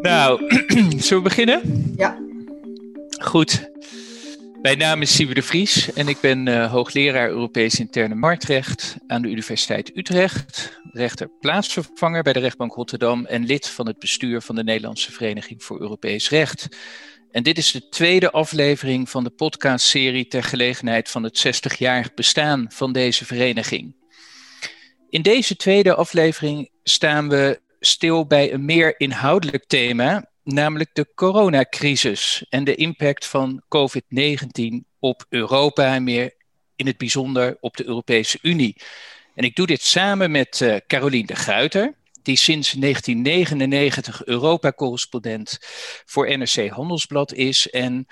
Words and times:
Nou, 0.00 0.40
zullen 1.04 1.22
we 1.22 1.28
beginnen? 1.28 1.92
Ja. 1.96 2.18
Goed. 3.20 3.70
Mijn 4.62 4.78
naam 4.78 5.02
is 5.02 5.14
Siebe 5.14 5.34
de 5.34 5.42
Vries 5.42 5.92
en 5.92 6.08
ik 6.08 6.20
ben 6.20 6.46
uh, 6.46 6.70
hoogleraar 6.70 7.28
Europees 7.28 7.80
Interne 7.80 8.14
Marktrecht 8.14 8.96
aan 9.06 9.22
de 9.22 9.28
Universiteit 9.28 9.96
Utrecht, 9.96 10.80
rechter 10.92 11.30
plaatsvervanger 11.40 12.22
bij 12.22 12.32
de 12.32 12.38
rechtbank 12.38 12.74
Rotterdam 12.74 13.24
en 13.24 13.46
lid 13.46 13.68
van 13.68 13.86
het 13.86 13.98
bestuur 13.98 14.40
van 14.40 14.54
de 14.54 14.64
Nederlandse 14.64 15.12
Vereniging 15.12 15.64
voor 15.64 15.80
Europees 15.80 16.28
Recht. 16.28 16.68
En 17.30 17.42
dit 17.42 17.58
is 17.58 17.72
de 17.72 17.88
tweede 17.88 18.30
aflevering 18.30 19.10
van 19.10 19.24
de 19.24 19.30
podcastserie 19.30 20.26
ter 20.26 20.42
gelegenheid 20.42 21.08
van 21.10 21.22
het 21.22 21.46
60-jarig 21.46 22.14
bestaan 22.14 22.66
van 22.68 22.92
deze 22.92 23.24
vereniging. 23.24 23.94
In 25.10 25.22
deze 25.22 25.56
tweede 25.56 25.94
aflevering 25.94 26.70
staan 26.82 27.28
we 27.28 27.60
stil 27.80 28.26
bij 28.26 28.52
een 28.52 28.64
meer 28.64 29.00
inhoudelijk 29.00 29.64
thema, 29.66 30.30
namelijk 30.44 30.90
de 30.94 31.06
coronacrisis 31.14 32.46
en 32.48 32.64
de 32.64 32.74
impact 32.74 33.26
van 33.26 33.62
COVID-19 33.62 34.86
op 34.98 35.24
Europa 35.28 35.94
en 35.94 36.04
meer 36.04 36.34
in 36.76 36.86
het 36.86 36.96
bijzonder 36.96 37.56
op 37.60 37.76
de 37.76 37.86
Europese 37.86 38.38
Unie. 38.42 38.76
En 39.34 39.44
ik 39.44 39.56
doe 39.56 39.66
dit 39.66 39.82
samen 39.82 40.30
met 40.30 40.60
uh, 40.60 40.76
Carolien 40.86 41.26
de 41.26 41.36
Gruiter, 41.36 41.94
die 42.22 42.36
sinds 42.36 42.72
1999 42.72 44.24
Europa-correspondent 44.24 45.58
voor 46.04 46.38
NRC 46.38 46.68
Handelsblad 46.68 47.32
is 47.32 47.70
en 47.70 48.06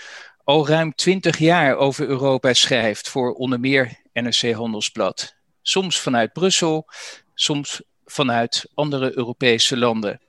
al 0.44 0.68
ruim 0.68 0.94
20 0.94 1.38
jaar 1.38 1.76
over 1.76 2.06
Europa 2.06 2.52
schrijft 2.52 3.08
voor 3.08 3.32
onder 3.32 3.60
meer 3.60 4.00
NRC 4.12 4.52
Handelsblad. 4.52 5.35
Soms 5.68 6.00
vanuit 6.00 6.32
Brussel, 6.32 6.88
soms 7.34 7.82
vanuit 8.04 8.66
andere 8.74 9.16
Europese 9.16 9.76
landen. 9.76 10.20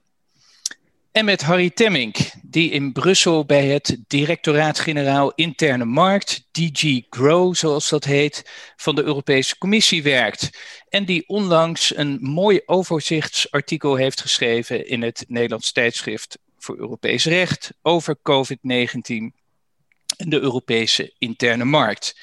En 1.12 1.26
met 1.26 1.42
Harry 1.42 1.70
Temmink, 1.70 2.18
die 2.42 2.72
in 2.72 2.92
Brussel 2.92 3.46
bij 3.46 3.68
het 3.68 3.98
Directoraat-Generaal 4.08 5.32
Interne 5.36 5.86
Markt, 5.86 6.48
DG 6.52 7.02
Grow 7.10 7.56
zoals 7.56 7.90
dat 7.90 8.04
heet, 8.04 8.50
van 8.76 8.96
de 8.96 9.04
Europese 9.04 9.58
Commissie 9.58 10.04
werkt. 10.04 10.50
En 10.90 11.06
die 11.06 11.28
onlangs 11.28 11.96
een 11.96 12.18
mooi 12.22 12.62
overzichtsartikel 12.66 13.96
heeft 13.96 14.22
geschreven 14.22 14.88
in 14.88 15.02
het 15.02 15.26
Nederlands 15.28 15.72
tijdschrift 15.72 16.38
voor 16.58 16.78
Europees 16.78 17.26
Recht 17.26 17.74
over 17.82 18.18
COVID-19 18.18 18.58
en 20.18 20.30
de 20.30 20.40
Europese 20.40 21.14
interne 21.18 21.66
markt. 21.66 22.20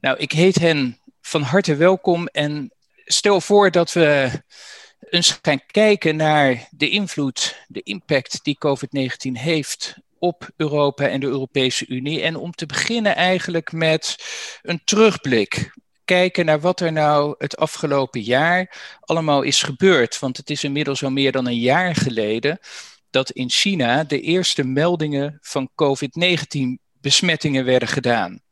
Nou, 0.00 0.18
ik 0.18 0.32
heet 0.32 0.58
hen 0.58 1.00
van 1.26 1.42
harte 1.42 1.76
welkom 1.76 2.26
en 2.26 2.72
stel 3.04 3.40
voor 3.40 3.70
dat 3.70 3.92
we 3.92 4.30
eens 5.10 5.38
gaan 5.42 5.60
kijken 5.66 6.16
naar 6.16 6.68
de 6.70 6.88
invloed, 6.88 7.64
de 7.68 7.82
impact 7.82 8.40
die 8.42 8.58
COVID-19 8.66 9.32
heeft 9.32 9.94
op 10.18 10.50
Europa 10.56 11.08
en 11.08 11.20
de 11.20 11.26
Europese 11.26 11.86
Unie. 11.86 12.22
En 12.22 12.36
om 12.36 12.52
te 12.52 12.66
beginnen 12.66 13.14
eigenlijk 13.14 13.72
met 13.72 14.16
een 14.62 14.80
terugblik. 14.84 15.74
Kijken 16.04 16.44
naar 16.44 16.60
wat 16.60 16.80
er 16.80 16.92
nou 16.92 17.34
het 17.38 17.56
afgelopen 17.56 18.20
jaar 18.20 18.76
allemaal 19.00 19.42
is 19.42 19.62
gebeurd. 19.62 20.18
Want 20.18 20.36
het 20.36 20.50
is 20.50 20.64
inmiddels 20.64 21.04
al 21.04 21.10
meer 21.10 21.32
dan 21.32 21.46
een 21.46 21.58
jaar 21.58 21.94
geleden 21.94 22.58
dat 23.10 23.30
in 23.30 23.50
China 23.50 24.04
de 24.04 24.20
eerste 24.20 24.64
meldingen 24.64 25.38
van 25.40 25.70
COVID-19 25.70 26.58
besmettingen 27.00 27.64
werden 27.64 27.88
gedaan. 27.88 28.44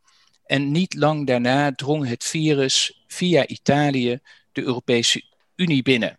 En 0.44 0.70
niet 0.70 0.94
lang 0.94 1.26
daarna 1.26 1.72
drong 1.72 2.08
het 2.08 2.24
virus 2.24 3.04
via 3.06 3.46
Italië 3.46 4.20
de 4.52 4.62
Europese 4.62 5.22
Unie 5.56 5.82
binnen. 5.82 6.18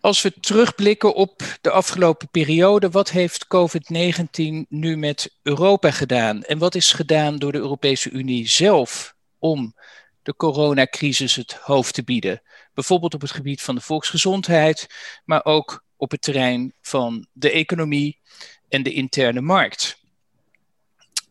Als 0.00 0.22
we 0.22 0.32
terugblikken 0.40 1.14
op 1.14 1.42
de 1.60 1.70
afgelopen 1.70 2.28
periode, 2.30 2.90
wat 2.90 3.10
heeft 3.10 3.46
COVID-19 3.46 4.68
nu 4.68 4.96
met 4.96 5.38
Europa 5.42 5.90
gedaan? 5.90 6.42
En 6.42 6.58
wat 6.58 6.74
is 6.74 6.92
gedaan 6.92 7.36
door 7.36 7.52
de 7.52 7.58
Europese 7.58 8.10
Unie 8.10 8.48
zelf 8.48 9.14
om 9.38 9.74
de 10.22 10.36
coronacrisis 10.36 11.36
het 11.36 11.52
hoofd 11.52 11.94
te 11.94 12.04
bieden? 12.04 12.42
Bijvoorbeeld 12.74 13.14
op 13.14 13.20
het 13.20 13.30
gebied 13.30 13.62
van 13.62 13.74
de 13.74 13.80
volksgezondheid, 13.80 14.86
maar 15.24 15.44
ook 15.44 15.84
op 15.96 16.10
het 16.10 16.22
terrein 16.22 16.74
van 16.80 17.26
de 17.32 17.50
economie 17.50 18.20
en 18.68 18.82
de 18.82 18.92
interne 18.92 19.40
markt. 19.40 20.04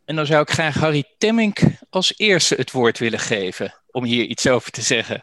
En 0.05 0.15
dan 0.15 0.25
zou 0.25 0.41
ik 0.41 0.49
graag 0.49 0.75
Harry 0.75 1.03
Temmink 1.17 1.59
als 1.89 2.13
eerste 2.17 2.55
het 2.55 2.71
woord 2.71 2.99
willen 2.99 3.19
geven 3.19 3.73
om 3.91 4.03
hier 4.03 4.25
iets 4.25 4.47
over 4.47 4.71
te 4.71 4.81
zeggen. 4.81 5.21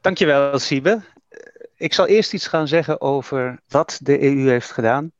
Dankjewel, 0.00 0.58
Siebe 0.58 1.02
ik 1.76 1.94
zal 1.94 2.06
eerst 2.06 2.32
iets 2.32 2.46
gaan 2.46 2.68
zeggen 2.68 3.00
over 3.00 3.60
wat 3.68 3.98
de 4.02 4.22
EU 4.22 4.48
heeft 4.48 4.70
gedaan. 4.70 5.12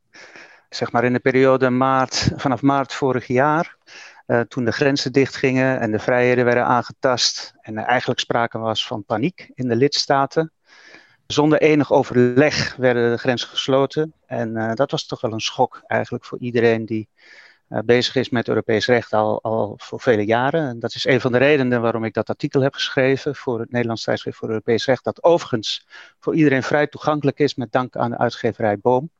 Zeg 0.69 0.93
maar 0.93 1.05
in 1.05 1.13
de 1.13 1.19
periode 1.19 1.71
maart, 1.71 2.31
vanaf 2.37 2.63
maart 2.63 2.93
vorig 2.93 3.27
jaar, 3.27 3.77
uh, 4.27 4.41
toen 4.41 4.65
de 4.65 4.73
grenzen 4.73 5.13
dichtgingen 5.13 5.81
en 5.81 5.91
de 5.91 5.99
vrijheden 5.99 6.45
werden 6.45 6.65
aangetast 6.65 7.55
en 7.61 7.79
er 7.79 7.85
eigenlijk 7.85 8.21
sprake 8.21 8.59
was 8.59 8.87
van 8.87 9.05
paniek 9.05 9.51
in 9.55 9.69
de 9.69 9.77
lidstaten. 9.77 10.53
Zonder 11.27 11.61
enig 11.61 11.93
overleg 11.93 12.77
werden 12.77 13.11
de 13.11 13.19
grenzen 13.19 13.49
gesloten 13.49 14.13
en 14.27 14.57
uh, 14.57 14.73
dat 14.75 14.91
was 14.91 15.07
toch 15.07 15.21
wel 15.21 15.33
een 15.33 15.41
schok 15.41 15.83
eigenlijk 15.87 16.25
voor 16.25 16.39
iedereen 16.39 16.87
die 16.87 17.09
bezig 17.69 18.15
is 18.15 18.29
met 18.29 18.49
Europees 18.49 18.87
recht 18.87 19.13
al, 19.13 19.43
al 19.43 19.75
voor 19.77 20.01
vele 20.01 20.25
jaren. 20.25 20.69
En 20.69 20.79
dat 20.79 20.95
is 20.95 21.05
een 21.05 21.21
van 21.21 21.33
de 21.33 21.39
redenen 21.39 21.81
waarom 21.81 22.05
ik 22.05 22.15
dat 22.15 22.29
artikel 22.29 22.61
heb 22.61 22.75
geschreven 22.75 23.35
voor 23.35 23.61
het 23.61 23.71
Nederlands 23.71 24.05
tijdschrift 24.05 24.39
voor 24.39 24.49
Europees 24.49 24.87
recht, 24.87 25.05
dat 25.05 25.23
overigens 25.23 25.87
voor 26.21 26.35
iedereen 26.35 26.63
vrij 26.63 26.87
toegankelijk 26.87 27.39
is 27.39 27.55
met 27.55 27.73
dank 27.73 27.97
aan 27.97 28.11
de 28.11 28.19
uitgeverij 28.19 28.79
Boom. 28.79 29.11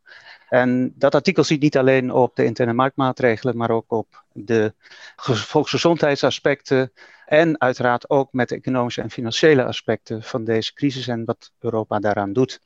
En 0.49 0.93
dat 0.97 1.15
artikel 1.15 1.45
ziet 1.45 1.61
niet 1.61 1.77
alleen 1.77 2.13
op 2.13 2.37
de 2.37 2.45
interne 2.45 2.73
marktmaatregelen, 2.73 3.57
maar 3.57 3.71
ook 3.71 3.93
op 3.93 4.25
de 4.33 4.75
volksgezondheidsaspecten 5.17 6.93
en 7.27 7.61
uiteraard 7.61 8.11
ook 8.11 8.33
met 8.33 8.49
de 8.49 8.55
economische 8.55 9.03
en 9.03 9.11
financiële 9.11 9.65
aspecten 9.65 10.23
van 10.23 10.45
deze 10.45 10.75
crisis 10.75 11.09
en 11.09 11.25
wat 11.25 11.53
Europa 11.61 11.99
daaraan 11.99 12.33
doet. 12.33 12.61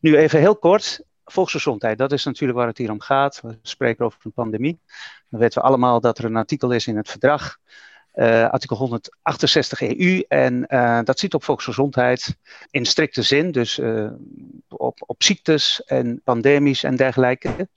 Nu 0.00 0.16
even 0.16 0.38
heel 0.38 0.56
kort, 0.56 1.04
volksgezondheid, 1.24 1.98
dat 1.98 2.12
is 2.12 2.24
natuurlijk 2.24 2.58
waar 2.58 2.68
het 2.68 2.78
hier 2.78 2.90
om 2.90 3.00
gaat. 3.00 3.40
We 3.40 3.58
spreken 3.62 4.04
over 4.04 4.18
een 4.22 4.32
pandemie. 4.32 4.80
Dan 5.28 5.40
weten 5.40 5.60
we 5.60 5.68
allemaal 5.68 6.00
dat 6.00 6.18
er 6.18 6.24
een 6.24 6.36
artikel 6.36 6.70
is 6.70 6.86
in 6.86 6.96
het 6.96 7.10
verdrag, 7.10 7.58
uh, 8.14 8.48
artikel 8.48 8.76
168 8.76 9.82
EU, 9.82 10.22
en 10.28 10.64
uh, 10.68 11.00
dat 11.04 11.18
ziet 11.18 11.34
op 11.34 11.44
volksgezondheid 11.44 12.36
in 12.70 12.84
strikte 12.86 13.22
zin, 13.22 13.50
dus 13.50 13.78
uh, 13.78 14.10
op, 14.68 15.02
op 15.06 15.22
ziektes 15.22 15.84
en 15.84 16.20
pandemisch 16.24 16.84
en 16.84 16.96
dergelijke. 16.96 17.68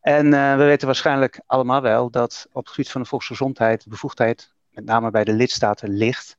En 0.00 0.30
we 0.30 0.64
weten 0.64 0.86
waarschijnlijk 0.86 1.40
allemaal 1.46 1.80
wel 1.80 2.10
dat 2.10 2.46
op 2.52 2.64
het 2.64 2.74
gebied 2.74 2.90
van 2.90 3.02
de 3.02 3.08
volksgezondheid 3.08 3.84
de 3.84 3.90
bevoegdheid 3.90 4.52
met 4.70 4.84
name 4.84 5.10
bij 5.10 5.24
de 5.24 5.32
lidstaten 5.32 5.88
ligt. 5.96 6.36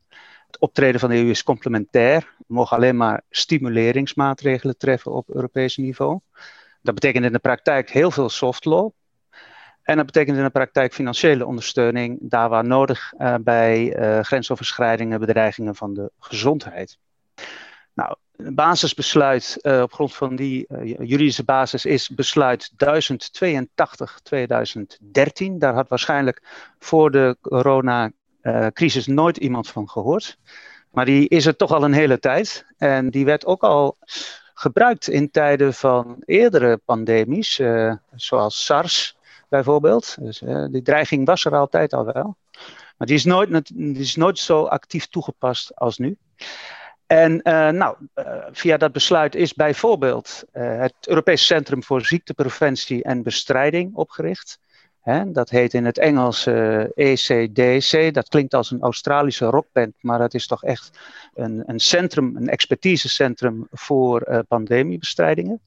Het 0.54 0.62
optreden 0.62 1.00
van 1.00 1.10
de 1.10 1.16
EU 1.16 1.30
is 1.30 1.42
complementair. 1.42 2.34
We 2.38 2.54
mogen 2.54 2.76
alleen 2.76 2.96
maar 2.96 3.22
stimuleringsmaatregelen 3.30 4.76
treffen 4.76 5.12
op 5.12 5.28
Europees 5.30 5.76
niveau. 5.76 6.18
Dat 6.82 6.94
betekent 6.94 7.24
in 7.24 7.32
de 7.32 7.38
praktijk 7.38 7.90
heel 7.90 8.10
veel 8.10 8.28
soft 8.28 8.64
law. 8.64 8.90
En 9.82 9.96
dat 9.96 10.06
betekent 10.06 10.36
in 10.36 10.42
de 10.42 10.50
praktijk 10.50 10.94
financiële 10.94 11.46
ondersteuning, 11.46 12.18
daar 12.20 12.48
waar 12.48 12.64
nodig 12.64 13.12
uh, 13.18 13.34
bij 13.40 13.98
uh, 13.98 14.20
grensoverschrijdingen, 14.20 15.20
bedreigingen 15.20 15.74
van 15.74 15.94
de 15.94 16.10
gezondheid. 16.18 16.98
Nou, 17.94 18.16
een 18.36 18.54
basisbesluit 18.54 19.58
uh, 19.62 19.80
op 19.82 19.92
grond 19.92 20.14
van 20.14 20.36
die 20.36 20.66
juridische 20.98 21.44
basis 21.44 21.84
is 21.84 22.08
besluit 22.08 22.70
1082-2013. 22.72 22.76
Daar 25.52 25.74
had 25.74 25.88
waarschijnlijk 25.88 26.42
voor 26.78 27.10
de 27.10 27.36
coronacrisis 28.44 29.06
nooit 29.06 29.36
iemand 29.36 29.68
van 29.68 29.88
gehoord. 29.88 30.38
Maar 30.90 31.04
die 31.04 31.28
is 31.28 31.46
er 31.46 31.56
toch 31.56 31.70
al 31.70 31.84
een 31.84 31.92
hele 31.92 32.18
tijd. 32.18 32.66
En 32.78 33.10
die 33.10 33.24
werd 33.24 33.46
ook 33.46 33.62
al 33.62 33.96
gebruikt 34.54 35.08
in 35.08 35.30
tijden 35.30 35.74
van 35.74 36.22
eerdere 36.24 36.76
pandemies, 36.76 37.58
uh, 37.58 37.94
zoals 38.14 38.64
SARS 38.64 39.16
bijvoorbeeld. 39.48 40.16
Dus 40.20 40.42
uh, 40.42 40.66
die 40.70 40.82
dreiging 40.82 41.26
was 41.26 41.44
er 41.44 41.56
altijd 41.56 41.92
al 41.92 42.04
wel. 42.04 42.36
Maar 42.96 43.06
die 43.06 43.16
is 43.16 43.24
nooit, 43.24 43.70
die 43.74 43.98
is 43.98 44.16
nooit 44.16 44.38
zo 44.38 44.64
actief 44.64 45.06
toegepast 45.06 45.76
als 45.76 45.98
nu. 45.98 46.16
En 47.06 47.40
nou, 47.76 47.96
via 48.52 48.76
dat 48.76 48.92
besluit 48.92 49.34
is 49.34 49.54
bijvoorbeeld 49.54 50.44
het 50.52 50.94
Europees 51.00 51.46
Centrum 51.46 51.82
voor 51.82 52.04
Ziektepreventie 52.04 53.02
en 53.02 53.22
Bestrijding 53.22 53.94
opgericht. 53.94 54.58
Dat 55.26 55.50
heet 55.50 55.74
in 55.74 55.84
het 55.84 55.98
Engels 55.98 56.46
uh, 56.46 56.80
eh, 56.80 56.88
ECDC. 56.94 58.14
Dat 58.14 58.28
klinkt 58.28 58.54
als 58.54 58.70
een 58.70 58.80
Australische 58.80 59.44
rockband, 59.44 59.94
maar 60.00 60.20
het 60.20 60.34
is 60.34 60.46
toch 60.46 60.64
echt 60.64 60.98
een, 61.34 61.62
een 61.66 61.80
centrum, 61.80 62.36
een 62.36 62.48
expertisecentrum 62.48 63.66
voor 63.70 64.28
uh, 64.28 64.38
pandemiebestrijdingen. 64.48 65.60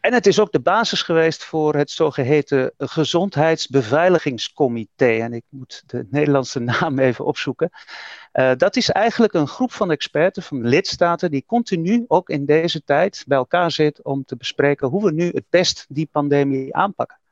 En 0.00 0.12
het 0.12 0.26
is 0.26 0.38
ook 0.38 0.52
de 0.52 0.60
basis 0.60 1.02
geweest 1.02 1.44
voor 1.44 1.74
het 1.74 1.90
zogeheten 1.90 2.72
Gezondheidsbeveiligingscomité. 2.78 5.06
En 5.06 5.32
ik 5.32 5.44
moet 5.48 5.82
de 5.86 6.06
Nederlandse 6.10 6.60
naam 6.80 6.98
even 6.98 7.24
opzoeken. 7.24 7.70
Uh, 8.32 8.52
dat 8.56 8.76
is 8.76 8.90
eigenlijk 8.90 9.32
een 9.32 9.48
groep 9.48 9.72
van 9.72 9.90
experten, 9.90 10.42
van 10.42 10.66
lidstaten, 10.66 11.30
die 11.30 11.44
continu, 11.46 12.04
ook 12.08 12.28
in 12.28 12.44
deze 12.44 12.84
tijd, 12.84 13.24
bij 13.26 13.38
elkaar 13.38 13.70
zit 13.70 14.02
om 14.02 14.24
te 14.24 14.36
bespreken 14.36 14.88
hoe 14.88 15.04
we 15.04 15.12
nu 15.12 15.24
het 15.24 15.44
best 15.50 15.86
die 15.88 16.08
pandemie 16.12 16.74
aanpakken. 16.74 17.22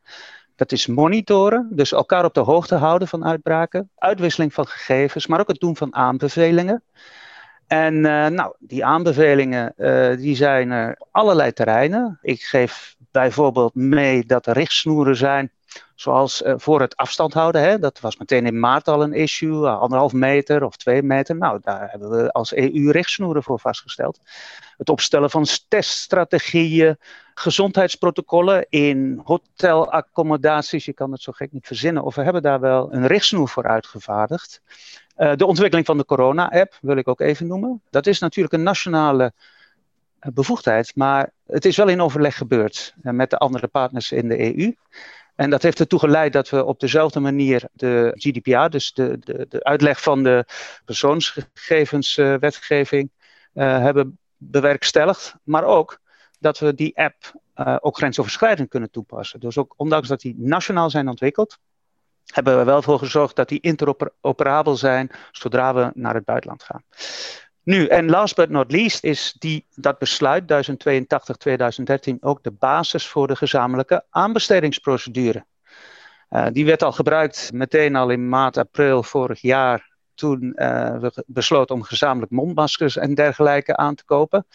Dat 0.62 0.72
is 0.72 0.86
monitoren, 0.86 1.68
dus 1.70 1.92
elkaar 1.92 2.24
op 2.24 2.34
de 2.34 2.40
hoogte 2.40 2.74
houden 2.74 3.08
van 3.08 3.24
uitbraken, 3.24 3.90
uitwisseling 3.98 4.54
van 4.54 4.66
gegevens, 4.66 5.26
maar 5.26 5.40
ook 5.40 5.48
het 5.48 5.60
doen 5.60 5.76
van 5.76 5.94
aanbevelingen. 5.94 6.82
En 7.66 7.94
uh, 7.94 8.26
nou, 8.26 8.54
die 8.58 8.84
aanbevelingen 8.84 9.74
uh, 9.76 10.16
die 10.16 10.36
zijn 10.36 10.70
er 10.70 10.98
allerlei 11.10 11.52
terreinen. 11.52 12.18
Ik 12.22 12.42
geef 12.42 12.96
bijvoorbeeld 13.10 13.74
mee 13.74 14.26
dat 14.26 14.46
er 14.46 14.52
richtsnoeren 14.52 15.16
zijn, 15.16 15.50
zoals 15.94 16.42
uh, 16.42 16.54
voor 16.56 16.80
het 16.80 16.96
afstand 16.96 17.32
houden. 17.32 17.62
Hè. 17.62 17.78
Dat 17.78 18.00
was 18.00 18.16
meteen 18.16 18.46
in 18.46 18.60
maart 18.60 18.88
al 18.88 19.02
een 19.02 19.12
issue, 19.12 19.68
anderhalf 19.68 20.12
meter 20.12 20.64
of 20.64 20.76
twee 20.76 21.02
meter. 21.02 21.36
Nou, 21.36 21.58
daar 21.62 21.90
hebben 21.90 22.10
we 22.10 22.32
als 22.32 22.54
EU 22.54 22.90
richtsnoeren 22.90 23.42
voor 23.42 23.60
vastgesteld. 23.60 24.20
Het 24.76 24.88
opstellen 24.88 25.30
van 25.30 25.46
teststrategieën, 25.68 26.98
gezondheidsprotocollen 27.34 28.66
in 28.68 29.20
hotelaccommodaties. 29.24 30.84
Je 30.84 30.92
kan 30.92 31.12
het 31.12 31.22
zo 31.22 31.32
gek 31.32 31.52
niet 31.52 31.66
verzinnen. 31.66 32.02
Of 32.02 32.14
we 32.14 32.22
hebben 32.22 32.42
daar 32.42 32.60
wel 32.60 32.92
een 32.92 33.06
richtsnoer 33.06 33.48
voor 33.48 33.66
uitgevaardigd. 33.66 34.60
Uh, 35.16 35.32
de 35.34 35.46
ontwikkeling 35.46 35.86
van 35.86 35.96
de 35.96 36.04
corona-app 36.04 36.78
wil 36.80 36.96
ik 36.96 37.08
ook 37.08 37.20
even 37.20 37.46
noemen. 37.46 37.82
Dat 37.90 38.06
is 38.06 38.18
natuurlijk 38.18 38.54
een 38.54 38.62
nationale 38.62 39.32
bevoegdheid, 40.18 40.96
maar 40.96 41.32
het 41.46 41.64
is 41.64 41.76
wel 41.76 41.88
in 41.88 42.00
overleg 42.00 42.36
gebeurd 42.36 42.94
met 43.00 43.30
de 43.30 43.38
andere 43.38 43.66
partners 43.66 44.12
in 44.12 44.28
de 44.28 44.56
EU. 44.56 44.74
En 45.42 45.50
dat 45.50 45.62
heeft 45.62 45.80
ertoe 45.80 45.98
geleid 45.98 46.32
dat 46.32 46.50
we 46.50 46.64
op 46.64 46.80
dezelfde 46.80 47.20
manier 47.20 47.68
de 47.72 48.12
GDPR, 48.14 48.68
dus 48.68 48.92
de, 48.92 49.18
de, 49.18 49.46
de 49.48 49.64
uitleg 49.64 50.02
van 50.02 50.22
de 50.22 50.44
persoonsgegevenswetgeving, 50.84 53.10
hebben 53.52 54.18
bewerkstelligd. 54.36 55.34
Maar 55.42 55.64
ook 55.64 56.00
dat 56.38 56.58
we 56.58 56.74
die 56.74 56.98
app 56.98 57.40
ook 57.80 57.96
grensoverschrijdend 57.96 58.68
kunnen 58.68 58.90
toepassen. 58.90 59.40
Dus 59.40 59.58
ook 59.58 59.74
ondanks 59.76 60.08
dat 60.08 60.20
die 60.20 60.34
nationaal 60.38 60.90
zijn 60.90 61.08
ontwikkeld, 61.08 61.58
hebben 62.24 62.58
we 62.58 62.64
wel 62.64 62.82
voor 62.82 62.98
gezorgd 62.98 63.36
dat 63.36 63.48
die 63.48 63.60
interoperabel 63.60 64.76
zijn 64.76 65.10
zodra 65.30 65.74
we 65.74 65.90
naar 65.94 66.14
het 66.14 66.24
buitenland 66.24 66.62
gaan. 66.62 66.84
Nu, 67.64 67.86
en 67.86 68.10
last 68.10 68.36
but 68.36 68.50
not 68.50 68.72
least 68.72 69.04
is 69.04 69.34
die, 69.38 69.66
dat 69.74 69.98
besluit 69.98 70.42
1082-2013 72.10 72.14
ook 72.20 72.42
de 72.42 72.50
basis 72.50 73.06
voor 73.06 73.26
de 73.26 73.36
gezamenlijke 73.36 74.04
aanbestedingsprocedure. 74.10 75.44
Uh, 76.30 76.46
die 76.52 76.64
werd 76.64 76.82
al 76.82 76.92
gebruikt 76.92 77.52
meteen 77.52 77.96
al 77.96 78.10
in 78.10 78.28
maart, 78.28 78.56
april 78.56 79.02
vorig 79.02 79.40
jaar, 79.40 79.90
toen 80.14 80.52
uh, 80.56 80.98
we 80.98 81.24
besloten 81.26 81.74
om 81.74 81.82
gezamenlijk 81.82 82.32
mondmaskers 82.32 82.96
en 82.96 83.14
dergelijke 83.14 83.76
aan 83.76 83.94
te 83.94 84.04
kopen. 84.04 84.46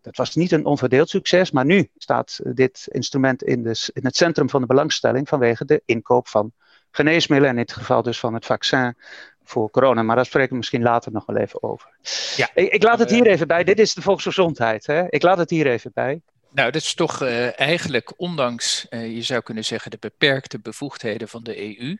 Dat 0.00 0.16
was 0.16 0.34
niet 0.34 0.52
een 0.52 0.64
onverdeeld 0.64 1.08
succes, 1.08 1.50
maar 1.50 1.64
nu 1.64 1.88
staat 1.96 2.40
dit 2.44 2.86
instrument 2.90 3.42
in, 3.42 3.64
in 3.92 4.04
het 4.04 4.16
centrum 4.16 4.50
van 4.50 4.60
de 4.60 4.66
belangstelling 4.66 5.28
vanwege 5.28 5.64
de 5.64 5.82
inkoop 5.84 6.28
van 6.28 6.52
geneesmiddelen 6.90 7.54
en 7.54 7.60
in 7.60 7.66
dit 7.66 7.76
geval 7.76 8.02
dus 8.02 8.18
van 8.18 8.34
het 8.34 8.46
vaccin 8.46 8.96
voor 9.44 9.70
corona. 9.70 10.02
Maar 10.02 10.16
daar 10.16 10.26
spreken 10.26 10.50
we 10.50 10.56
misschien 10.56 10.82
later 10.82 11.12
nog 11.12 11.26
wel 11.26 11.36
even 11.36 11.62
over. 11.62 11.88
Ja. 12.36 12.50
Ik, 12.54 12.72
ik 12.72 12.82
laat 12.82 12.98
het 12.98 13.10
hier 13.10 13.26
even 13.26 13.46
bij. 13.46 13.64
Dit 13.64 13.78
is 13.78 13.94
de 13.94 14.02
volksgezondheid. 14.02 14.86
Hè? 14.86 15.08
Ik 15.08 15.22
laat 15.22 15.38
het 15.38 15.50
hier 15.50 15.66
even 15.66 15.90
bij. 15.94 16.20
Nou, 16.52 16.70
dat 16.70 16.82
is 16.82 16.94
toch 16.94 17.22
uh, 17.22 17.60
eigenlijk, 17.60 18.12
ondanks, 18.16 18.86
uh, 18.90 19.14
je 19.14 19.22
zou 19.22 19.42
kunnen 19.42 19.64
zeggen, 19.64 19.90
de 19.90 19.96
beperkte 20.00 20.58
bevoegdheden 20.58 21.28
van 21.28 21.42
de 21.42 21.78
EU, 21.78 21.96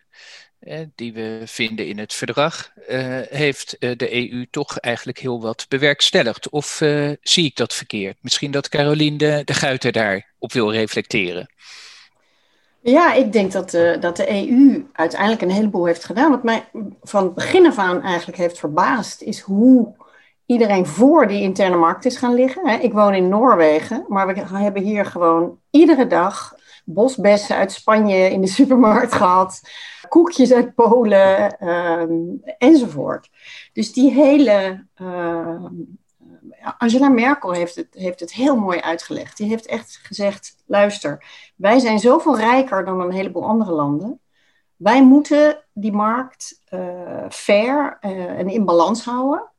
eh, 0.59 0.81
die 0.95 1.13
we 1.13 1.43
vinden 1.45 1.87
in 1.87 1.99
het 1.99 2.13
verdrag, 2.13 2.71
heeft 3.29 3.77
de 3.81 4.33
EU 4.33 4.47
toch 4.51 4.79
eigenlijk 4.79 5.19
heel 5.19 5.41
wat 5.41 5.67
bewerkstelligd. 5.69 6.49
Of 6.49 6.81
zie 7.21 7.45
ik 7.45 7.57
dat 7.57 7.75
verkeerd? 7.75 8.17
Misschien 8.21 8.51
dat 8.51 8.69
Caroline 8.69 9.19
de, 9.19 9.43
de 9.45 9.55
Guiter 9.55 9.93
daarop 9.93 10.53
wil 10.53 10.73
reflecteren. 10.73 11.53
Ja, 12.83 13.13
ik 13.13 13.33
denk 13.33 13.53
dat 13.53 13.71
de, 13.71 13.97
dat 14.01 14.17
de 14.17 14.31
EU 14.31 14.87
uiteindelijk 14.93 15.43
een 15.43 15.51
heleboel 15.51 15.87
heeft 15.87 16.05
gedaan. 16.05 16.31
Wat 16.31 16.43
mij 16.43 16.65
van 17.03 17.25
het 17.25 17.35
begin 17.35 17.67
af 17.67 17.79
aan 17.79 18.03
eigenlijk 18.03 18.39
heeft 18.39 18.59
verbaasd, 18.59 19.23
is 19.23 19.41
hoe 19.41 19.95
iedereen 20.47 20.87
voor 20.87 21.27
die 21.27 21.43
interne 21.43 21.77
markt 21.77 22.05
is 22.05 22.17
gaan 22.17 22.35
liggen. 22.35 22.83
Ik 22.83 22.93
woon 22.93 23.15
in 23.15 23.29
Noorwegen, 23.29 24.05
maar 24.09 24.27
we 24.27 24.59
hebben 24.59 24.83
hier 24.83 25.07
gewoon 25.07 25.59
iedere 25.71 26.07
dag 26.07 26.55
bosbessen 26.85 27.57
uit 27.57 27.73
Spanje 27.73 28.31
in 28.31 28.41
de 28.41 28.47
supermarkt 28.47 29.13
gehad, 29.13 29.61
koekjes 30.09 30.53
uit 30.53 30.75
Polen 30.75 31.69
um, 31.69 32.41
enzovoort. 32.59 33.29
Dus 33.73 33.93
die 33.93 34.11
hele 34.11 34.87
uh, 35.03 35.65
Angela 36.79 37.09
Merkel 37.09 37.53
heeft 37.53 37.75
het, 37.75 37.89
heeft 37.91 38.21
het 38.21 38.33
heel 38.33 38.57
mooi 38.57 38.81
uitgelegd. 38.81 39.37
Die 39.37 39.49
heeft 39.49 39.67
echt 39.67 40.01
gezegd: 40.03 40.57
luister, 40.67 41.25
wij 41.57 41.79
zijn 41.79 41.99
zoveel 41.99 42.37
rijker 42.37 42.85
dan 42.85 43.01
een 43.01 43.13
heleboel 43.13 43.45
andere 43.45 43.73
landen. 43.73 44.21
Wij 44.77 45.05
moeten 45.05 45.65
die 45.73 45.93
markt 45.93 46.61
uh, 46.71 46.81
fair 47.29 47.99
uh, 48.01 48.39
en 48.39 48.49
in 48.49 48.65
balans 48.65 49.05
houden. 49.05 49.51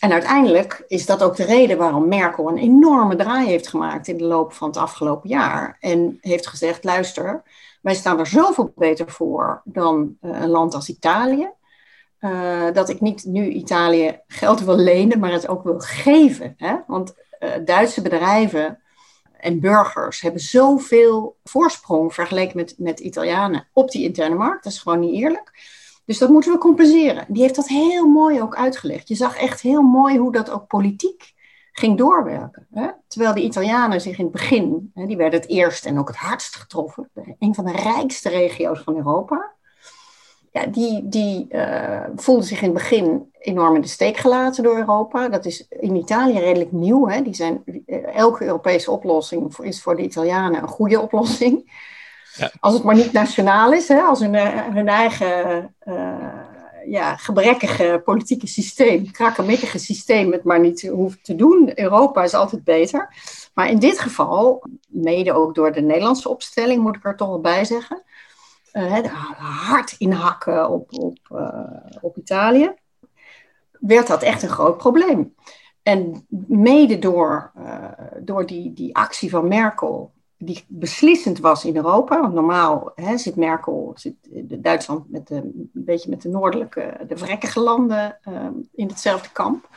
En 0.00 0.12
uiteindelijk 0.12 0.84
is 0.86 1.06
dat 1.06 1.22
ook 1.22 1.36
de 1.36 1.44
reden 1.44 1.78
waarom 1.78 2.08
Merkel 2.08 2.48
een 2.48 2.58
enorme 2.58 3.16
draai 3.16 3.46
heeft 3.46 3.68
gemaakt 3.68 4.08
in 4.08 4.16
de 4.16 4.24
loop 4.24 4.52
van 4.52 4.68
het 4.68 4.76
afgelopen 4.76 5.28
jaar. 5.28 5.76
En 5.80 6.18
heeft 6.20 6.46
gezegd: 6.46 6.84
luister, 6.84 7.42
wij 7.82 7.94
staan 7.94 8.18
er 8.18 8.26
zoveel 8.26 8.72
beter 8.76 9.10
voor 9.10 9.60
dan 9.64 10.16
uh, 10.20 10.40
een 10.40 10.48
land 10.48 10.74
als 10.74 10.88
Italië. 10.88 11.50
Uh, 12.20 12.72
dat 12.72 12.88
ik 12.88 13.00
niet 13.00 13.24
nu 13.24 13.48
Italië 13.48 14.20
geld 14.26 14.60
wil 14.60 14.76
lenen, 14.76 15.18
maar 15.18 15.32
het 15.32 15.48
ook 15.48 15.62
wil 15.62 15.78
geven. 15.78 16.54
Hè? 16.56 16.76
Want 16.86 17.14
uh, 17.40 17.50
Duitse 17.64 18.02
bedrijven 18.02 18.78
en 19.36 19.60
burgers 19.60 20.20
hebben 20.20 20.40
zoveel 20.40 21.36
voorsprong 21.44 22.14
vergeleken 22.14 22.56
met, 22.56 22.74
met 22.78 23.00
Italianen 23.00 23.68
op 23.72 23.90
die 23.90 24.04
interne 24.04 24.34
markt. 24.34 24.64
Dat 24.64 24.72
is 24.72 24.78
gewoon 24.78 25.00
niet 25.00 25.14
eerlijk. 25.14 25.52
Dus 26.04 26.18
dat 26.18 26.28
moeten 26.28 26.52
we 26.52 26.58
compenseren. 26.58 27.24
Die 27.28 27.42
heeft 27.42 27.54
dat 27.54 27.68
heel 27.68 28.06
mooi 28.06 28.42
ook 28.42 28.56
uitgelegd. 28.56 29.08
Je 29.08 29.14
zag 29.14 29.36
echt 29.36 29.60
heel 29.60 29.82
mooi 29.82 30.18
hoe 30.18 30.32
dat 30.32 30.50
ook 30.50 30.66
politiek 30.66 31.32
ging 31.72 31.98
doorwerken. 31.98 32.66
Hè? 32.70 32.88
Terwijl 33.08 33.34
de 33.34 33.42
Italianen 33.42 34.00
zich 34.00 34.18
in 34.18 34.24
het 34.24 34.32
begin, 34.32 34.90
hè, 34.94 35.06
die 35.06 35.16
werden 35.16 35.40
het 35.40 35.48
eerst 35.48 35.86
en 35.86 35.98
ook 35.98 36.08
het 36.08 36.16
hardst 36.16 36.56
getroffen, 36.56 37.10
een 37.38 37.54
van 37.54 37.64
de 37.64 37.72
rijkste 37.72 38.28
regio's 38.28 38.80
van 38.80 38.96
Europa 38.96 39.54
ja, 40.50 40.66
die, 40.66 41.08
die 41.08 41.46
uh, 41.50 42.04
voelden 42.16 42.44
zich 42.44 42.58
in 42.58 42.64
het 42.64 42.78
begin 42.78 43.32
enorm 43.38 43.74
in 43.74 43.80
de 43.80 43.88
steek 43.88 44.16
gelaten 44.16 44.62
door 44.62 44.76
Europa. 44.76 45.28
Dat 45.28 45.44
is 45.44 45.66
in 45.68 45.96
Italië 45.96 46.38
redelijk 46.38 46.72
nieuw. 46.72 47.08
Hè? 47.08 47.22
Die 47.22 47.34
zijn, 47.34 47.62
eh, 47.86 48.16
elke 48.16 48.44
Europese 48.44 48.90
oplossing 48.90 49.58
is 49.58 49.82
voor 49.82 49.96
de 49.96 50.02
Italianen 50.02 50.62
een 50.62 50.68
goede 50.68 51.00
oplossing. 51.00 51.72
Ja. 52.36 52.50
Als 52.60 52.74
het 52.74 52.82
maar 52.82 52.94
niet 52.94 53.12
nationaal 53.12 53.72
is, 53.72 53.88
hè? 53.88 54.00
als 54.00 54.20
hun, 54.20 54.34
eh, 54.34 54.66
hun 54.74 54.88
eigen 54.88 55.74
uh, 55.84 56.14
ja, 56.86 57.16
gebrekkige 57.16 58.02
politieke 58.04 58.46
systeem, 58.46 59.10
krakkemikkige 59.10 59.78
systeem 59.78 60.32
het 60.32 60.44
maar 60.44 60.60
niet 60.60 60.88
hoeft 60.88 61.24
te 61.24 61.34
doen. 61.34 61.72
Europa 61.74 62.22
is 62.22 62.34
altijd 62.34 62.64
beter. 62.64 63.14
Maar 63.54 63.70
in 63.70 63.78
dit 63.78 63.98
geval, 63.98 64.62
mede 64.88 65.32
ook 65.32 65.54
door 65.54 65.72
de 65.72 65.80
Nederlandse 65.80 66.28
opstelling, 66.28 66.82
moet 66.82 66.96
ik 66.96 67.04
er 67.04 67.16
toch 67.16 67.28
wel 67.28 67.40
bij 67.40 67.64
zeggen 67.64 68.02
hard 68.72 69.94
inhakken 69.98 70.70
op, 70.70 70.98
op, 70.98 71.18
uh, 71.32 71.76
op 72.00 72.16
Italië, 72.16 72.74
werd 73.70 74.06
dat 74.06 74.22
echt 74.22 74.42
een 74.42 74.48
groot 74.48 74.76
probleem. 74.76 75.34
En 75.82 76.26
mede 76.48 76.98
door, 76.98 77.52
uh, 77.58 77.84
door 78.20 78.46
die, 78.46 78.72
die 78.72 78.96
actie 78.96 79.30
van 79.30 79.48
Merkel, 79.48 80.12
die 80.36 80.64
beslissend 80.68 81.38
was 81.38 81.64
in 81.64 81.76
Europa, 81.76 82.20
want 82.20 82.34
normaal 82.34 82.92
hè, 82.94 83.18
zit 83.18 83.36
Merkel, 83.36 83.92
zit 83.94 84.14
Duitsland 84.62 85.10
met 85.10 85.26
de, 85.26 85.34
een 85.34 85.70
beetje 85.72 86.10
met 86.10 86.22
de 86.22 86.28
noordelijke, 86.28 87.04
de 87.08 87.16
vrekkige 87.16 87.60
landen 87.60 88.18
in 88.74 88.88
hetzelfde 88.88 89.28
kamp 89.32 89.68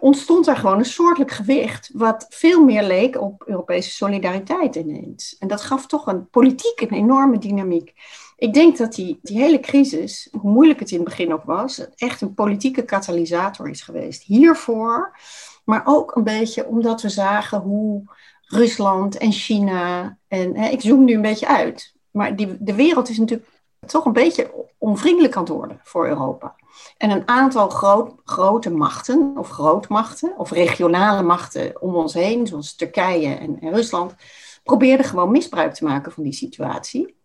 ontstond 0.00 0.46
er 0.46 0.56
gewoon 0.56 0.78
een 0.78 0.84
soortelijk 0.84 1.30
gewicht, 1.30 1.90
wat 1.92 2.26
veel 2.28 2.64
meer 2.64 2.82
leek 2.82 3.20
op 3.20 3.42
Europese 3.46 3.90
solidariteit 3.90 4.74
ineens. 4.74 5.36
En 5.38 5.48
dat 5.48 5.62
gaf 5.62 5.86
toch 5.86 6.06
een 6.06 6.28
politiek 6.28 6.80
een 6.80 6.92
enorme 6.92 7.38
dynamiek. 7.38 7.94
Ik 8.36 8.54
denk 8.54 8.76
dat 8.76 8.94
die, 8.94 9.18
die 9.22 9.38
hele 9.38 9.60
crisis, 9.60 10.28
hoe 10.40 10.50
moeilijk 10.50 10.80
het 10.80 10.90
in 10.90 10.96
het 10.96 11.08
begin 11.08 11.32
ook 11.32 11.44
was, 11.44 11.88
echt 11.96 12.20
een 12.20 12.34
politieke 12.34 12.82
katalysator 12.82 13.68
is 13.68 13.82
geweest. 13.82 14.22
Hiervoor, 14.22 15.18
maar 15.64 15.82
ook 15.84 16.16
een 16.16 16.24
beetje 16.24 16.66
omdat 16.66 17.02
we 17.02 17.08
zagen 17.08 17.58
hoe 17.58 18.02
Rusland 18.42 19.16
en 19.16 19.32
China, 19.32 20.18
en 20.28 20.56
hè, 20.56 20.68
ik 20.68 20.80
zoom 20.80 21.04
nu 21.04 21.14
een 21.14 21.22
beetje 21.22 21.48
uit, 21.48 21.94
maar 22.10 22.36
die, 22.36 22.56
de 22.60 22.74
wereld 22.74 23.08
is 23.08 23.18
natuurlijk 23.18 23.48
toch 23.88 24.04
een 24.04 24.12
beetje 24.12 24.50
onvriendelijk 24.78 25.34
het 25.34 25.48
worden 25.48 25.80
voor 25.82 26.08
Europa. 26.08 26.54
En 26.96 27.10
een 27.10 27.28
aantal 27.28 27.68
groot, 27.68 28.12
grote 28.24 28.70
machten, 28.70 29.32
of 29.36 29.48
grootmachten, 29.48 30.34
of 30.36 30.50
regionale 30.50 31.22
machten 31.22 31.82
om 31.82 31.94
ons 31.94 32.14
heen, 32.14 32.46
zoals 32.46 32.74
Turkije 32.74 33.34
en, 33.34 33.58
Rusland, 33.60 34.14
probeerde 34.62 35.02
gewoon 35.02 35.30
misbruik 35.30 35.74
te 35.74 35.84
maken 35.84 36.12
van 36.12 36.22
die 36.22 36.32
situatie. 36.32 37.16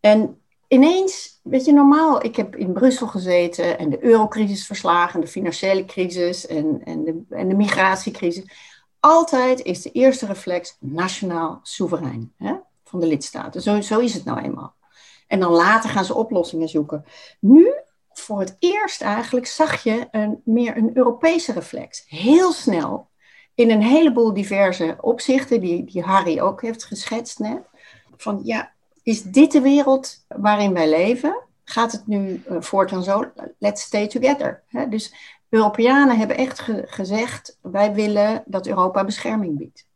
En 0.00 0.40
ineens, 0.68 1.40
weet 1.42 1.64
je, 1.64 1.72
normaal, 1.72 2.24
ik 2.24 2.36
heb 2.36 2.56
in 2.56 2.72
Brussel 2.72 3.06
gezeten 3.06 3.78
en 3.78 3.90
de 3.90 4.04
eurocrisis 4.04 4.66
verslagen, 4.66 5.20
de 5.20 5.26
financiële 5.26 5.84
crisis 5.84 6.46
en, 6.46 6.80
en, 6.84 7.04
de, 7.04 7.22
en 7.30 7.48
de 7.48 7.54
migratiecrisis. 7.54 8.44
Altijd 9.00 9.62
is 9.62 9.82
de 9.82 9.90
eerste 9.90 10.26
reflex 10.26 10.76
nationaal 10.80 11.60
soeverein 11.62 12.32
hè, 12.36 12.54
van 12.84 13.00
de 13.00 13.06
lidstaten. 13.06 13.62
Zo, 13.62 13.80
zo 13.80 13.98
is 13.98 14.14
het 14.14 14.24
nou 14.24 14.40
eenmaal. 14.40 14.74
En 15.30 15.40
dan 15.40 15.52
later 15.52 15.90
gaan 15.90 16.04
ze 16.04 16.14
oplossingen 16.14 16.68
zoeken. 16.68 17.04
Nu, 17.40 17.72
voor 18.12 18.40
het 18.40 18.56
eerst 18.58 19.02
eigenlijk, 19.02 19.46
zag 19.46 19.82
je 19.82 20.08
een, 20.10 20.40
meer 20.44 20.76
een 20.76 20.96
Europese 20.96 21.52
reflex. 21.52 22.04
Heel 22.06 22.52
snel, 22.52 23.08
in 23.54 23.70
een 23.70 23.82
heleboel 23.82 24.34
diverse 24.34 24.96
opzichten, 25.00 25.60
die, 25.60 25.84
die 25.84 26.02
Harry 26.02 26.40
ook 26.40 26.62
heeft 26.62 26.84
geschetst 26.84 27.38
net. 27.38 27.60
Van 28.16 28.40
ja, 28.42 28.72
is 29.02 29.22
dit 29.22 29.52
de 29.52 29.60
wereld 29.60 30.24
waarin 30.28 30.72
wij 30.72 30.88
leven? 30.88 31.42
Gaat 31.64 31.92
het 31.92 32.06
nu 32.06 32.42
uh, 32.50 32.56
voortaan 32.60 33.02
zo? 33.02 33.30
Let's 33.58 33.82
stay 33.82 34.08
together. 34.08 34.62
Hè? 34.66 34.88
Dus 34.88 35.14
Europeanen 35.48 36.18
hebben 36.18 36.36
echt 36.36 36.62
gezegd: 36.84 37.58
wij 37.62 37.94
willen 37.94 38.42
dat 38.46 38.66
Europa 38.66 39.04
bescherming 39.04 39.58
biedt. 39.58 39.86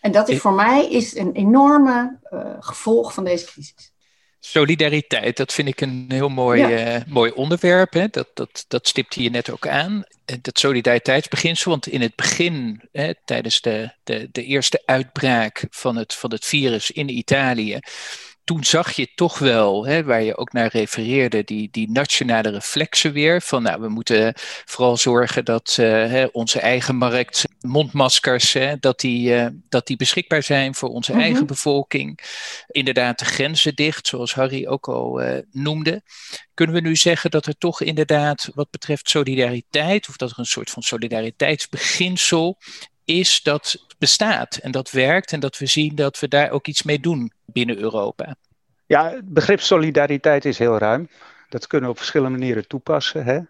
En 0.00 0.12
dat 0.12 0.28
is 0.28 0.40
voor 0.40 0.52
mij 0.52 0.90
is 0.90 1.16
een 1.16 1.32
enorme 1.32 2.18
uh, 2.30 2.54
gevolg 2.60 3.14
van 3.14 3.24
deze 3.24 3.46
crisis. 3.46 3.92
Solidariteit, 4.40 5.36
dat 5.36 5.52
vind 5.52 5.68
ik 5.68 5.80
een 5.80 6.04
heel 6.08 6.28
mooi, 6.28 6.60
ja. 6.60 6.96
uh, 6.96 7.02
mooi 7.06 7.30
onderwerp. 7.30 7.92
Hè? 7.92 8.08
Dat, 8.10 8.28
dat, 8.34 8.64
dat 8.68 8.88
stipte 8.88 9.22
je 9.22 9.30
net 9.30 9.50
ook 9.50 9.66
aan. 9.66 10.04
Dat 10.40 10.58
solidariteitsbeginsel, 10.58 11.70
want 11.70 11.86
in 11.86 12.00
het 12.00 12.16
begin, 12.16 12.82
hè, 12.92 13.12
tijdens 13.24 13.60
de, 13.60 13.92
de, 14.04 14.28
de 14.32 14.44
eerste 14.44 14.82
uitbraak 14.84 15.64
van 15.70 15.96
het, 15.96 16.14
van 16.14 16.30
het 16.30 16.44
virus 16.44 16.90
in 16.90 17.08
Italië, 17.08 17.78
toen 18.48 18.64
zag 18.64 18.92
je 18.92 19.08
toch 19.14 19.38
wel, 19.38 19.86
hè, 19.86 20.04
waar 20.04 20.22
je 20.22 20.36
ook 20.36 20.52
naar 20.52 20.68
refereerde, 20.72 21.44
die, 21.44 21.68
die 21.70 21.90
nationale 21.90 22.50
reflexen 22.50 23.12
weer. 23.12 23.42
Van 23.42 23.62
nou, 23.62 23.80
we 23.80 23.88
moeten 23.88 24.32
vooral 24.64 24.96
zorgen 24.96 25.44
dat 25.44 25.76
uh, 25.80 25.86
hè, 25.86 26.24
onze 26.24 26.60
eigen 26.60 26.96
markt, 26.96 27.44
mondmaskers, 27.60 28.52
hè, 28.52 28.76
dat, 28.80 29.00
die, 29.00 29.34
uh, 29.34 29.46
dat 29.68 29.86
die 29.86 29.96
beschikbaar 29.96 30.42
zijn 30.42 30.74
voor 30.74 30.88
onze 30.88 31.10
mm 31.10 31.16
-hmm. 31.16 31.26
eigen 31.26 31.46
bevolking. 31.46 32.18
Inderdaad, 32.66 33.18
de 33.18 33.24
grenzen 33.24 33.74
dicht, 33.74 34.06
zoals 34.06 34.34
Harry 34.34 34.66
ook 34.66 34.88
al 34.88 35.22
uh, 35.22 35.38
noemde. 35.50 36.02
Kunnen 36.54 36.74
we 36.74 36.80
nu 36.80 36.96
zeggen 36.96 37.30
dat 37.30 37.46
er 37.46 37.58
toch 37.58 37.82
inderdaad, 37.82 38.50
wat 38.54 38.70
betreft 38.70 39.10
solidariteit, 39.10 40.08
of 40.08 40.16
dat 40.16 40.30
er 40.30 40.38
een 40.38 40.44
soort 40.44 40.70
van 40.70 40.82
solidariteitsbeginsel 40.82 42.58
is 43.08 43.42
dat 43.42 43.84
bestaat 43.98 44.56
en 44.56 44.70
dat 44.70 44.90
werkt 44.90 45.32
en 45.32 45.40
dat 45.40 45.58
we 45.58 45.66
zien 45.66 45.94
dat 45.94 46.18
we 46.18 46.28
daar 46.28 46.50
ook 46.50 46.66
iets 46.66 46.82
mee 46.82 47.00
doen 47.00 47.32
binnen 47.44 47.78
Europa. 47.78 48.34
Ja, 48.86 49.10
het 49.10 49.28
begrip 49.28 49.60
solidariteit 49.60 50.44
is 50.44 50.58
heel 50.58 50.78
ruim. 50.78 51.08
Dat 51.48 51.66
kunnen 51.66 51.86
we 51.88 51.92
op 51.92 51.98
verschillende 51.98 52.38
manieren 52.38 52.66
toepassen. 52.66 53.24
Hè? 53.24 53.40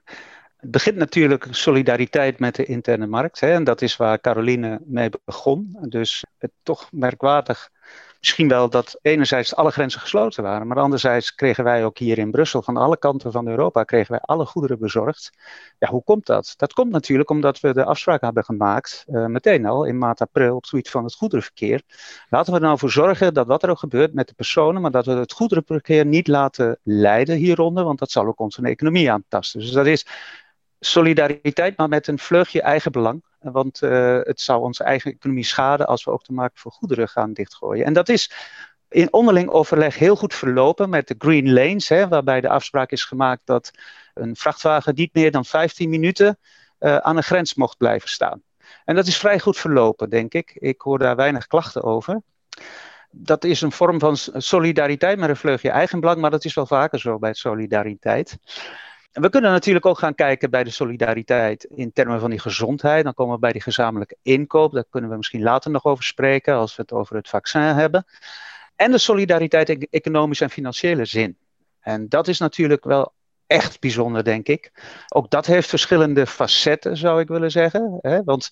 Het 0.56 0.70
begint 0.70 0.96
natuurlijk 0.96 1.46
solidariteit 1.50 2.38
met 2.38 2.54
de 2.54 2.64
interne 2.64 3.06
markt. 3.06 3.40
Hè? 3.40 3.52
En 3.52 3.64
dat 3.64 3.82
is 3.82 3.96
waar 3.96 4.20
Caroline 4.20 4.80
mee 4.84 5.10
begon. 5.24 5.76
Dus 5.80 6.24
het 6.38 6.50
toch 6.62 6.88
merkwaardig 6.92 7.70
misschien 8.18 8.48
wel 8.48 8.70
dat 8.70 8.98
enerzijds 9.02 9.54
alle 9.54 9.70
grenzen 9.70 10.00
gesloten 10.00 10.42
waren, 10.42 10.66
maar 10.66 10.78
anderzijds 10.78 11.34
kregen 11.34 11.64
wij 11.64 11.84
ook 11.84 11.98
hier 11.98 12.18
in 12.18 12.30
Brussel 12.30 12.62
van 12.62 12.76
alle 12.76 12.98
kanten 12.98 13.32
van 13.32 13.48
Europa 13.48 13.84
kregen 13.84 14.10
wij 14.10 14.20
alle 14.20 14.46
goederen 14.46 14.78
bezorgd. 14.78 15.30
Ja, 15.78 15.88
hoe 15.88 16.04
komt 16.04 16.26
dat? 16.26 16.54
Dat 16.56 16.72
komt 16.72 16.92
natuurlijk 16.92 17.30
omdat 17.30 17.60
we 17.60 17.72
de 17.72 17.84
afspraak 17.84 18.20
hebben 18.20 18.44
gemaakt, 18.44 19.04
uh, 19.08 19.26
meteen 19.26 19.66
al 19.66 19.84
in 19.84 19.98
maart, 19.98 20.20
april, 20.20 20.54
op 20.54 20.60
het 20.60 20.70
gebied 20.70 20.90
van 20.90 21.04
het 21.04 21.14
goederenverkeer. 21.14 21.82
Laten 22.28 22.52
we 22.52 22.58
er 22.58 22.64
nou 22.64 22.78
voor 22.78 22.90
zorgen 22.90 23.34
dat 23.34 23.46
wat 23.46 23.62
er 23.62 23.70
ook 23.70 23.78
gebeurt 23.78 24.14
met 24.14 24.28
de 24.28 24.34
personen, 24.34 24.82
maar 24.82 24.90
dat 24.90 25.06
we 25.06 25.12
het 25.12 25.32
goederenverkeer 25.32 26.06
niet 26.06 26.28
laten 26.28 26.78
leiden 26.82 27.36
hieronder, 27.36 27.84
want 27.84 27.98
dat 27.98 28.10
zal 28.10 28.26
ook 28.26 28.40
onze 28.40 28.62
economie 28.62 29.10
aantasten. 29.10 29.60
Dus 29.60 29.70
dat 29.70 29.86
is 29.86 30.06
solidariteit, 30.80 31.76
maar 31.76 31.88
met 31.88 32.06
een 32.06 32.18
vleugje 32.18 32.62
eigen 32.62 32.92
belang. 32.92 33.22
Want 33.38 33.82
uh, 33.82 34.18
het 34.22 34.40
zou 34.40 34.62
onze 34.62 34.84
eigen 34.84 35.12
economie 35.12 35.44
schaden 35.44 35.86
als 35.86 36.04
we 36.04 36.10
ook 36.10 36.24
de 36.24 36.32
markt 36.32 36.60
voor 36.60 36.72
goederen 36.72 37.08
gaan 37.08 37.32
dichtgooien. 37.32 37.84
En 37.84 37.92
dat 37.92 38.08
is 38.08 38.32
in 38.88 39.12
onderling 39.12 39.48
overleg 39.48 39.98
heel 39.98 40.16
goed 40.16 40.34
verlopen 40.34 40.88
met 40.88 41.08
de 41.08 41.14
Green 41.18 41.52
Lanes, 41.52 41.88
hè, 41.88 42.08
waarbij 42.08 42.40
de 42.40 42.48
afspraak 42.48 42.90
is 42.90 43.04
gemaakt 43.04 43.42
dat 43.44 43.70
een 44.14 44.36
vrachtwagen 44.36 44.94
niet 44.94 45.14
meer 45.14 45.30
dan 45.30 45.44
15 45.44 45.90
minuten 45.90 46.38
uh, 46.80 46.96
aan 46.96 47.16
een 47.16 47.22
grens 47.22 47.54
mocht 47.54 47.76
blijven 47.76 48.08
staan. 48.08 48.42
En 48.84 48.94
dat 48.94 49.06
is 49.06 49.16
vrij 49.16 49.40
goed 49.40 49.56
verlopen, 49.56 50.10
denk 50.10 50.34
ik. 50.34 50.50
Ik 50.54 50.80
hoor 50.80 50.98
daar 50.98 51.16
weinig 51.16 51.46
klachten 51.46 51.82
over. 51.82 52.22
Dat 53.10 53.44
is 53.44 53.60
een 53.60 53.72
vorm 53.72 53.98
van 53.98 54.16
solidariteit 54.36 55.18
met 55.18 55.28
een 55.28 55.36
vleugje 55.36 55.70
eigenbelang, 55.70 56.20
maar 56.20 56.30
dat 56.30 56.44
is 56.44 56.54
wel 56.54 56.66
vaker 56.66 56.98
zo 57.00 57.18
bij 57.18 57.34
solidariteit. 57.34 58.38
We 59.20 59.28
kunnen 59.28 59.50
natuurlijk 59.50 59.86
ook 59.86 59.98
gaan 59.98 60.14
kijken 60.14 60.50
bij 60.50 60.64
de 60.64 60.70
solidariteit 60.70 61.64
in 61.64 61.92
termen 61.92 62.20
van 62.20 62.30
die 62.30 62.38
gezondheid. 62.38 63.04
Dan 63.04 63.14
komen 63.14 63.34
we 63.34 63.40
bij 63.40 63.52
die 63.52 63.60
gezamenlijke 63.60 64.16
inkoop. 64.22 64.72
Daar 64.72 64.84
kunnen 64.90 65.10
we 65.10 65.16
misschien 65.16 65.42
later 65.42 65.70
nog 65.70 65.84
over 65.84 66.04
spreken 66.04 66.54
als 66.54 66.76
we 66.76 66.82
het 66.82 66.92
over 66.92 67.16
het 67.16 67.28
vaccin 67.28 67.60
hebben. 67.60 68.04
En 68.76 68.90
de 68.90 68.98
solidariteit 68.98 69.68
in 69.68 69.86
economische 69.90 70.44
en 70.44 70.50
financiële 70.50 71.04
zin. 71.04 71.36
En 71.80 72.08
dat 72.08 72.28
is 72.28 72.38
natuurlijk 72.38 72.84
wel 72.84 73.12
echt 73.46 73.80
bijzonder, 73.80 74.24
denk 74.24 74.48
ik. 74.48 74.72
Ook 75.08 75.30
dat 75.30 75.46
heeft 75.46 75.68
verschillende 75.68 76.26
facetten, 76.26 76.96
zou 76.96 77.20
ik 77.20 77.28
willen 77.28 77.50
zeggen. 77.50 77.98
Hè? 78.00 78.24
Want 78.24 78.50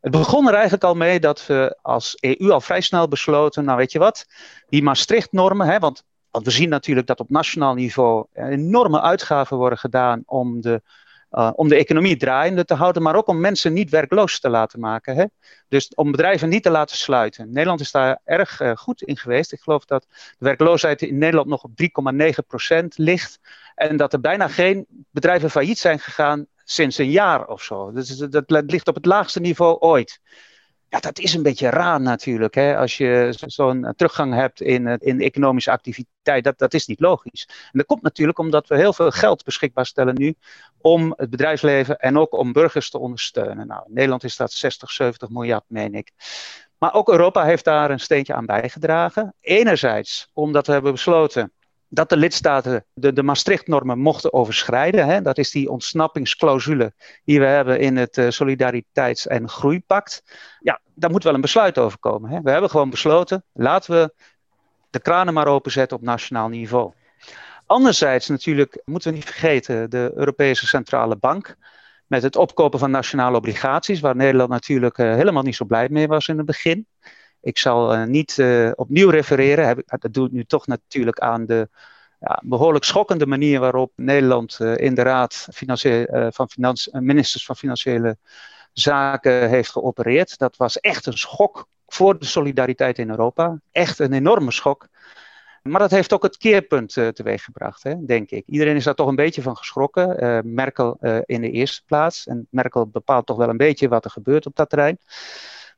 het 0.00 0.12
begon 0.12 0.48
er 0.48 0.54
eigenlijk 0.54 0.84
al 0.84 0.94
mee 0.94 1.20
dat 1.20 1.46
we 1.46 1.78
als 1.82 2.16
EU 2.20 2.50
al 2.50 2.60
vrij 2.60 2.80
snel 2.80 3.08
besloten, 3.08 3.64
nou 3.64 3.78
weet 3.78 3.92
je 3.92 3.98
wat, 3.98 4.26
die 4.68 4.82
Maastricht-normen, 4.82 5.80
want 5.80 6.04
want 6.32 6.44
we 6.44 6.50
zien 6.50 6.68
natuurlijk 6.68 7.06
dat 7.06 7.20
op 7.20 7.30
nationaal 7.30 7.74
niveau 7.74 8.26
enorme 8.34 9.00
uitgaven 9.00 9.56
worden 9.56 9.78
gedaan 9.78 10.22
om 10.26 10.60
de, 10.60 10.82
uh, 11.32 11.50
om 11.54 11.68
de 11.68 11.76
economie 11.76 12.16
draaiende 12.16 12.64
te 12.64 12.74
houden, 12.74 13.02
maar 13.02 13.16
ook 13.16 13.26
om 13.26 13.40
mensen 13.40 13.72
niet 13.72 13.90
werkloos 13.90 14.40
te 14.40 14.48
laten 14.48 14.80
maken. 14.80 15.16
Hè? 15.16 15.24
Dus 15.68 15.94
om 15.94 16.10
bedrijven 16.10 16.48
niet 16.48 16.62
te 16.62 16.70
laten 16.70 16.96
sluiten. 16.96 17.52
Nederland 17.52 17.80
is 17.80 17.90
daar 17.90 18.20
erg 18.24 18.60
uh, 18.60 18.76
goed 18.76 19.02
in 19.02 19.16
geweest. 19.16 19.52
Ik 19.52 19.60
geloof 19.60 19.84
dat 19.84 20.06
de 20.10 20.44
werkloosheid 20.44 21.02
in 21.02 21.18
Nederland 21.18 21.48
nog 21.48 21.64
op 21.64 21.70
3,9% 22.80 22.86
ligt. 22.94 23.40
En 23.74 23.96
dat 23.96 24.12
er 24.12 24.20
bijna 24.20 24.48
geen 24.48 24.86
bedrijven 25.10 25.50
failliet 25.50 25.78
zijn 25.78 25.98
gegaan 25.98 26.46
sinds 26.64 26.98
een 26.98 27.10
jaar 27.10 27.46
of 27.46 27.62
zo. 27.62 27.92
Dus 27.92 28.16
dat 28.16 28.44
ligt 28.66 28.88
op 28.88 28.94
het 28.94 29.06
laagste 29.06 29.40
niveau 29.40 29.78
ooit. 29.78 30.20
Ja, 30.92 31.00
dat 31.00 31.18
is 31.18 31.34
een 31.34 31.42
beetje 31.42 31.68
raar 31.68 32.00
natuurlijk. 32.00 32.54
Hè? 32.54 32.76
Als 32.76 32.96
je 32.96 33.34
zo'n 33.46 33.92
teruggang 33.96 34.34
hebt 34.34 34.60
in, 34.60 34.86
in 34.98 35.20
economische 35.20 35.70
activiteit, 35.70 36.44
dat, 36.44 36.58
dat 36.58 36.74
is 36.74 36.86
niet 36.86 37.00
logisch. 37.00 37.48
En 37.48 37.78
dat 37.78 37.86
komt 37.86 38.02
natuurlijk 38.02 38.38
omdat 38.38 38.68
we 38.68 38.76
heel 38.76 38.92
veel 38.92 39.10
geld 39.10 39.44
beschikbaar 39.44 39.86
stellen 39.86 40.14
nu 40.14 40.34
om 40.80 41.14
het 41.16 41.30
bedrijfsleven 41.30 41.98
en 41.98 42.18
ook 42.18 42.32
om 42.32 42.52
burgers 42.52 42.90
te 42.90 42.98
ondersteunen. 42.98 43.66
Nou, 43.66 43.82
in 43.86 43.94
Nederland 43.94 44.24
is 44.24 44.36
dat 44.36 44.52
60, 44.52 44.90
70 44.90 45.28
miljard, 45.28 45.64
meen 45.66 45.94
ik. 45.94 46.12
Maar 46.78 46.94
ook 46.94 47.08
Europa 47.08 47.44
heeft 47.44 47.64
daar 47.64 47.90
een 47.90 48.00
steentje 48.00 48.34
aan 48.34 48.46
bijgedragen. 48.46 49.34
Enerzijds 49.40 50.30
omdat 50.32 50.66
we 50.66 50.72
hebben 50.72 50.92
besloten 50.92 51.52
dat 51.94 52.08
de 52.08 52.16
lidstaten 52.16 52.84
de, 52.92 53.12
de 53.12 53.22
Maastricht-normen 53.22 53.98
mochten 53.98 54.32
overschrijden. 54.32 55.06
Hè? 55.06 55.22
Dat 55.22 55.38
is 55.38 55.50
die 55.50 55.70
ontsnappingsclausule 55.70 56.92
die 57.24 57.38
we 57.38 57.46
hebben 57.46 57.80
in 57.80 57.96
het 57.96 58.16
uh, 58.16 58.30
Solidariteits- 58.30 59.26
en 59.26 59.48
Groeipact. 59.48 60.22
Ja, 60.60 60.80
daar 60.94 61.10
moet 61.10 61.24
wel 61.24 61.34
een 61.34 61.40
besluit 61.40 61.78
over 61.78 61.98
komen. 61.98 62.30
Hè? 62.30 62.40
We 62.40 62.50
hebben 62.50 62.70
gewoon 62.70 62.90
besloten, 62.90 63.44
laten 63.52 63.92
we 63.94 64.14
de 64.90 65.00
kranen 65.00 65.34
maar 65.34 65.46
openzetten 65.46 65.96
op 65.96 66.02
nationaal 66.02 66.48
niveau. 66.48 66.92
Anderzijds 67.66 68.28
natuurlijk, 68.28 68.82
moeten 68.84 69.10
we 69.10 69.16
niet 69.16 69.26
vergeten, 69.26 69.90
de 69.90 70.12
Europese 70.14 70.66
Centrale 70.66 71.16
Bank. 71.16 71.56
Met 72.06 72.22
het 72.22 72.36
opkopen 72.36 72.78
van 72.78 72.90
nationale 72.90 73.36
obligaties, 73.36 74.00
waar 74.00 74.16
Nederland 74.16 74.50
natuurlijk 74.50 74.98
uh, 74.98 75.14
helemaal 75.14 75.42
niet 75.42 75.56
zo 75.56 75.64
blij 75.64 75.88
mee 75.90 76.06
was 76.06 76.28
in 76.28 76.36
het 76.36 76.46
begin. 76.46 76.86
Ik 77.42 77.58
zal 77.58 77.94
uh, 77.94 78.04
niet 78.04 78.38
uh, 78.38 78.70
opnieuw 78.74 79.10
refereren. 79.10 79.66
Heb, 79.66 79.82
dat 79.86 80.12
doe 80.12 80.26
ik 80.26 80.32
nu 80.32 80.44
toch 80.44 80.66
natuurlijk 80.66 81.18
aan 81.18 81.46
de 81.46 81.68
ja, 82.20 82.40
behoorlijk 82.44 82.84
schokkende 82.84 83.26
manier 83.26 83.60
waarop 83.60 83.92
Nederland 83.96 84.58
uh, 84.60 84.76
in 84.76 84.94
de 84.94 85.02
Raad 85.02 85.46
van 86.30 86.48
ministers 86.90 87.44
van 87.44 87.56
Financiële 87.56 88.16
Zaken 88.72 89.48
heeft 89.48 89.70
geopereerd. 89.70 90.38
Dat 90.38 90.56
was 90.56 90.80
echt 90.80 91.06
een 91.06 91.18
schok 91.18 91.66
voor 91.86 92.18
de 92.18 92.24
solidariteit 92.24 92.98
in 92.98 93.10
Europa. 93.10 93.60
Echt 93.72 93.98
een 93.98 94.12
enorme 94.12 94.52
schok. 94.52 94.86
Maar 95.62 95.80
dat 95.80 95.90
heeft 95.90 96.12
ook 96.12 96.22
het 96.22 96.36
keerpunt 96.36 96.96
uh, 96.96 97.08
teweeggebracht, 97.08 98.06
denk 98.06 98.30
ik. 98.30 98.46
Iedereen 98.46 98.76
is 98.76 98.84
daar 98.84 98.94
toch 98.94 99.08
een 99.08 99.14
beetje 99.14 99.42
van 99.42 99.56
geschrokken. 99.56 100.42
Merkel 100.54 100.98
in 101.26 101.40
de 101.40 101.50
eerste 101.50 101.82
plaats. 101.86 102.26
En 102.26 102.46
Merkel 102.50 102.86
bepaalt 102.86 103.26
toch 103.26 103.36
wel 103.36 103.48
een 103.48 103.56
beetje 103.56 103.88
wat 103.88 104.04
er 104.04 104.10
gebeurt 104.10 104.46
op 104.46 104.56
dat 104.56 104.68
terrein. 104.68 104.98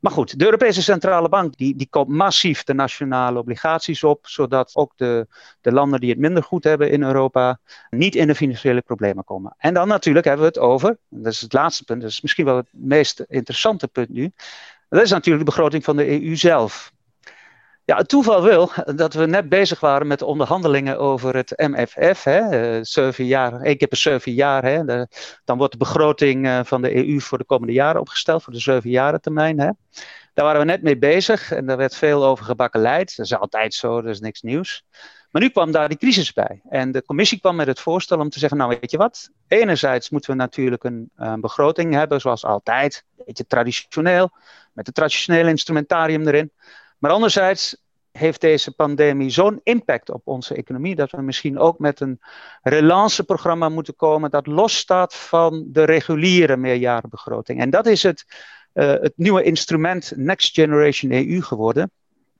Maar 0.04 0.12
goed, 0.12 0.38
de 0.38 0.44
Europese 0.44 0.82
Centrale 0.82 1.28
Bank 1.28 1.56
die, 1.56 1.76
die 1.76 1.86
koopt 1.90 2.10
massief 2.10 2.64
de 2.64 2.74
nationale 2.74 3.38
obligaties 3.38 4.02
op, 4.02 4.26
zodat 4.26 4.70
ook 4.74 4.92
de, 4.96 5.26
de 5.60 5.72
landen 5.72 6.00
die 6.00 6.10
het 6.10 6.18
minder 6.18 6.42
goed 6.42 6.64
hebben 6.64 6.90
in 6.90 7.02
Europa 7.02 7.60
niet 7.90 8.14
in 8.14 8.26
de 8.26 8.34
financiële 8.34 8.80
problemen 8.80 9.24
komen. 9.24 9.54
En 9.58 9.74
dan 9.74 9.88
natuurlijk 9.88 10.26
hebben 10.26 10.46
we 10.46 10.52
het 10.52 10.62
over, 10.62 10.98
dat 11.08 11.32
is 11.32 11.40
het 11.40 11.52
laatste 11.52 11.84
punt, 11.84 12.00
dat 12.00 12.10
is 12.10 12.20
misschien 12.20 12.44
wel 12.44 12.56
het 12.56 12.68
meest 12.70 13.24
interessante 13.28 13.88
punt 13.88 14.08
nu, 14.08 14.32
dat 14.88 15.02
is 15.02 15.10
natuurlijk 15.10 15.44
de 15.44 15.50
begroting 15.50 15.84
van 15.84 15.96
de 15.96 16.22
EU 16.22 16.36
zelf. 16.36 16.92
Ja, 17.86 17.96
het 17.96 18.08
toeval 18.08 18.42
wil 18.42 18.70
dat 18.94 19.14
we 19.14 19.26
net 19.26 19.48
bezig 19.48 19.80
waren 19.80 20.06
met 20.06 20.22
onderhandelingen 20.22 20.98
over 20.98 21.36
het 21.36 21.52
MFF. 21.56 22.24
Hè, 22.24 22.84
zeven 22.84 23.24
jaar, 23.26 23.60
één 23.60 23.76
keer 23.76 23.88
per 23.88 23.96
zeven 23.96 24.32
jaar. 24.32 24.64
Hè, 24.64 24.84
dan 25.44 25.58
wordt 25.58 25.72
de 25.72 25.78
begroting 25.78 26.60
van 26.64 26.82
de 26.82 26.96
EU 26.96 27.20
voor 27.20 27.38
de 27.38 27.44
komende 27.44 27.72
jaren 27.72 28.00
opgesteld, 28.00 28.42
voor 28.42 28.52
de 28.52 28.58
zeven 28.58 28.90
jaren 28.90 29.20
termijn. 29.20 29.60
Hè. 29.60 29.70
Daar 30.34 30.44
waren 30.44 30.60
we 30.60 30.66
net 30.66 30.82
mee 30.82 30.98
bezig 30.98 31.52
en 31.52 31.66
daar 31.66 31.76
werd 31.76 31.96
veel 31.96 32.24
over 32.24 32.44
gebakkeleid. 32.44 33.16
Dat 33.16 33.26
is 33.26 33.34
altijd 33.34 33.74
zo, 33.74 34.00
dat 34.00 34.10
is 34.10 34.20
niks 34.20 34.42
nieuws. 34.42 34.84
Maar 35.30 35.42
nu 35.42 35.48
kwam 35.48 35.72
daar 35.72 35.88
die 35.88 35.98
crisis 35.98 36.32
bij. 36.32 36.60
En 36.68 36.92
de 36.92 37.04
commissie 37.04 37.40
kwam 37.40 37.56
met 37.56 37.66
het 37.66 37.80
voorstel 37.80 38.18
om 38.18 38.28
te 38.28 38.38
zeggen: 38.38 38.58
Nou, 38.58 38.76
weet 38.80 38.90
je 38.90 38.96
wat? 38.96 39.30
Enerzijds 39.48 40.10
moeten 40.10 40.30
we 40.30 40.36
natuurlijk 40.36 40.84
een, 40.84 41.10
een 41.16 41.40
begroting 41.40 41.94
hebben, 41.94 42.20
zoals 42.20 42.44
altijd. 42.44 43.04
Een 43.16 43.24
beetje 43.26 43.46
traditioneel, 43.46 44.30
met 44.72 44.86
het 44.86 44.94
traditionele 44.94 45.48
instrumentarium 45.48 46.26
erin. 46.26 46.52
Maar 47.04 47.12
anderzijds 47.12 47.76
heeft 48.12 48.40
deze 48.40 48.72
pandemie 48.72 49.30
zo'n 49.30 49.60
impact 49.62 50.10
op 50.10 50.20
onze 50.24 50.54
economie 50.54 50.94
dat 50.94 51.10
we 51.10 51.22
misschien 51.22 51.58
ook 51.58 51.78
met 51.78 52.00
een 52.00 52.20
relanceprogramma 52.62 53.68
moeten 53.68 53.96
komen 53.96 54.30
dat 54.30 54.46
losstaat 54.46 55.14
van 55.14 55.64
de 55.66 55.84
reguliere 55.84 56.56
meerjarenbegroting. 56.56 57.60
En 57.60 57.70
dat 57.70 57.86
is 57.86 58.02
het, 58.02 58.24
uh, 58.74 58.86
het 58.86 59.12
nieuwe 59.16 59.42
instrument 59.42 60.12
Next 60.16 60.54
Generation 60.54 61.12
EU 61.12 61.40
geworden. 61.40 61.90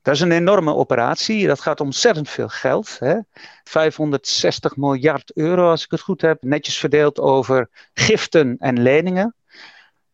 Dat 0.02 0.14
is 0.14 0.21
een 0.21 0.33
enorme 0.33 0.75
operatie. 0.75 1.47
Dat 1.47 1.61
gaat 1.61 1.80
ontzettend 1.80 2.28
veel 2.28 2.49
geld. 2.49 2.99
Hè? 2.99 3.18
560 3.64 4.76
miljard 4.76 5.37
euro, 5.37 5.71
als 5.71 5.85
ik 5.85 5.90
het 5.90 6.00
goed 6.00 6.21
heb. 6.21 6.42
Netjes 6.42 6.78
verdeeld 6.78 7.21
over 7.21 7.68
giften 7.94 8.56
en 8.59 8.83
leningen. 8.83 9.35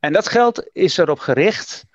En 0.01 0.13
dat 0.13 0.29
geld 0.29 0.69
is 0.73 0.97
erop 0.97 1.19
gericht 1.19 1.89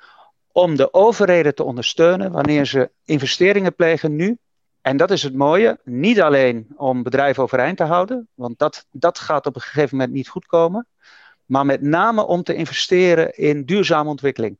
om 0.55 0.75
de 0.75 0.93
overheden 0.93 1.55
te 1.55 1.63
ondersteunen 1.63 2.31
wanneer 2.31 2.65
ze 2.65 2.91
investeringen 3.05 3.75
plegen 3.75 4.15
nu. 4.15 4.37
En 4.81 4.97
dat 4.97 5.11
is 5.11 5.23
het 5.23 5.33
mooie. 5.33 5.79
Niet 5.83 6.21
alleen 6.21 6.67
om 6.75 7.03
bedrijven 7.03 7.43
overeind 7.43 7.77
te 7.77 7.83
houden, 7.83 8.27
want 8.33 8.59
dat, 8.59 8.85
dat 8.91 9.19
gaat 9.19 9.45
op 9.45 9.55
een 9.55 9.61
gegeven 9.61 9.97
moment 9.97 10.15
niet 10.15 10.27
goed 10.27 10.45
komen. 10.45 10.87
Maar 11.45 11.65
met 11.65 11.81
name 11.81 12.25
om 12.25 12.43
te 12.43 12.53
investeren 12.53 13.37
in 13.37 13.65
duurzame 13.65 14.09
ontwikkeling. 14.09 14.57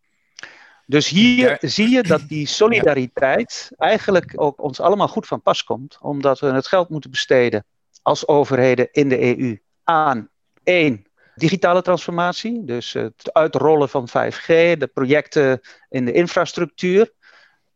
Dus 0.86 1.08
hier 1.08 1.58
zie 1.62 1.90
je 1.90 2.04
dat 2.04 2.22
die 2.28 2.48
solidariteit 2.48 3.72
eigenlijk 3.78 4.34
ook 4.36 4.62
ons 4.62 4.80
allemaal 4.80 5.08
goed 5.08 5.28
van 5.28 5.42
pas 5.42 5.64
komt, 5.64 5.98
omdat 6.02 6.40
we 6.40 6.48
het 6.48 6.68
geld 6.68 6.90
moeten 6.90 7.12
besteden 7.12 7.66
als 8.02 8.28
overheden 8.28 8.88
in 8.92 9.10
de 9.10 9.38
EU 9.38 9.60
aan 9.84 10.30
één 10.64 11.05
digitale 11.36 11.82
transformatie, 11.82 12.66
dus 12.66 12.94
het 12.94 13.34
uitrollen 13.34 13.90
van 13.90 14.08
5G, 14.08 14.46
de 14.78 14.90
projecten 14.94 15.62
in 15.90 16.06
de 16.06 16.12
infrastructuur, 16.12 17.14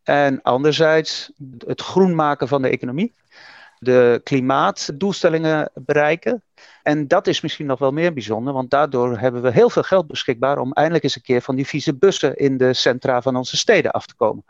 en 0.03 0.41
anderzijds 0.41 1.31
het 1.65 1.81
groen 1.81 2.15
maken 2.15 2.47
van 2.47 2.61
de 2.61 2.69
economie, 2.69 3.13
de 3.79 4.21
klimaatdoelstellingen 4.23 5.71
bereiken. 5.73 6.43
En 6.83 7.07
dat 7.07 7.27
is 7.27 7.41
misschien 7.41 7.65
nog 7.65 7.79
wel 7.79 7.91
meer 7.91 8.13
bijzonder, 8.13 8.53
want 8.53 8.69
daardoor 8.69 9.17
hebben 9.17 9.41
we 9.41 9.51
heel 9.51 9.69
veel 9.69 9.83
geld 9.83 10.07
beschikbaar 10.07 10.57
om 10.57 10.73
eindelijk 10.73 11.03
eens 11.03 11.15
een 11.15 11.21
keer 11.21 11.41
van 11.41 11.55
die 11.55 11.67
vieze 11.67 11.95
bussen 11.95 12.35
in 12.35 12.57
de 12.57 12.73
centra 12.73 13.21
van 13.21 13.35
onze 13.35 13.57
steden 13.57 13.91
af 13.91 14.05
te 14.05 14.15
komen. 14.15 14.45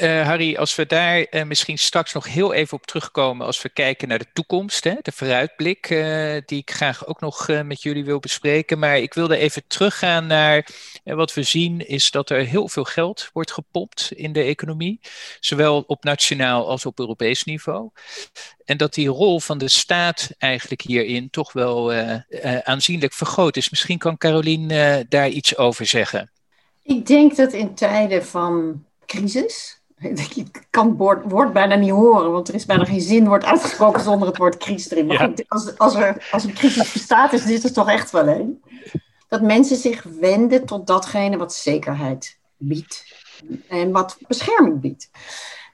Uh, 0.00 0.26
Harry, 0.26 0.56
als 0.56 0.74
we 0.74 0.86
daar 0.86 1.26
uh, 1.30 1.42
misschien 1.44 1.78
straks 1.78 2.12
nog 2.12 2.26
heel 2.26 2.52
even 2.52 2.76
op 2.76 2.86
terugkomen 2.86 3.46
als 3.46 3.62
we 3.62 3.68
kijken 3.68 4.08
naar 4.08 4.18
de 4.18 4.26
toekomst, 4.32 4.84
hè, 4.84 4.94
de 5.02 5.12
vooruitblik, 5.12 5.90
uh, 5.90 6.36
die 6.46 6.58
ik 6.58 6.70
graag 6.70 7.06
ook 7.06 7.20
nog 7.20 7.48
met 7.48 7.82
jullie 7.82 8.04
wil 8.04 8.18
bespreken. 8.18 8.78
Maar 8.78 8.98
ik 8.98 9.14
wilde 9.14 9.36
even 9.36 9.62
teruggaan 9.66 10.26
naar 10.26 10.68
wat 11.04 11.34
we 11.34 11.42
zien, 11.42 11.86
is 11.86 12.10
dat 12.10 12.30
er 12.30 12.44
heel 12.44 12.68
veel 12.68 12.84
geld 12.84 13.30
wordt 13.32 13.52
gepompt 13.52 14.12
in 14.14 14.32
de 14.32 14.42
economie, 14.42 15.00
zowel 15.40 15.84
op 15.86 16.04
nationaal 16.04 16.68
als 16.68 16.86
op 16.86 16.98
Europees 16.98 17.44
niveau. 17.44 17.90
En 18.64 18.76
dat 18.76 18.94
die 18.94 19.08
rol 19.08 19.40
van 19.40 19.58
de 19.58 19.68
staat 19.68 20.30
eigenlijk 20.38 20.82
hierin 20.82 21.30
toch 21.30 21.52
wel 21.52 21.92
aanzienlijk 22.62 23.12
vergroot 23.12 23.56
is. 23.56 23.70
Misschien 23.70 23.98
kan 23.98 24.16
Carolien 24.16 24.68
daar 25.08 25.28
iets 25.28 25.56
over 25.56 25.86
zeggen. 25.86 26.30
Ik 26.82 27.06
denk 27.06 27.36
dat 27.36 27.52
in 27.52 27.74
tijden 27.74 28.26
van 28.26 28.84
crisis. 29.06 29.82
Ik 30.34 30.66
kan 30.70 30.88
het 30.98 31.30
woord, 31.30 31.52
bijna 31.52 31.74
niet 31.74 31.90
horen, 31.90 32.32
want 32.32 32.48
er 32.48 32.54
is 32.54 32.66
bijna 32.66 32.84
geen 32.84 33.00
zin 33.00 33.28
wordt 33.28 33.44
uitgesproken 33.44 34.02
zonder 34.02 34.28
het 34.28 34.36
woord 34.36 34.56
crisis 34.56 34.90
erin. 34.90 35.06
Maar 35.06 35.32
als, 35.48 35.78
als, 35.78 35.94
er, 35.94 36.28
als 36.30 36.44
een 36.44 36.54
crisis 36.54 36.92
bestaat, 36.92 37.32
is 37.32 37.44
dit 37.44 37.64
er 37.64 37.72
toch 37.72 37.88
echt 37.88 38.10
wel 38.10 38.28
een. 38.28 38.62
Dat 39.28 39.42
mensen 39.42 39.76
zich 39.76 40.02
wenden 40.20 40.66
tot 40.66 40.86
datgene 40.86 41.36
wat 41.36 41.54
zekerheid 41.54 42.38
biedt 42.56 43.04
en 43.68 43.90
wat 43.90 44.18
bescherming 44.26 44.80
biedt. 44.80 45.10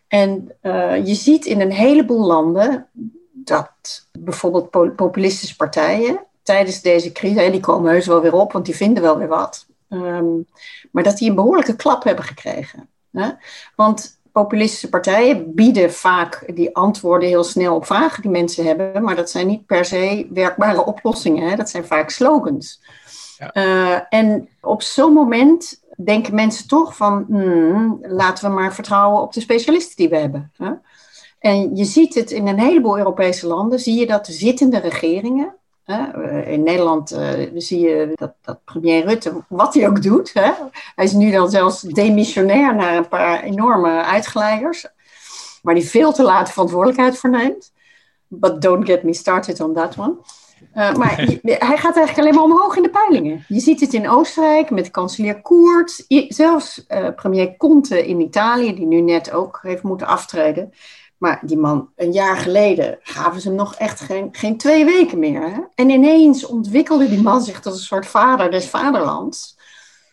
En 0.08 0.52
uh, 0.62 1.06
je 1.06 1.14
ziet 1.14 1.46
in 1.46 1.60
een 1.60 1.72
heleboel 1.72 2.26
landen 2.26 2.86
dat 3.32 4.08
bijvoorbeeld 4.12 4.96
populistische 4.96 5.56
partijen 5.56 6.24
tijdens 6.42 6.82
deze 6.82 7.12
crisis, 7.12 7.42
en 7.42 7.52
die 7.52 7.60
komen 7.60 7.90
heus 7.90 8.06
wel 8.06 8.20
weer 8.20 8.34
op, 8.34 8.52
want 8.52 8.64
die 8.64 8.76
vinden 8.76 9.02
wel 9.02 9.18
weer 9.18 9.28
wat, 9.28 9.66
um, 9.88 10.46
maar 10.90 11.02
dat 11.02 11.18
die 11.18 11.28
een 11.28 11.34
behoorlijke 11.34 11.76
klap 11.76 12.04
hebben 12.04 12.24
gekregen. 12.24 12.88
Hè? 13.12 13.30
Want 13.76 14.19
populistische 14.32 14.88
partijen 14.88 15.54
bieden 15.54 15.92
vaak 15.92 16.52
die 16.54 16.76
antwoorden 16.76 17.28
heel 17.28 17.44
snel 17.44 17.74
op 17.74 17.86
vragen 17.86 18.22
die 18.22 18.30
mensen 18.30 18.64
hebben, 18.64 19.02
maar 19.02 19.16
dat 19.16 19.30
zijn 19.30 19.46
niet 19.46 19.66
per 19.66 19.84
se 19.84 20.26
werkbare 20.32 20.84
oplossingen. 20.84 21.48
Hè? 21.48 21.56
Dat 21.56 21.70
zijn 21.70 21.84
vaak 21.84 22.10
slogans. 22.10 22.82
Ja. 23.38 23.50
Uh, 23.54 24.00
en 24.08 24.48
op 24.60 24.82
zo'n 24.82 25.12
moment 25.12 25.82
denken 25.96 26.34
mensen 26.34 26.68
toch 26.68 26.96
van, 26.96 27.24
hmm, 27.28 27.98
laten 28.02 28.48
we 28.48 28.54
maar 28.54 28.74
vertrouwen 28.74 29.22
op 29.22 29.32
de 29.32 29.40
specialisten 29.40 29.96
die 29.96 30.08
we 30.08 30.16
hebben. 30.16 30.52
Hè? 30.56 30.70
En 31.38 31.76
je 31.76 31.84
ziet 31.84 32.14
het 32.14 32.30
in 32.30 32.46
een 32.46 32.58
heleboel 32.58 32.98
Europese 32.98 33.46
landen, 33.46 33.78
zie 33.78 33.98
je 33.98 34.06
dat 34.06 34.26
de 34.26 34.32
zittende 34.32 34.78
regeringen 34.78 35.46
eh, 35.46 35.59
in 36.44 36.62
Nederland 36.62 37.12
uh, 37.12 37.50
zie 37.54 37.80
je 37.80 38.12
dat, 38.14 38.32
dat, 38.42 38.64
premier 38.64 39.04
Rutte, 39.04 39.44
wat 39.48 39.74
hij 39.74 39.88
ook 39.88 40.02
doet, 40.02 40.30
hè? 40.34 40.50
hij 40.94 41.04
is 41.04 41.12
nu 41.12 41.30
dan 41.30 41.50
zelfs 41.50 41.80
demissionair 41.80 42.74
naar 42.74 42.96
een 42.96 43.08
paar 43.08 43.42
enorme 43.42 44.02
uitgeleiders, 44.04 44.86
waar 45.62 45.74
hij 45.74 45.82
veel 45.82 46.12
te 46.12 46.22
laat 46.22 46.52
verantwoordelijkheid 46.52 47.18
voor 47.18 47.30
neemt. 47.30 47.72
But 48.26 48.62
don't 48.62 48.86
get 48.86 49.02
me 49.02 49.14
started 49.14 49.60
on 49.60 49.74
that 49.74 49.98
one. 49.98 50.14
Uh, 50.74 50.94
maar 50.94 51.16
hij 51.42 51.76
gaat 51.76 51.96
eigenlijk 51.96 52.18
alleen 52.18 52.34
maar 52.34 52.44
omhoog 52.44 52.76
in 52.76 52.82
de 52.82 52.90
peilingen. 52.90 53.44
Je 53.48 53.60
ziet 53.60 53.80
het 53.80 53.92
in 53.92 54.08
Oostenrijk 54.08 54.70
met 54.70 54.90
kanselier 54.90 55.40
Koert, 55.40 56.04
zelfs 56.28 56.86
premier 57.16 57.56
Conte 57.56 58.06
in 58.06 58.20
Italië, 58.20 58.74
die 58.74 58.86
nu 58.86 59.00
net 59.00 59.32
ook 59.32 59.58
heeft 59.62 59.82
moeten 59.82 60.06
aftreden. 60.06 60.72
Maar 61.20 61.40
die 61.42 61.56
man, 61.56 61.90
een 61.96 62.12
jaar 62.12 62.36
geleden 62.36 62.98
gaven 63.02 63.40
ze 63.40 63.48
hem 63.48 63.56
nog 63.56 63.74
echt 63.74 64.00
geen, 64.00 64.28
geen 64.32 64.56
twee 64.56 64.84
weken 64.84 65.18
meer. 65.18 65.40
Hè? 65.40 65.60
En 65.74 65.90
ineens 65.90 66.46
ontwikkelde 66.46 67.08
die 67.08 67.22
man 67.22 67.42
zich 67.42 67.60
tot 67.60 67.72
een 67.72 67.78
soort 67.78 68.06
vader 68.06 68.50
des 68.50 68.66
vaderlands. 68.66 69.58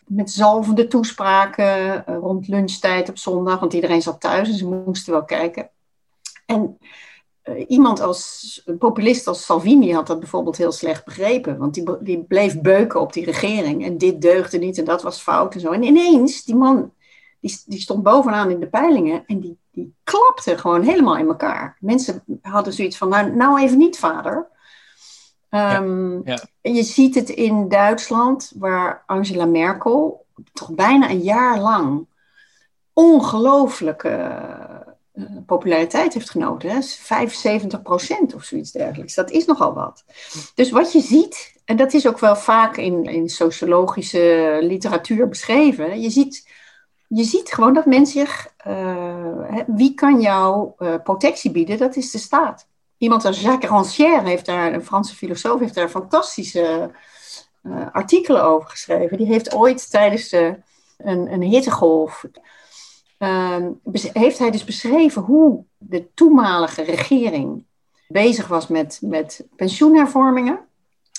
Met 0.06 0.30
zalvende 0.30 0.86
toespraken 0.86 2.06
eh, 2.06 2.16
rond 2.16 2.48
lunchtijd 2.48 3.08
op 3.08 3.18
zondag, 3.18 3.60
want 3.60 3.72
iedereen 3.72 4.02
zat 4.02 4.20
thuis 4.20 4.48
en 4.48 4.54
ze 4.54 4.66
moesten 4.66 5.12
wel 5.12 5.24
kijken. 5.24 5.70
En 6.46 6.78
uh, 7.44 7.64
iemand 7.68 8.00
als, 8.00 8.62
een 8.64 8.78
populist 8.78 9.26
als 9.26 9.44
Salvini 9.44 9.92
had 9.92 10.06
dat 10.06 10.20
bijvoorbeeld 10.20 10.56
heel 10.56 10.72
slecht 10.72 11.04
begrepen. 11.04 11.58
Want 11.58 11.74
die, 11.74 11.84
die 12.00 12.24
bleef 12.24 12.60
beuken 12.60 13.00
op 13.00 13.12
die 13.12 13.24
regering. 13.24 13.84
En 13.84 13.98
dit 13.98 14.20
deugde 14.20 14.58
niet 14.58 14.78
en 14.78 14.84
dat 14.84 15.02
was 15.02 15.20
fout 15.20 15.54
en 15.54 15.60
zo. 15.60 15.70
En 15.70 15.82
ineens, 15.82 16.44
die 16.44 16.56
man 16.56 16.92
die, 17.40 17.62
die 17.66 17.80
stond 17.80 18.02
bovenaan 18.02 18.50
in 18.50 18.60
de 18.60 18.68
peilingen 18.68 19.24
en 19.26 19.40
die, 19.40 19.58
die 19.78 19.94
klapte 20.04 20.58
gewoon 20.58 20.82
helemaal 20.82 21.16
in 21.16 21.28
elkaar. 21.28 21.76
Mensen 21.80 22.24
hadden 22.42 22.72
zoiets 22.72 22.96
van, 22.96 23.08
nou, 23.08 23.30
nou 23.30 23.60
even 23.60 23.78
niet, 23.78 23.98
vader. 23.98 24.48
Um, 25.50 26.22
ja, 26.24 26.38
Je 26.60 26.82
ziet 26.82 27.14
het 27.14 27.28
in 27.28 27.68
Duitsland, 27.68 28.52
waar 28.56 29.02
Angela 29.06 29.44
Merkel 29.44 30.26
toch 30.52 30.70
bijna 30.70 31.10
een 31.10 31.22
jaar 31.22 31.58
lang 31.58 32.06
ongelooflijke 32.92 34.44
uh, 35.14 35.24
populariteit 35.46 36.14
heeft 36.14 36.30
genoten. 36.30 36.70
Hè? 36.70 36.82
75 36.82 37.82
procent 37.82 38.34
of 38.34 38.44
zoiets 38.44 38.72
dergelijks. 38.72 39.14
Dat 39.14 39.30
is 39.30 39.44
nogal 39.44 39.74
wat. 39.74 40.04
Dus 40.54 40.70
wat 40.70 40.92
je 40.92 41.00
ziet, 41.00 41.60
en 41.64 41.76
dat 41.76 41.92
is 41.92 42.06
ook 42.06 42.18
wel 42.18 42.36
vaak 42.36 42.76
in, 42.76 43.04
in 43.04 43.28
sociologische 43.28 44.58
literatuur 44.62 45.28
beschreven, 45.28 46.00
je 46.00 46.10
ziet 46.10 46.48
je 47.08 47.24
ziet 47.24 47.52
gewoon 47.52 47.74
dat 47.74 47.86
men 47.86 48.06
zich, 48.06 48.54
uh, 48.66 49.58
wie 49.66 49.94
kan 49.94 50.20
jou 50.20 50.70
uh, 50.78 50.94
protectie 51.02 51.50
bieden? 51.50 51.78
Dat 51.78 51.96
is 51.96 52.10
de 52.10 52.18
staat. 52.18 52.68
Iemand 52.98 53.24
als 53.24 53.40
Jacques 53.40 53.70
Rancière 53.70 54.28
heeft 54.28 54.46
daar, 54.46 54.72
een 54.72 54.84
Franse 54.84 55.14
filosoof, 55.14 55.60
heeft 55.60 55.74
daar 55.74 55.88
fantastische 55.88 56.90
uh, 57.62 57.86
artikelen 57.92 58.44
over 58.44 58.70
geschreven. 58.70 59.16
Die 59.16 59.26
heeft 59.26 59.54
ooit 59.54 59.90
tijdens 59.90 60.28
de, 60.28 60.58
een, 60.96 61.32
een 61.32 61.42
hittegolf, 61.42 62.24
ehm, 63.18 63.70
heeft 64.12 64.38
hij 64.38 64.50
dus 64.50 64.64
beschreven 64.64 65.22
hoe 65.22 65.64
de 65.78 66.14
toenmalige 66.14 66.82
regering 66.82 67.64
bezig 68.08 68.48
was 68.48 68.66
met, 68.66 68.98
met 69.02 69.46
pensioenhervormingen. 69.56 70.67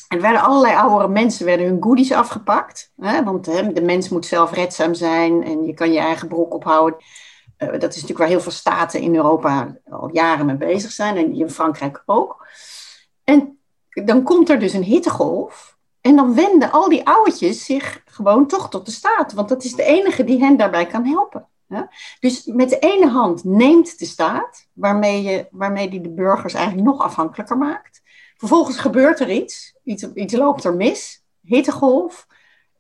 Er 0.10 0.22
werden 0.22 0.42
allerlei 0.42 0.76
oudere 0.76 1.08
mensen 1.08 1.46
werden 1.46 1.66
hun 1.66 1.84
goodies 1.84 2.12
afgepakt. 2.12 2.92
Hè? 2.98 3.24
Want 3.24 3.46
hè, 3.46 3.74
de 3.74 3.82
mens 3.82 4.10
moet 4.10 4.26
zelfredzaam 4.26 4.94
zijn 4.94 5.44
en 5.44 5.66
je 5.66 5.74
kan 5.74 5.92
je 5.92 6.00
eigen 6.00 6.28
broek 6.28 6.54
ophouden. 6.54 7.00
dat 7.58 7.74
is 7.74 7.80
natuurlijk 7.82 8.18
waar 8.18 8.28
heel 8.28 8.42
veel 8.42 8.52
staten 8.52 9.02
in 9.02 9.16
Europa 9.16 9.78
al 9.90 10.10
jaren 10.14 10.46
mee 10.46 10.56
bezig 10.56 10.92
zijn 10.92 11.18
en 11.18 11.34
in 11.34 11.50
Frankrijk 11.50 12.04
ook. 12.06 12.48
En 13.24 13.60
dan 13.90 14.24
komt 14.24 14.50
er 14.50 14.60
dus 14.60 14.74
een 14.74 14.84
hittegolf. 14.84 15.78
En 16.02 16.16
dan 16.16 16.36
wenden 16.36 16.72
al 16.72 16.90
die 16.90 17.08
ouwetjes 17.08 17.66
zich 17.66 18.02
gewoon 18.06 18.48
toch 18.48 18.70
tot 18.70 18.86
de 18.86 18.92
staat. 18.92 19.34
Want 19.34 19.50
dat 19.50 19.64
is 19.64 19.76
de 19.76 19.84
enige 19.84 20.24
die 20.24 20.40
hen 20.40 20.58
daarbij 20.58 20.86
kan 20.86 21.06
helpen. 21.06 21.48
Dus 22.20 22.46
met 22.46 22.70
de 22.70 22.80
ene 22.80 23.08
hand 23.08 23.44
neemt 23.44 24.00
de 24.00 24.06
staat, 24.06 24.68
waarmee, 24.74 25.24
je, 25.24 25.48
waarmee 25.52 25.90
die 25.90 26.02
de 26.02 26.10
burgers 26.10 26.54
eigenlijk 26.54 26.88
nog 26.88 27.02
afhankelijker 27.02 27.58
maakt. 27.58 28.02
Vervolgens 28.40 28.78
gebeurt 28.78 29.20
er 29.20 29.30
iets, 29.30 29.74
iets, 29.84 30.04
iets 30.14 30.34
loopt 30.34 30.64
er 30.64 30.74
mis, 30.74 31.22
hittegolf. 31.42 32.28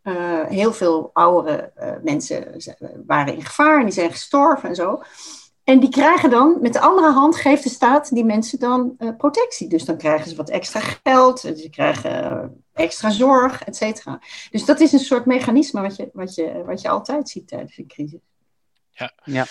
Uh, 0.03 0.45
heel 0.45 0.73
veel 0.73 1.09
oudere 1.13 1.71
uh, 1.77 1.91
mensen 2.03 2.61
waren 3.05 3.33
in 3.33 3.45
gevaar 3.45 3.79
en 3.79 3.85
die 3.85 3.93
zijn 3.93 4.11
gestorven 4.11 4.69
en 4.69 4.75
zo. 4.75 5.01
En 5.63 5.79
die 5.79 5.89
krijgen 5.89 6.29
dan, 6.29 6.57
met 6.61 6.73
de 6.73 6.79
andere 6.79 7.11
hand 7.11 7.35
geeft 7.35 7.63
de 7.63 7.69
staat 7.69 8.13
die 8.13 8.25
mensen 8.25 8.59
dan 8.59 8.95
uh, 8.99 9.09
protectie. 9.17 9.67
Dus 9.67 9.85
dan 9.85 9.97
krijgen 9.97 10.29
ze 10.29 10.35
wat 10.35 10.49
extra 10.49 10.79
geld, 11.03 11.39
ze 11.39 11.67
krijgen 11.71 12.63
extra 12.73 13.09
zorg, 13.09 13.63
et 13.63 13.75
cetera. 13.75 14.19
Dus 14.51 14.65
dat 14.65 14.79
is 14.79 14.91
een 14.91 14.99
soort 14.99 15.25
mechanisme 15.25 15.81
wat 15.81 15.95
je, 15.95 16.09
wat 16.13 16.35
je, 16.35 16.63
wat 16.65 16.81
je 16.81 16.89
altijd 16.89 17.29
ziet 17.29 17.47
tijdens 17.47 17.77
een 17.77 17.87
crisis. 17.87 18.19
Ja, 18.91 19.11
ja. 19.23 19.45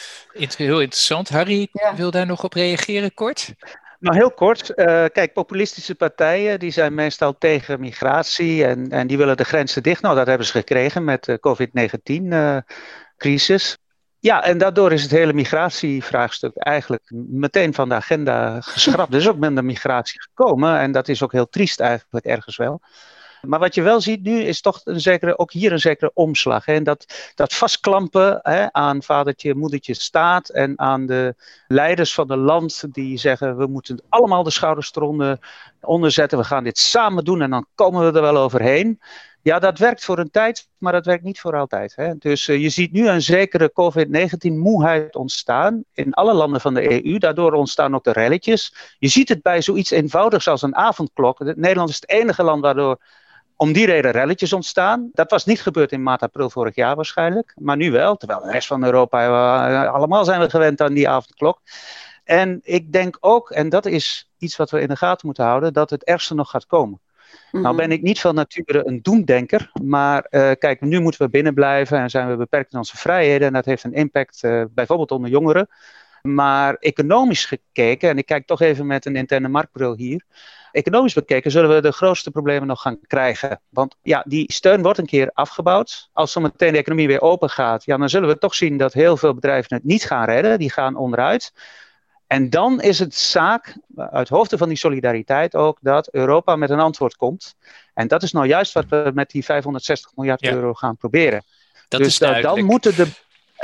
heel 0.57 0.81
interessant. 0.81 1.29
Harry 1.29 1.69
wil 1.97 2.11
daar 2.11 2.27
nog 2.27 2.45
op 2.45 2.53
reageren, 2.53 3.15
kort? 3.15 3.55
Nou, 3.99 4.17
heel 4.17 4.31
kort. 4.31 4.71
Uh, 4.71 5.05
kijk, 5.13 5.33
populistische 5.33 5.95
partijen 5.95 6.59
die 6.59 6.71
zijn 6.71 6.95
meestal 6.95 7.39
tegen 7.39 7.81
migratie 7.81 8.65
en, 8.65 8.89
en 8.89 9.07
die 9.07 9.17
willen 9.17 9.37
de 9.37 9.45
grenzen 9.45 9.83
dicht. 9.83 10.03
Nou, 10.03 10.17
dat 10.17 10.27
hebben 10.27 10.47
ze 10.47 10.53
gekregen 10.53 11.05
met 11.05 11.25
de 11.25 11.41
COVID-19-crisis. 11.41 13.71
Uh, 13.71 13.77
ja, 14.21 14.45
en 14.45 14.59
daardoor 14.59 14.93
is 14.93 15.03
het 15.03 15.11
hele 15.11 15.33
migratievraagstuk 15.33 16.57
eigenlijk 16.57 17.11
meteen 17.31 17.75
van 17.75 17.89
de 17.89 17.95
agenda 17.95 18.61
geschrapt. 18.61 19.13
er 19.13 19.21
is 19.21 19.29
ook 19.29 19.39
minder 19.39 19.65
migratie 19.65 20.23
gekomen 20.23 20.79
en 20.79 20.93
dat 20.93 21.09
is 21.09 21.23
ook 21.23 21.33
heel 21.33 21.49
triest 21.49 21.81
eigenlijk 21.81 22.27
ergens 22.27 22.57
wel. 22.57 22.81
Maar 23.43 23.59
wat 23.59 23.75
je 23.75 23.83
wel 23.83 24.01
ziet 24.01 24.23
nu 24.23 24.41
is 24.41 24.61
toch 24.61 24.81
een 24.85 25.01
zekere, 25.01 25.39
ook 25.39 25.53
hier 25.53 25.73
een 25.73 25.81
zekere 25.81 26.11
omslag. 26.15 26.65
Hè? 26.65 26.75
En 26.75 26.85
dat, 26.85 27.33
dat 27.35 27.55
vastklampen 27.55 28.39
hè, 28.43 28.73
aan 28.73 29.03
vadertje, 29.03 29.55
moedertje 29.55 29.95
staat 29.95 30.49
en 30.49 30.79
aan 30.79 31.07
de 31.07 31.35
leiders 31.69 32.15
van 32.15 32.31
het 32.31 32.41
land 32.41 32.95
die 32.95 33.19
zeggen 33.19 33.57
we 33.57 33.67
moeten 33.67 34.03
allemaal 34.09 34.43
de 34.43 34.51
schouders 34.51 34.95
eronder 34.95 35.39
onderzetten. 35.81 36.39
We 36.39 36.45
gaan 36.45 36.65
dit 36.65 36.79
samen 36.79 37.25
doen 37.25 37.43
en 37.43 37.51
dan 37.51 37.67
komen 37.75 38.01
we 38.01 38.17
er 38.17 38.23
wel 38.23 38.37
overheen. 38.37 39.01
Ja, 39.43 39.59
dat 39.59 39.79
werkt 39.79 40.05
voor 40.05 40.19
een 40.19 40.31
tijd, 40.31 40.69
maar 40.79 40.93
dat 40.93 41.07
werkt 41.07 41.25
niet 41.25 41.41
voor 41.41 41.57
altijd. 41.57 41.97
Hè? 41.97 42.17
Dus 42.19 42.49
uh, 42.49 42.63
je 42.63 42.69
ziet 42.69 42.93
nu 42.93 43.09
een 43.09 43.23
zekere 43.23 43.73
COVID-19-moeheid 43.73 45.17
ontstaan 45.17 45.85
in 45.93 46.13
alle 46.13 46.35
landen 46.35 46.61
van 46.61 46.75
de 46.75 47.05
EU. 47.05 47.19
Daardoor 47.19 47.53
ontstaan 47.53 47.95
ook 47.95 48.05
de 48.05 48.13
relletjes. 48.13 48.75
Je 48.99 49.09
ziet 49.09 49.29
het 49.29 49.43
bij 49.43 49.63
zoiets 49.63 49.91
eenvoudigs 49.91 50.49
als 50.49 50.63
een 50.63 50.77
avondklok. 50.77 51.39
Nederland 51.39 51.89
is 51.89 51.95
het 51.95 52.09
enige 52.11 52.43
land 52.43 52.63
waardoor 52.63 52.99
om 53.61 53.73
die 53.73 53.87
reden 53.87 54.11
relletjes 54.11 54.53
ontstaan. 54.53 55.11
Dat 55.13 55.31
was 55.31 55.45
niet 55.45 55.63
gebeurd 55.63 55.93
in 55.93 56.03
maart, 56.03 56.23
april 56.23 56.51
vorig 56.51 56.75
jaar 56.75 56.97
waarschijnlijk. 56.97 57.55
Maar 57.57 57.77
nu 57.77 57.91
wel, 57.91 58.17
terwijl 58.17 58.41
de 58.41 58.51
rest 58.51 58.67
van 58.67 58.85
Europa, 58.85 59.29
uh, 59.29 59.93
allemaal 59.93 60.25
zijn 60.25 60.41
we 60.41 60.51
gewend 60.51 60.81
aan 60.81 60.93
die 60.93 61.09
avondklok. 61.09 61.61
En 62.25 62.61
ik 62.63 62.93
denk 62.93 63.17
ook, 63.21 63.51
en 63.51 63.69
dat 63.69 63.87
is 63.87 64.31
iets 64.39 64.57
wat 64.57 64.71
we 64.71 64.81
in 64.81 64.89
de 64.89 64.97
gaten 64.97 65.27
moeten 65.27 65.45
houden, 65.45 65.73
dat 65.73 65.91
het 65.91 66.05
ergste 66.05 66.35
nog 66.35 66.51
gaat 66.51 66.67
komen. 66.67 67.01
Nou 67.53 67.67
mhm. 67.67 67.77
ben 67.77 67.93
ik 67.93 68.03
niet 68.03 68.21
van 68.21 68.35
nature 68.35 68.87
een 68.87 69.03
doemdenker, 69.03 69.71
maar 69.83 70.27
uh, 70.31 70.51
kijk, 70.59 70.81
nu 70.81 71.01
moeten 71.01 71.23
we 71.23 71.29
binnen 71.29 71.55
blijven 71.55 71.99
en 71.99 72.11
zijn 72.11 72.29
we 72.29 72.37
beperkt 72.37 72.73
in 72.73 72.79
onze 72.79 72.97
vrijheden. 72.97 73.47
En 73.47 73.53
dat 73.53 73.65
heeft 73.65 73.85
een 73.85 73.93
impact 73.93 74.43
uh, 74.43 74.65
bijvoorbeeld 74.71 75.11
onder 75.11 75.31
jongeren. 75.31 75.69
Maar 76.23 76.75
economisch 76.75 77.45
gekeken, 77.45 78.09
en 78.09 78.19
ik 78.19 78.27
kijk 78.27 78.47
toch 78.47 78.61
even 78.61 78.87
met 78.87 79.07
een 79.07 79.17
interne 79.17 79.49
marktbril 79.49 79.97
hier. 79.97 80.25
Economisch 80.73 81.15
bekeken 81.15 81.51
zullen 81.51 81.75
we 81.75 81.81
de 81.81 81.93
grootste 81.93 82.31
problemen 82.31 82.69
nog 82.69 82.81
gaan 82.81 82.99
krijgen. 83.07 83.61
Want 83.69 83.97
ja, 84.03 84.25
die 84.27 84.53
steun 84.53 84.83
wordt 84.83 84.99
een 84.99 85.07
keer 85.07 85.31
afgebouwd. 85.33 86.11
Als 86.13 86.33
zometeen 86.33 86.73
de 86.73 86.79
economie 86.79 87.07
weer 87.07 87.21
open 87.21 87.51
gaat, 87.51 87.85
ja, 87.85 87.97
dan 87.97 88.09
zullen 88.09 88.29
we 88.29 88.39
toch 88.39 88.55
zien 88.55 88.77
dat 88.77 88.93
heel 88.93 89.17
veel 89.17 89.35
bedrijven 89.35 89.77
het 89.77 89.85
niet 89.85 90.05
gaan 90.05 90.25
redden. 90.25 90.59
Die 90.59 90.73
gaan 90.73 90.97
onderuit. 90.97 91.53
En 92.29 92.51
dan 92.51 92.81
is 92.81 92.99
het 92.99 93.15
zaak, 93.15 93.77
uit 93.97 94.29
hoofde 94.29 94.59
van 94.59 94.69
die 94.69 94.77
solidariteit 94.77 95.55
ook, 95.55 95.79
dat 95.81 96.09
Europa 96.13 96.57
met 96.57 96.71
een 96.71 96.81
antwoord 96.81 97.17
komt. 97.17 97.55
En 97.95 98.09
dat 98.09 98.23
is 98.23 98.33
nou 98.33 98.47
juist 98.47 98.73
wat 98.73 98.85
we 98.89 99.11
met 99.15 99.31
die 99.31 99.45
560 99.45 100.13
miljard 100.15 100.45
euro 100.45 100.75
gaan 100.75 100.97
proberen. 100.97 101.45
Dat 101.89 102.01
dus 102.01 102.21
is 102.21 102.43
dan, 102.43 102.65
moeten 102.65 102.97
de, 102.97 103.07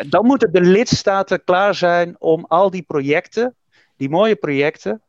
dan 0.09 0.27
moeten 0.27 0.53
de 0.53 0.61
lidstaten 0.61 1.45
klaar 1.45 1.75
zijn 1.75 2.17
om 2.19 2.45
al 2.49 2.71
die 2.71 2.83
projecten, 2.83 3.57
die 3.97 4.09
mooie 4.09 4.37
projecten, 4.37 5.03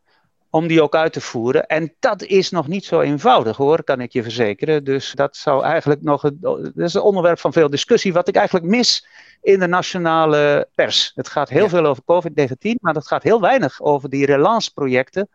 om 0.55 0.67
die 0.67 0.81
ook 0.81 0.95
uit 0.95 1.13
te 1.13 1.21
voeren. 1.21 1.65
En 1.65 1.93
dat 1.99 2.23
is 2.23 2.49
nog 2.49 2.67
niet 2.67 2.85
zo 2.85 2.99
eenvoudig 2.99 3.57
hoor, 3.57 3.83
kan 3.83 4.01
ik 4.01 4.11
je 4.11 4.23
verzekeren. 4.23 4.83
Dus 4.83 5.11
dat 5.11 5.35
zou 5.35 5.63
eigenlijk 5.63 6.01
nog, 6.01 6.23
een, 6.23 6.37
dat 6.41 6.71
is 6.75 6.93
een 6.93 7.01
onderwerp 7.01 7.39
van 7.39 7.53
veel 7.53 7.69
discussie, 7.69 8.13
wat 8.13 8.27
ik 8.27 8.35
eigenlijk 8.35 8.65
mis 8.65 9.07
in 9.41 9.59
de 9.59 9.67
nationale 9.67 10.67
pers. 10.75 11.11
Het 11.15 11.27
gaat 11.27 11.49
heel 11.49 11.69
veel 11.69 11.85
over 11.85 12.03
COVID-19, 12.03 12.71
maar 12.81 12.93
het 12.93 13.07
gaat 13.07 13.23
heel 13.23 13.41
weinig 13.41 13.81
over 13.81 14.09
die 14.09 14.25
relance-projecten, 14.25 15.29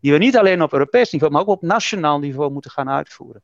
die 0.00 0.12
we 0.12 0.18
niet 0.18 0.36
alleen 0.36 0.62
op 0.62 0.72
Europees 0.72 1.10
niveau, 1.10 1.32
maar 1.32 1.42
ook 1.42 1.48
op 1.48 1.62
nationaal 1.62 2.18
niveau 2.18 2.50
moeten 2.50 2.70
gaan 2.70 2.90
uitvoeren. 2.90 3.42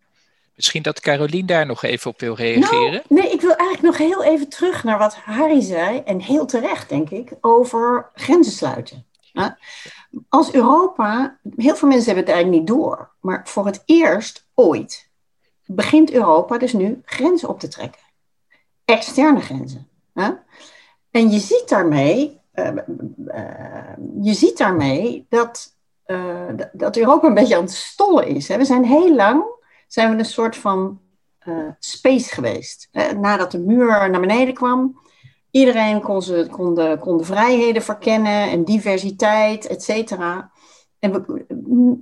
Misschien 0.54 0.82
dat 0.82 1.00
Carolien 1.00 1.46
daar 1.46 1.66
nog 1.66 1.82
even 1.82 2.10
op 2.10 2.20
wil 2.20 2.34
reageren. 2.34 2.92
Nou, 2.92 3.02
nee, 3.08 3.32
ik 3.32 3.40
wil 3.40 3.54
eigenlijk 3.54 3.98
nog 3.98 4.08
heel 4.08 4.24
even 4.24 4.48
terug 4.48 4.84
naar 4.84 4.98
wat 4.98 5.14
Harry 5.14 5.60
zei, 5.60 6.02
en 6.04 6.20
heel 6.20 6.46
terecht 6.46 6.88
denk 6.88 7.10
ik, 7.10 7.32
over 7.40 8.10
grenzen 8.14 8.52
sluiten. 8.52 9.10
Als 10.28 10.52
Europa, 10.52 11.38
heel 11.56 11.76
veel 11.76 11.88
mensen 11.88 12.06
hebben 12.06 12.24
het 12.24 12.34
eigenlijk 12.34 12.62
niet 12.62 12.78
door, 12.78 13.10
maar 13.20 13.48
voor 13.48 13.66
het 13.66 13.82
eerst 13.84 14.46
ooit 14.54 15.10
begint 15.66 16.12
Europa 16.12 16.58
dus 16.58 16.72
nu 16.72 17.00
grenzen 17.04 17.48
op 17.48 17.60
te 17.60 17.68
trekken. 17.68 18.00
Externe 18.84 19.40
grenzen. 19.40 19.88
En 21.10 21.30
je 21.30 21.38
ziet 21.38 21.68
daarmee, 21.68 22.40
uh, 22.54 22.70
uh, 23.26 23.94
je 24.22 24.34
ziet 24.34 24.58
daarmee 24.58 25.26
dat, 25.28 25.76
uh, 26.06 26.48
dat 26.72 26.96
Europa 26.96 27.26
een 27.26 27.34
beetje 27.34 27.56
aan 27.56 27.62
het 27.62 27.72
stollen 27.72 28.26
is. 28.26 28.48
Hè? 28.48 28.56
We 28.56 28.64
zijn 28.64 28.84
heel 28.84 29.14
lang 29.14 29.44
zijn 29.86 30.10
we 30.10 30.18
een 30.18 30.24
soort 30.24 30.56
van 30.56 31.00
space 31.78 32.34
geweest. 32.34 32.88
Nadat 33.16 33.50
de 33.50 33.58
muur 33.58 34.10
naar 34.10 34.20
beneden 34.20 34.54
kwam, 34.54 35.01
iedereen 35.52 36.00
kon, 36.00 36.22
ze, 36.22 36.48
kon, 36.50 36.74
de, 36.74 36.96
kon 37.00 37.16
de 37.16 37.24
vrijheden 37.24 37.82
verkennen 37.82 38.50
en 38.50 38.64
diversiteit, 38.64 39.66
et 39.66 39.82
cetera. 39.82 40.50
En 40.98 41.26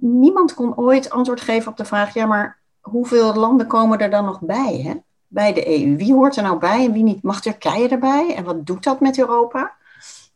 niemand 0.00 0.54
kon 0.54 0.76
ooit 0.76 1.10
antwoord 1.10 1.40
geven 1.40 1.70
op 1.70 1.76
de 1.76 1.84
vraag: 1.84 2.14
ja, 2.14 2.26
maar 2.26 2.58
hoeveel 2.80 3.34
landen 3.34 3.66
komen 3.66 3.98
er 3.98 4.10
dan 4.10 4.24
nog 4.24 4.40
bij? 4.40 4.80
Hè? 4.84 4.94
bij 5.30 5.52
de 5.52 5.68
EU? 5.68 5.96
Wie 5.96 6.14
hoort 6.14 6.36
er 6.36 6.42
nou 6.42 6.58
bij 6.58 6.84
en 6.84 6.92
wie 6.92 7.02
niet? 7.02 7.22
Mag 7.22 7.40
Turkije 7.40 7.88
erbij? 7.88 8.34
En 8.34 8.44
wat 8.44 8.66
doet 8.66 8.84
dat 8.84 9.00
met 9.00 9.18
Europa? 9.18 9.76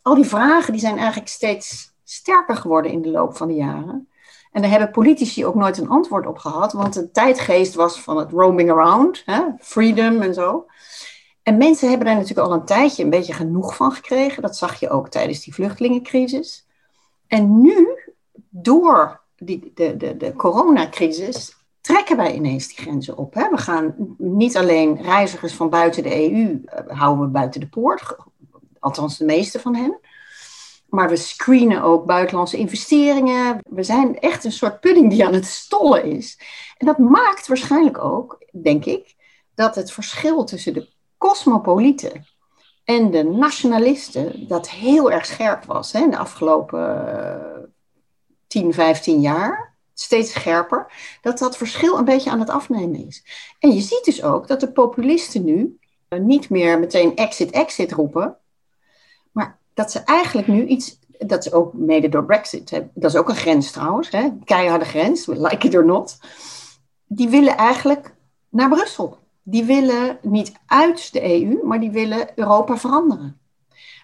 Al 0.02 0.14
die 0.14 0.24
vragen 0.24 0.72
die 0.72 0.80
zijn 0.80 0.96
eigenlijk 0.96 1.28
steeds 1.28 1.92
sterker 2.04 2.56
geworden 2.56 2.90
in 2.90 3.02
de 3.02 3.10
loop 3.10 3.36
van 3.36 3.48
de 3.48 3.54
jaren. 3.54 4.08
En 4.52 4.62
daar 4.62 4.70
hebben 4.70 4.90
politici 4.90 5.46
ook 5.46 5.54
nooit 5.54 5.78
een 5.78 5.88
antwoord 5.88 6.26
op 6.26 6.38
gehad, 6.38 6.72
want 6.72 6.94
de 6.94 7.10
tijdgeest 7.10 7.74
was 7.74 8.00
van 8.00 8.16
het 8.16 8.30
roaming 8.30 8.70
around, 8.70 9.22
hè? 9.24 9.40
freedom 9.58 10.20
en 10.20 10.34
zo. 10.34 10.66
En 11.44 11.56
mensen 11.56 11.88
hebben 11.88 12.06
daar 12.06 12.16
natuurlijk 12.16 12.46
al 12.48 12.54
een 12.54 12.64
tijdje 12.64 13.02
een 13.02 13.10
beetje 13.10 13.32
genoeg 13.32 13.76
van 13.76 13.92
gekregen. 13.92 14.42
Dat 14.42 14.56
zag 14.56 14.80
je 14.80 14.90
ook 14.90 15.08
tijdens 15.08 15.44
die 15.44 15.54
vluchtelingencrisis. 15.54 16.66
En 17.26 17.60
nu, 17.60 17.88
door 18.48 19.20
die, 19.36 19.72
de, 19.74 19.96
de, 19.96 20.16
de 20.16 20.32
coronacrisis, 20.32 21.56
trekken 21.80 22.16
wij 22.16 22.34
ineens 22.34 22.68
die 22.68 22.76
grenzen 22.76 23.16
op. 23.16 23.34
Hè? 23.34 23.50
We 23.50 23.56
gaan 23.56 23.94
niet 24.18 24.56
alleen 24.56 25.02
reizigers 25.02 25.54
van 25.54 25.70
buiten 25.70 26.02
de 26.02 26.30
EU 26.30 26.62
eh, 26.64 26.98
houden 26.98 27.24
we 27.24 27.30
buiten 27.30 27.60
de 27.60 27.68
poort, 27.68 28.16
althans 28.78 29.18
de 29.18 29.24
meeste 29.24 29.60
van 29.60 29.74
hen. 29.74 29.98
Maar 30.88 31.08
we 31.08 31.16
screenen 31.16 31.82
ook 31.82 32.06
buitenlandse 32.06 32.56
investeringen. 32.56 33.58
We 33.68 33.82
zijn 33.82 34.18
echt 34.18 34.44
een 34.44 34.52
soort 34.52 34.80
pudding 34.80 35.10
die 35.10 35.26
aan 35.26 35.34
het 35.34 35.46
stollen 35.46 36.04
is. 36.04 36.38
En 36.78 36.86
dat 36.86 36.98
maakt 36.98 37.46
waarschijnlijk 37.46 37.98
ook, 37.98 38.44
denk 38.52 38.84
ik, 38.84 39.14
dat 39.54 39.74
het 39.74 39.92
verschil 39.92 40.44
tussen 40.44 40.74
de 40.74 40.92
cosmopolieten 41.28 42.26
en 42.84 43.10
de 43.10 43.22
nationalisten, 43.22 44.48
dat 44.48 44.70
heel 44.70 45.10
erg 45.10 45.26
scherp 45.26 45.64
was 45.64 45.92
hè, 45.92 46.08
de 46.08 46.18
afgelopen 46.18 47.72
10, 48.46 48.68
eh, 48.68 48.74
15 48.74 49.20
jaar 49.20 49.76
steeds 49.94 50.32
scherper, 50.32 50.92
dat 51.22 51.38
dat 51.38 51.56
verschil 51.56 51.98
een 51.98 52.04
beetje 52.04 52.30
aan 52.30 52.40
het 52.40 52.50
afnemen 52.50 53.06
is. 53.06 53.24
En 53.58 53.72
je 53.72 53.80
ziet 53.80 54.04
dus 54.04 54.22
ook 54.22 54.46
dat 54.46 54.60
de 54.60 54.72
populisten 54.72 55.44
nu 55.44 55.78
eh, 56.08 56.20
niet 56.20 56.50
meer 56.50 56.78
meteen 56.78 57.16
exit, 57.16 57.50
exit 57.50 57.92
roepen, 57.92 58.36
maar 59.32 59.58
dat 59.74 59.90
ze 59.90 59.98
eigenlijk 59.98 60.48
nu 60.48 60.66
iets, 60.66 60.98
dat 61.08 61.46
is 61.46 61.52
ook 61.52 61.72
mede 61.72 62.08
door 62.08 62.24
Brexit, 62.24 62.70
hè, 62.70 62.82
dat 62.94 63.10
is 63.10 63.16
ook 63.16 63.28
een 63.28 63.36
grens 63.36 63.70
trouwens, 63.70 64.10
hè, 64.10 64.28
keiharde 64.44 64.84
grens, 64.84 65.26
like 65.26 65.66
it 65.66 65.74
or 65.74 65.84
not, 65.84 66.18
die 67.06 67.28
willen 67.28 67.56
eigenlijk 67.56 68.14
naar 68.48 68.68
Brussel. 68.68 69.22
Die 69.46 69.64
willen 69.64 70.18
niet 70.22 70.52
uit 70.66 71.12
de 71.12 71.22
EU, 71.22 71.58
maar 71.64 71.80
die 71.80 71.90
willen 71.90 72.28
Europa 72.34 72.76
veranderen. 72.76 73.38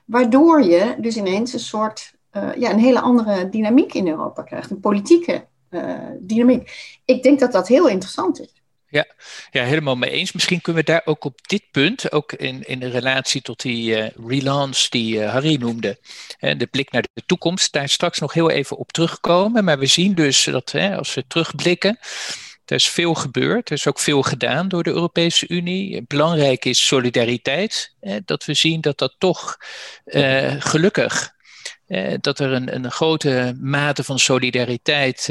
Waardoor 0.05 0.62
je 0.62 0.94
dus 0.98 1.16
ineens 1.16 1.53
een 1.53 1.61
soort, 1.61 2.14
uh, 2.33 2.55
ja, 2.57 2.70
een 2.70 2.79
hele 2.79 3.00
andere 3.00 3.48
dynamiek 3.48 3.94
in 3.94 4.09
Europa 4.09 4.42
krijgt. 4.42 4.70
Een 4.70 4.81
politieke 4.81 5.46
uh, 5.70 5.94
dynamiek. 6.20 6.70
Ik 7.05 7.22
denk 7.22 7.40
dat 7.40 7.53
dat 7.53 7.68
heel 7.68 7.88
interessant 7.88 8.40
is. 8.40 8.61
Ja, 8.90 9.07
ja, 9.50 9.64
helemaal 9.64 9.96
mee 9.96 10.11
eens. 10.11 10.33
Misschien 10.33 10.61
kunnen 10.61 10.85
we 10.85 10.90
daar 10.90 11.03
ook 11.05 11.24
op 11.24 11.48
dit 11.48 11.62
punt, 11.70 12.12
ook 12.12 12.33
in, 12.33 12.62
in 12.62 12.83
relatie 12.83 13.42
tot 13.42 13.61
die 13.61 13.96
uh, 13.96 14.09
relance 14.26 14.90
die 14.90 15.22
Harry 15.22 15.57
noemde, 15.57 15.98
hè, 16.38 16.57
de 16.57 16.66
blik 16.66 16.90
naar 16.90 17.05
de 17.12 17.22
toekomst, 17.26 17.72
daar 17.72 17.88
straks 17.88 18.18
nog 18.18 18.33
heel 18.33 18.50
even 18.50 18.76
op 18.76 18.92
terugkomen. 18.92 19.64
Maar 19.64 19.79
we 19.79 19.87
zien 19.87 20.14
dus 20.14 20.44
dat 20.44 20.72
hè, 20.72 20.96
als 20.96 21.14
we 21.14 21.24
terugblikken, 21.26 21.98
er 22.71 22.77
is 22.77 22.89
veel 22.89 23.15
gebeurd, 23.15 23.69
er 23.69 23.77
is 23.77 23.87
ook 23.87 23.99
veel 23.99 24.23
gedaan 24.23 24.69
door 24.69 24.83
de 24.83 24.91
Europese 24.91 25.49
Unie. 25.49 26.05
Belangrijk 26.07 26.65
is 26.65 26.87
solidariteit, 26.87 27.95
dat 28.25 28.45
we 28.45 28.55
zien 28.55 28.81
dat 28.81 28.99
dat 28.99 29.15
toch 29.19 29.57
uh, 30.05 30.55
gelukkig 30.59 31.39
dat 32.21 32.39
er 32.39 32.53
een, 32.53 32.75
een, 32.75 32.91
grote 32.91 33.57
mate 33.61 34.05
van 34.05 34.19
solidariteit 34.19 35.29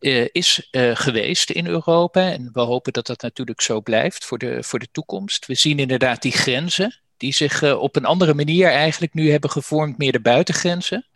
uh, 0.00 0.26
is 0.32 0.68
geweest 0.72 1.50
in 1.50 1.66
Europa. 1.66 2.30
En 2.30 2.50
we 2.52 2.60
hopen 2.60 2.92
dat 2.92 3.06
dat 3.06 3.22
natuurlijk 3.22 3.60
zo 3.60 3.80
blijft 3.80 4.24
voor 4.24 4.38
de, 4.38 4.62
voor 4.62 4.78
de 4.78 4.88
toekomst. 4.92 5.46
We 5.46 5.54
zien 5.54 5.78
inderdaad 5.78 6.22
die 6.22 6.32
grenzen, 6.32 7.02
die 7.16 7.34
zich 7.34 7.74
op 7.74 7.96
een 7.96 8.04
andere 8.04 8.34
manier 8.34 8.68
eigenlijk 8.68 9.14
nu 9.14 9.30
hebben 9.30 9.50
gevormd, 9.50 9.98
meer 9.98 10.12
de 10.12 10.20
buitengrenzen. 10.20 11.06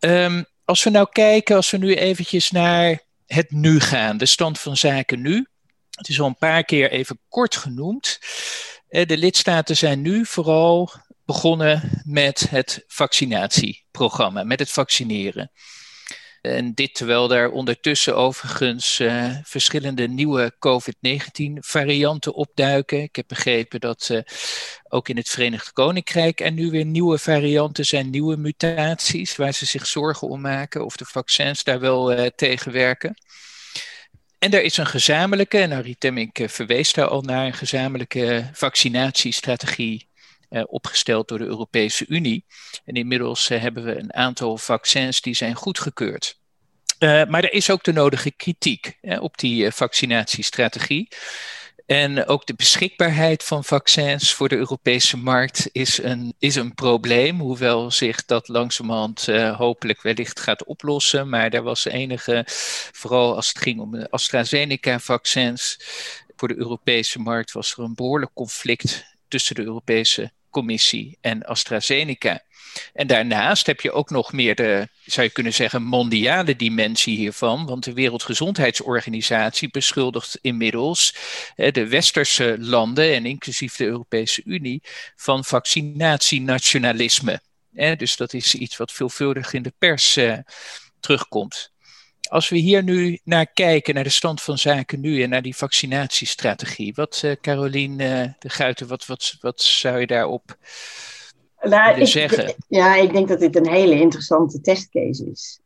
Um, 0.00 0.44
als 0.64 0.84
we 0.84 0.90
nou 0.90 1.06
kijken, 1.12 1.56
als 1.56 1.70
we 1.70 1.76
nu 1.76 1.94
eventjes 1.94 2.50
naar 2.50 3.00
het 3.32 3.50
nu 3.50 3.80
gaan, 3.80 4.16
de 4.16 4.26
stand 4.26 4.60
van 4.60 4.76
zaken 4.76 5.20
nu. 5.20 5.46
Het 5.90 6.08
is 6.08 6.20
al 6.20 6.26
een 6.26 6.36
paar 6.36 6.64
keer 6.64 6.90
even 6.90 7.20
kort 7.28 7.56
genoemd. 7.56 8.18
De 8.88 9.18
lidstaten 9.18 9.76
zijn 9.76 10.02
nu 10.02 10.26
vooral 10.26 10.90
begonnen 11.24 12.02
met 12.04 12.50
het 12.50 12.84
vaccinatieprogramma, 12.86 14.44
met 14.44 14.58
het 14.58 14.70
vaccineren. 14.70 15.50
En 16.40 16.74
dit 16.74 16.94
terwijl 16.94 17.28
daar 17.28 17.50
ondertussen 17.50 18.16
overigens 18.16 18.98
uh, 18.98 19.36
verschillende 19.42 20.08
nieuwe 20.08 20.52
COVID-19-varianten 20.58 22.34
opduiken. 22.34 23.02
Ik 23.02 23.16
heb 23.16 23.28
begrepen 23.28 23.80
dat 23.80 24.08
uh, 24.12 24.20
ook 24.88 25.08
in 25.08 25.16
het 25.16 25.28
Verenigd 25.28 25.72
Koninkrijk 25.72 26.40
er 26.40 26.52
nu 26.52 26.70
weer 26.70 26.84
nieuwe 26.84 27.18
varianten 27.18 27.84
zijn, 27.84 28.10
nieuwe 28.10 28.36
mutaties, 28.36 29.36
waar 29.36 29.52
ze 29.52 29.66
zich 29.66 29.86
zorgen 29.86 30.28
om 30.28 30.40
maken 30.40 30.84
of 30.84 30.96
de 30.96 31.04
vaccins 31.04 31.64
daar 31.64 31.80
wel 31.80 32.12
uh, 32.12 32.26
tegen 32.26 32.72
werken. 32.72 33.14
En 34.38 34.50
er 34.50 34.62
is 34.62 34.76
een 34.76 34.86
gezamenlijke, 34.86 35.58
en 35.58 35.72
Harry 35.72 35.94
Temmink 35.98 36.38
verwees 36.44 36.92
daar 36.92 37.08
al 37.08 37.22
naar, 37.22 37.46
een 37.46 37.54
gezamenlijke 37.54 38.50
vaccinatiestrategie 38.52 40.09
opgesteld 40.66 41.28
door 41.28 41.38
de 41.38 41.44
Europese 41.44 42.04
Unie. 42.08 42.44
En 42.84 42.94
inmiddels 42.94 43.50
uh, 43.50 43.60
hebben 43.60 43.84
we 43.84 43.98
een 43.98 44.14
aantal 44.14 44.58
vaccins 44.58 45.20
die 45.20 45.34
zijn 45.34 45.54
goedgekeurd. 45.54 46.38
Uh, 46.98 47.24
maar 47.24 47.44
er 47.44 47.52
is 47.52 47.70
ook 47.70 47.84
de 47.84 47.92
nodige 47.92 48.30
kritiek 48.30 48.98
op 49.20 49.38
die 49.38 49.70
vaccinatiestrategie. 49.70 51.08
En 51.86 52.26
ook 52.26 52.46
de 52.46 52.54
beschikbaarheid 52.54 53.44
van 53.44 53.64
vaccins 53.64 54.34
voor 54.34 54.48
de 54.48 54.56
Europese 54.56 55.16
markt 55.16 55.68
is 55.72 56.02
een, 56.02 56.34
is 56.38 56.56
een 56.56 56.74
probleem, 56.74 57.40
hoewel 57.40 57.90
zich 57.90 58.24
dat 58.24 58.48
langzamerhand 58.48 59.26
hopelijk 59.56 60.02
wellicht 60.02 60.40
gaat 60.40 60.64
oplossen. 60.64 61.28
Maar 61.28 61.50
er 61.50 61.62
was 61.62 61.84
enige, 61.84 62.42
vooral 62.92 63.36
als 63.36 63.48
het 63.48 63.58
ging 63.58 63.80
om 63.80 63.90
de 63.90 64.10
AstraZeneca-vaccins, 64.10 65.78
voor 66.36 66.48
de 66.48 66.56
Europese 66.56 67.18
markt 67.18 67.52
was 67.52 67.72
er 67.72 67.84
een 67.84 67.94
behoorlijk 67.94 68.32
conflict 68.34 69.04
tussen 69.28 69.54
de 69.54 69.62
Europese 69.62 70.32
Commissie 70.50 71.18
en 71.20 71.42
AstraZeneca. 71.42 72.42
En 72.92 73.06
daarnaast 73.06 73.66
heb 73.66 73.80
je 73.80 73.92
ook 73.92 74.10
nog 74.10 74.32
meer 74.32 74.54
de, 74.54 74.88
zou 75.04 75.26
je 75.26 75.32
kunnen 75.32 75.54
zeggen, 75.54 75.82
mondiale 75.82 76.56
dimensie 76.56 77.16
hiervan. 77.16 77.66
Want 77.66 77.84
de 77.84 77.92
Wereldgezondheidsorganisatie 77.92 79.70
beschuldigt 79.70 80.38
inmiddels 80.40 81.14
de 81.56 81.88
westerse 81.88 82.56
landen 82.58 83.14
en 83.14 83.26
inclusief 83.26 83.76
de 83.76 83.84
Europese 83.84 84.42
Unie 84.44 84.82
van 85.16 85.44
vaccinatienationalisme. 85.44 87.40
Dus 87.96 88.16
dat 88.16 88.32
is 88.32 88.54
iets 88.54 88.76
wat 88.76 88.92
veelvuldig 88.92 89.52
in 89.52 89.62
de 89.62 89.72
pers 89.78 90.16
eh, 90.16 90.38
terugkomt. 91.00 91.72
Als 92.30 92.48
we 92.48 92.56
hier 92.56 92.82
nu 92.82 93.18
naar 93.24 93.46
kijken, 93.46 93.94
naar 93.94 94.04
de 94.04 94.10
stand 94.10 94.42
van 94.42 94.58
zaken 94.58 95.00
nu 95.00 95.22
en 95.22 95.28
naar 95.28 95.42
die 95.42 95.56
vaccinatiestrategie. 95.56 96.92
Wat, 96.94 97.22
uh, 97.24 97.32
Carolien 97.40 97.90
uh, 97.90 98.24
de 98.38 98.48
Guiten, 98.48 98.88
wat, 98.88 99.06
wat, 99.06 99.36
wat 99.40 99.62
zou 99.62 99.98
je 99.98 100.06
daarop 100.06 100.56
nou, 101.62 102.00
ik, 102.00 102.06
zeggen? 102.06 102.54
Ja, 102.68 102.94
ik 102.94 103.12
denk 103.12 103.28
dat 103.28 103.40
dit 103.40 103.56
een 103.56 103.68
hele 103.68 104.00
interessante 104.00 104.60
testcase 104.60 105.30
is. 105.30 105.60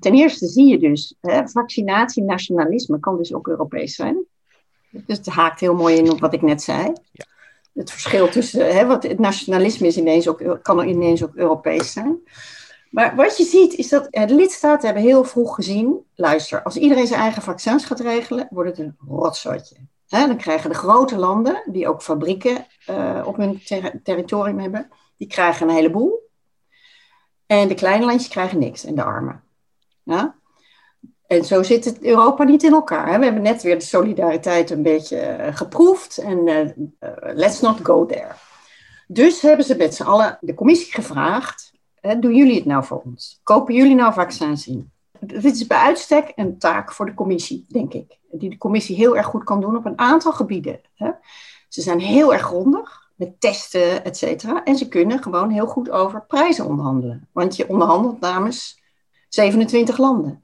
Ten 0.00 0.14
eerste 0.14 0.46
zie 0.46 0.66
je 0.66 0.78
dus, 0.78 1.14
hè, 1.20 1.48
vaccinatie-nationalisme 1.48 3.00
kan 3.00 3.16
dus 3.16 3.34
ook 3.34 3.48
Europees 3.48 3.94
zijn. 3.94 4.24
Dus 4.90 5.16
het 5.16 5.26
haakt 5.26 5.60
heel 5.60 5.74
mooi 5.74 5.96
in 5.96 6.10
op 6.10 6.20
wat 6.20 6.34
ik 6.34 6.42
net 6.42 6.62
zei. 6.62 6.92
Ja. 7.12 7.24
Het 7.72 7.90
verschil 7.90 8.28
tussen, 8.28 8.74
hè, 8.74 8.86
wat 8.86 9.02
het 9.02 9.18
nationalisme 9.18 9.86
is 9.86 9.96
ineens 9.96 10.28
ook, 10.28 10.58
kan 10.62 10.88
ineens 10.88 11.22
ook 11.22 11.34
Europees 11.34 11.92
zijn. 11.92 12.18
Maar 12.92 13.16
wat 13.16 13.36
je 13.36 13.44
ziet 13.44 13.74
is 13.74 13.88
dat 13.88 14.08
de 14.10 14.34
lidstaten 14.34 14.84
hebben 14.86 15.04
heel 15.04 15.24
vroeg 15.24 15.54
gezien, 15.54 16.04
luister, 16.14 16.62
als 16.62 16.76
iedereen 16.76 17.06
zijn 17.06 17.20
eigen 17.20 17.42
vaccins 17.42 17.84
gaat 17.84 18.00
regelen, 18.00 18.48
wordt 18.50 18.70
het 18.70 18.78
een 18.78 18.96
rotzotje. 19.08 19.76
dan 20.06 20.36
krijgen 20.36 20.70
de 20.70 20.76
grote 20.76 21.16
landen, 21.16 21.62
die 21.66 21.88
ook 21.88 22.02
fabrieken 22.02 22.66
uh, 22.90 23.22
op 23.26 23.36
hun 23.36 23.62
ter 23.64 24.00
territorium 24.02 24.58
hebben, 24.58 24.90
die 25.16 25.28
krijgen 25.28 25.68
een 25.68 25.74
heleboel. 25.74 26.30
En 27.46 27.68
de 27.68 27.74
kleine 27.74 28.04
landjes 28.04 28.30
krijgen 28.30 28.58
niks 28.58 28.84
en 28.84 28.94
de 28.94 29.02
armen. 29.02 29.42
Ja? 30.02 30.34
En 31.26 31.44
zo 31.44 31.62
zit 31.62 31.84
het 31.84 32.02
Europa 32.02 32.44
niet 32.44 32.62
in 32.62 32.72
elkaar. 32.72 33.12
Hè? 33.12 33.18
We 33.18 33.24
hebben 33.24 33.42
net 33.42 33.62
weer 33.62 33.78
de 33.78 33.84
solidariteit 33.84 34.70
een 34.70 34.82
beetje 34.82 35.36
uh, 35.38 35.56
geproefd 35.56 36.18
en 36.18 36.46
uh, 36.48 36.68
let's 37.34 37.60
not 37.60 37.78
go 37.82 38.06
there. 38.06 38.34
Dus 39.06 39.40
hebben 39.40 39.64
ze 39.64 39.76
met 39.76 39.94
z'n 39.94 40.02
allen 40.02 40.38
de 40.40 40.54
commissie 40.54 40.92
gevraagd 40.92 41.71
doen 42.20 42.34
jullie 42.34 42.54
het 42.54 42.64
nou 42.64 42.84
voor 42.84 43.02
ons? 43.04 43.40
Kopen 43.42 43.74
jullie 43.74 43.94
nou 43.94 44.12
vaccins 44.12 44.66
in? 44.66 44.90
Dit 45.20 45.44
is 45.44 45.66
bij 45.66 45.78
uitstek 45.78 46.32
een 46.36 46.58
taak 46.58 46.92
voor 46.92 47.06
de 47.06 47.14
commissie, 47.14 47.64
denk 47.68 47.92
ik. 47.92 48.18
Die 48.30 48.50
de 48.50 48.58
commissie 48.58 48.96
heel 48.96 49.16
erg 49.16 49.26
goed 49.26 49.44
kan 49.44 49.60
doen 49.60 49.76
op 49.76 49.84
een 49.84 49.98
aantal 49.98 50.32
gebieden. 50.32 50.80
Hè. 50.94 51.10
Ze 51.68 51.80
zijn 51.80 52.00
heel 52.00 52.32
erg 52.32 52.42
grondig 52.42 53.10
met 53.16 53.40
testen, 53.40 54.04
et 54.04 54.16
cetera. 54.16 54.64
En 54.64 54.76
ze 54.76 54.88
kunnen 54.88 55.22
gewoon 55.22 55.50
heel 55.50 55.66
goed 55.66 55.90
over 55.90 56.24
prijzen 56.26 56.66
onderhandelen. 56.66 57.28
Want 57.32 57.56
je 57.56 57.68
onderhandelt 57.68 58.20
namens 58.20 58.82
27 59.28 59.98
landen. 59.98 60.42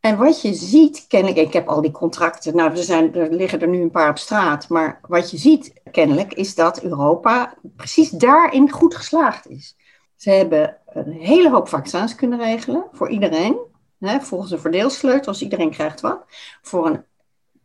En 0.00 0.16
wat 0.16 0.42
je 0.42 0.54
ziet, 0.54 1.04
kennelijk, 1.08 1.38
ik 1.40 1.52
heb 1.52 1.68
al 1.68 1.80
die 1.80 1.90
contracten, 1.90 2.56
nou, 2.56 2.76
zijn, 2.76 3.14
er 3.14 3.32
liggen 3.32 3.60
er 3.60 3.68
nu 3.68 3.80
een 3.80 3.90
paar 3.90 4.10
op 4.10 4.18
straat, 4.18 4.68
maar 4.68 5.00
wat 5.08 5.30
je 5.30 5.36
ziet 5.36 5.72
kennelijk 5.90 6.32
is 6.32 6.54
dat 6.54 6.82
Europa 6.82 7.54
precies 7.76 8.10
daarin 8.10 8.70
goed 8.70 8.94
geslaagd 8.94 9.48
is. 9.48 9.76
Ze 10.18 10.30
hebben 10.30 10.76
een 10.86 11.12
hele 11.12 11.50
hoop 11.50 11.68
vaccins 11.68 12.14
kunnen 12.14 12.38
regelen 12.38 12.84
voor 12.92 13.08
iedereen. 13.08 13.58
Hè, 13.98 14.20
volgens 14.20 14.50
een 14.50 14.58
verdeelsleutel, 14.58 15.26
als 15.26 15.42
iedereen 15.42 15.70
krijgt 15.70 16.00
wat. 16.00 16.24
Voor 16.62 16.86
een 16.86 17.04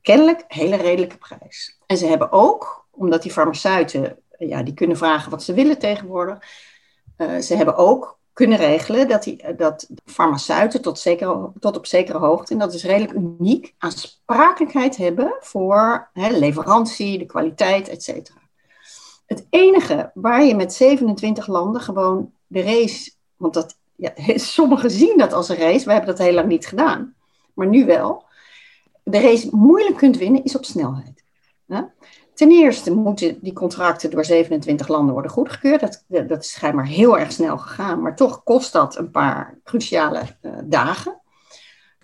kennelijk 0.01 0.43
hele 0.47 0.75
redelijke 0.75 1.17
prijs. 1.17 1.79
En 1.85 1.97
ze 1.97 2.05
hebben 2.05 2.31
ook, 2.31 2.85
omdat 2.91 3.21
die 3.21 3.31
farmaceuten, 3.31 4.17
ja, 4.37 4.63
die 4.63 4.73
kunnen 4.73 4.97
vragen 4.97 5.31
wat 5.31 5.43
ze 5.43 5.53
willen 5.53 5.79
tegenwoordig. 5.79 6.37
Uh, 7.17 7.37
ze 7.37 7.55
hebben 7.55 7.75
ook 7.75 8.19
kunnen 8.33 8.57
regelen 8.57 9.07
dat, 9.07 9.23
die, 9.23 9.55
dat 9.55 9.89
farmaceuten 10.05 10.81
tot, 10.81 10.99
zekere, 10.99 11.51
tot 11.59 11.77
op 11.77 11.85
zekere 11.85 12.17
hoogte, 12.17 12.53
en 12.53 12.59
dat 12.59 12.73
is 12.73 12.83
redelijk 12.83 13.13
uniek, 13.13 13.75
aansprakelijkheid 13.77 14.97
hebben 14.97 15.35
voor 15.39 16.09
hè, 16.13 16.29
leverantie, 16.29 17.17
de 17.17 17.25
kwaliteit, 17.25 17.89
et 17.89 18.03
cetera. 18.03 18.41
Het 19.25 19.47
enige 19.49 20.11
waar 20.13 20.43
je 20.43 20.55
met 20.55 20.73
27 20.73 21.47
landen 21.47 21.81
gewoon 21.81 22.32
de 22.53 22.61
race, 22.61 23.11
want 23.35 23.53
dat, 23.53 23.77
ja, 23.95 24.11
sommigen 24.35 24.91
zien 24.91 25.17
dat 25.17 25.33
als 25.33 25.49
een 25.49 25.57
race, 25.57 25.85
wij 25.85 25.95
hebben 25.95 26.15
dat 26.15 26.25
heel 26.25 26.35
lang 26.35 26.47
niet 26.47 26.67
gedaan, 26.67 27.15
maar 27.53 27.67
nu 27.67 27.85
wel. 27.85 28.23
De 29.03 29.19
race 29.19 29.49
moeilijk 29.51 29.97
kunt 29.97 30.17
winnen 30.17 30.43
is 30.43 30.55
op 30.55 30.65
snelheid. 30.65 31.23
Ten 32.33 32.51
eerste 32.51 32.93
moeten 32.93 33.37
die 33.41 33.53
contracten 33.53 34.09
door 34.09 34.25
27 34.25 34.87
landen 34.87 35.13
worden 35.13 35.31
goedgekeurd. 35.31 35.79
Dat, 35.79 36.03
dat 36.27 36.43
is 36.43 36.51
schijnbaar 36.51 36.85
heel 36.85 37.19
erg 37.19 37.31
snel 37.31 37.57
gegaan, 37.57 38.01
maar 38.01 38.15
toch 38.15 38.43
kost 38.43 38.73
dat 38.73 38.97
een 38.97 39.11
paar 39.11 39.59
cruciale 39.63 40.21
uh, 40.41 40.51
dagen. 40.63 41.21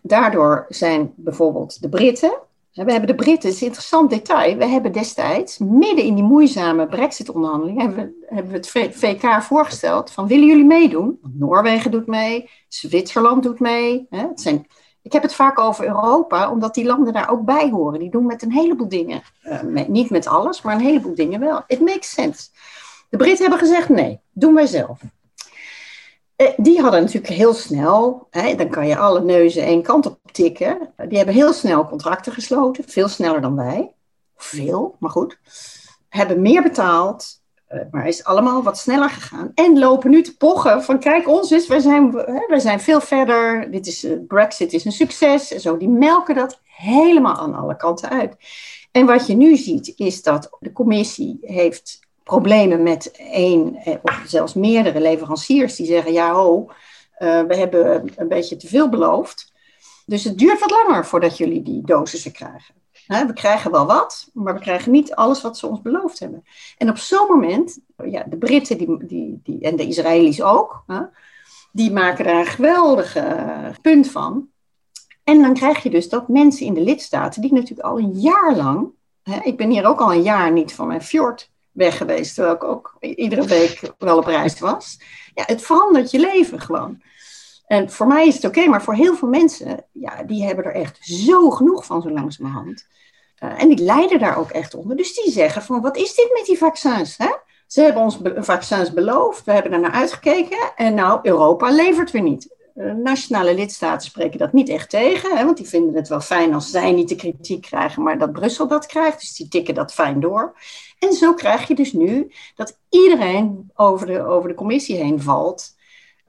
Daardoor 0.01 0.65
zijn 0.69 1.13
bijvoorbeeld 1.15 1.81
de 1.81 1.89
Britten, 1.89 2.37
we 2.85 2.91
hebben 2.91 3.07
de 3.09 3.23
Britten, 3.23 3.49
het 3.49 3.59
een 3.59 3.65
interessant 3.65 4.09
detail. 4.09 4.57
We 4.57 4.65
hebben 4.65 4.91
destijds, 4.91 5.57
midden 5.57 6.05
in 6.05 6.15
die 6.15 6.23
moeizame 6.23 6.87
Brexit-onderhandelingen, 6.87 7.85
hebben, 7.85 8.15
hebben 8.25 8.51
we 8.51 8.57
het 8.57 8.95
VK 8.95 9.41
voorgesteld 9.41 10.11
van 10.11 10.27
willen 10.27 10.47
jullie 10.47 10.65
meedoen? 10.65 11.19
Noorwegen 11.33 11.91
doet 11.91 12.07
mee, 12.07 12.49
Zwitserland 12.67 13.43
doet 13.43 13.59
mee. 13.59 14.07
Hè? 14.09 14.27
Het 14.27 14.41
zijn, 14.41 14.67
ik 15.01 15.11
heb 15.11 15.21
het 15.21 15.33
vaak 15.33 15.59
over 15.59 15.85
Europa, 15.85 16.51
omdat 16.51 16.73
die 16.73 16.85
landen 16.85 17.13
daar 17.13 17.29
ook 17.29 17.45
bij 17.45 17.69
horen. 17.69 17.99
Die 17.99 18.11
doen 18.11 18.25
met 18.25 18.41
een 18.41 18.51
heleboel 18.51 18.89
dingen, 18.89 19.21
met, 19.65 19.87
niet 19.87 20.09
met 20.09 20.27
alles, 20.27 20.61
maar 20.61 20.75
een 20.75 20.85
heleboel 20.85 21.15
dingen 21.15 21.39
wel. 21.39 21.63
It 21.67 21.79
makes 21.79 22.09
sense. 22.09 22.47
De 23.09 23.17
Britten 23.17 23.41
hebben 23.41 23.67
gezegd 23.67 23.89
nee, 23.89 24.19
doen 24.31 24.53
wij 24.53 24.65
zelf. 24.65 25.01
Eh, 26.39 26.53
die 26.57 26.81
hadden 26.81 27.01
natuurlijk 27.01 27.33
heel 27.33 27.53
snel, 27.53 28.27
hè, 28.29 28.55
dan 28.55 28.69
kan 28.69 28.87
je 28.87 28.97
alle 28.97 29.23
neuzen 29.23 29.63
één 29.63 29.81
kant 29.81 30.05
op 30.05 30.19
tikken. 30.31 30.93
Die 31.07 31.17
hebben 31.17 31.35
heel 31.35 31.53
snel 31.53 31.85
contracten 31.85 32.33
gesloten, 32.33 32.83
veel 32.87 33.07
sneller 33.07 33.41
dan 33.41 33.55
wij. 33.55 33.93
Veel, 34.35 34.95
maar 34.99 35.09
goed. 35.09 35.39
Hebben 36.09 36.41
meer 36.41 36.61
betaald, 36.61 37.41
uh, 37.69 37.81
maar 37.91 38.07
is 38.07 38.23
allemaal 38.23 38.63
wat 38.63 38.77
sneller 38.77 39.09
gegaan. 39.09 39.51
En 39.55 39.79
lopen 39.79 40.09
nu 40.09 40.21
te 40.21 40.37
pochen 40.37 40.83
van 40.83 40.99
kijk 40.99 41.27
ons 41.27 41.51
eens, 41.51 41.67
wij 41.67 41.79
zijn, 41.79 42.11
wij 42.47 42.59
zijn 42.59 42.79
veel 42.79 43.01
verder. 43.01 43.71
Dit 43.71 43.87
is, 43.87 44.03
uh, 44.03 44.17
Brexit 44.27 44.73
is 44.73 44.85
een 44.85 44.91
succes. 44.91 45.51
En 45.53 45.59
zo, 45.59 45.77
die 45.77 45.89
melken 45.89 46.35
dat 46.35 46.61
helemaal 46.63 47.37
aan 47.37 47.55
alle 47.55 47.75
kanten 47.75 48.09
uit. 48.09 48.35
En 48.91 49.05
wat 49.05 49.27
je 49.27 49.35
nu 49.35 49.55
ziet 49.55 49.93
is 49.95 50.23
dat 50.23 50.49
de 50.59 50.71
commissie 50.71 51.37
heeft 51.41 51.99
problemen 52.29 52.83
met 52.83 53.11
één 53.31 53.75
eh, 53.75 53.95
of 54.01 54.21
zelfs 54.25 54.53
meerdere 54.53 55.01
leveranciers 55.01 55.75
die 55.75 55.85
zeggen 55.85 56.13
ja 56.13 56.33
ho, 56.33 56.71
we 57.19 57.55
hebben 57.55 58.11
een 58.15 58.27
beetje 58.27 58.55
te 58.55 58.67
veel 58.67 58.89
beloofd. 58.89 59.53
Dus 60.05 60.23
het 60.23 60.37
duurt 60.37 60.59
wat 60.59 60.71
langer 60.71 61.05
voordat 61.05 61.37
jullie 61.37 61.63
die 61.63 61.81
dosissen 61.85 62.31
krijgen 62.31 62.75
we 63.09 63.33
krijgen 63.33 63.71
wel 63.71 63.85
wat, 63.85 64.29
maar 64.33 64.53
we 64.53 64.59
krijgen 64.59 64.91
niet 64.91 65.15
alles 65.15 65.41
wat 65.41 65.57
ze 65.57 65.67
ons 65.67 65.81
beloofd 65.81 66.19
hebben. 66.19 66.43
En 66.77 66.89
op 66.89 66.97
zo'n 66.97 67.27
moment, 67.27 67.79
ja, 68.05 68.23
de 68.23 68.37
Britten 68.37 68.77
die, 68.77 69.05
die, 69.05 69.39
die, 69.43 69.61
en 69.61 69.75
de 69.75 69.87
Israëli's 69.87 70.41
ook, 70.41 70.83
die 71.71 71.91
maken 71.91 72.25
daar 72.25 72.39
een 72.39 72.45
geweldige 72.45 73.75
punt 73.81 74.11
van. 74.11 74.47
En 75.23 75.41
dan 75.41 75.53
krijg 75.53 75.83
je 75.83 75.89
dus 75.89 76.09
dat 76.09 76.27
mensen 76.27 76.65
in 76.65 76.73
de 76.73 76.81
lidstaten, 76.81 77.41
die 77.41 77.53
natuurlijk 77.53 77.87
al 77.87 77.99
een 77.99 78.19
jaar 78.19 78.55
lang, 78.55 78.89
ik 79.43 79.57
ben 79.57 79.69
hier 79.69 79.85
ook 79.85 79.99
al 79.99 80.13
een 80.13 80.21
jaar 80.21 80.51
niet 80.51 80.73
van 80.73 80.87
mijn 80.87 81.01
fjord 81.01 81.51
weg 81.79 81.97
geweest, 81.97 82.35
terwijl 82.35 82.55
ik 82.55 82.63
ook 82.63 82.97
iedere 82.99 83.45
week 83.45 83.81
wel 83.97 84.17
op 84.17 84.25
reis 84.25 84.59
was. 84.59 84.99
Ja, 85.33 85.43
het 85.45 85.61
verandert 85.61 86.11
je 86.11 86.19
leven 86.19 86.61
gewoon. 86.61 87.01
En 87.67 87.91
voor 87.91 88.07
mij 88.07 88.27
is 88.27 88.35
het 88.35 88.45
oké, 88.45 88.65
maar 88.65 88.83
voor 88.83 88.93
heel 88.93 89.15
veel 89.15 89.27
mensen, 89.27 89.85
ja, 89.91 90.23
die 90.23 90.43
hebben 90.43 90.65
er 90.65 90.73
echt 90.73 90.97
zo 91.01 91.49
genoeg 91.49 91.85
van 91.85 92.01
zo 92.01 92.09
langzamerhand. 92.09 92.87
Uh, 93.43 93.61
en 93.61 93.67
die 93.67 93.83
lijden 93.83 94.19
daar 94.19 94.37
ook 94.37 94.49
echt 94.49 94.75
onder. 94.75 94.97
Dus 94.97 95.13
die 95.13 95.31
zeggen 95.31 95.61
van, 95.61 95.81
wat 95.81 95.97
is 95.97 96.15
dit 96.15 96.29
met 96.33 96.45
die 96.45 96.57
vaccins? 96.57 97.17
Hè? 97.17 97.29
Ze 97.67 97.81
hebben 97.81 98.03
ons 98.03 98.19
vaccins 98.35 98.93
beloofd, 98.93 99.43
we 99.45 99.51
hebben 99.51 99.73
er 99.73 99.79
naar 99.79 99.91
uitgekeken 99.91 100.71
en 100.75 100.93
nou, 100.93 101.19
Europa 101.23 101.69
levert 101.69 102.11
weer 102.11 102.21
niet. 102.21 102.57
Uh, 102.75 102.93
nationale 102.93 103.53
lidstaten 103.53 104.07
spreken 104.07 104.39
dat 104.39 104.53
niet 104.53 104.69
echt 104.69 104.89
tegen, 104.89 105.37
hè, 105.37 105.45
want 105.45 105.57
die 105.57 105.67
vinden 105.67 105.95
het 105.95 106.07
wel 106.07 106.21
fijn 106.21 106.53
als 106.53 106.69
zij 106.69 106.91
niet 106.91 107.09
de 107.09 107.15
kritiek 107.15 107.61
krijgen, 107.61 108.03
maar 108.03 108.17
dat 108.17 108.31
Brussel 108.31 108.67
dat 108.67 108.85
krijgt. 108.85 109.19
Dus 109.19 109.35
die 109.35 109.47
tikken 109.47 109.73
dat 109.73 109.93
fijn 109.93 110.19
door. 110.19 110.55
En 110.99 111.13
zo 111.13 111.33
krijg 111.33 111.67
je 111.67 111.75
dus 111.75 111.93
nu 111.93 112.31
dat 112.55 112.79
iedereen 112.89 113.71
over 113.75 114.07
de, 114.07 114.21
over 114.21 114.49
de 114.49 114.55
commissie 114.55 114.95
heen 114.95 115.21
valt 115.21 115.77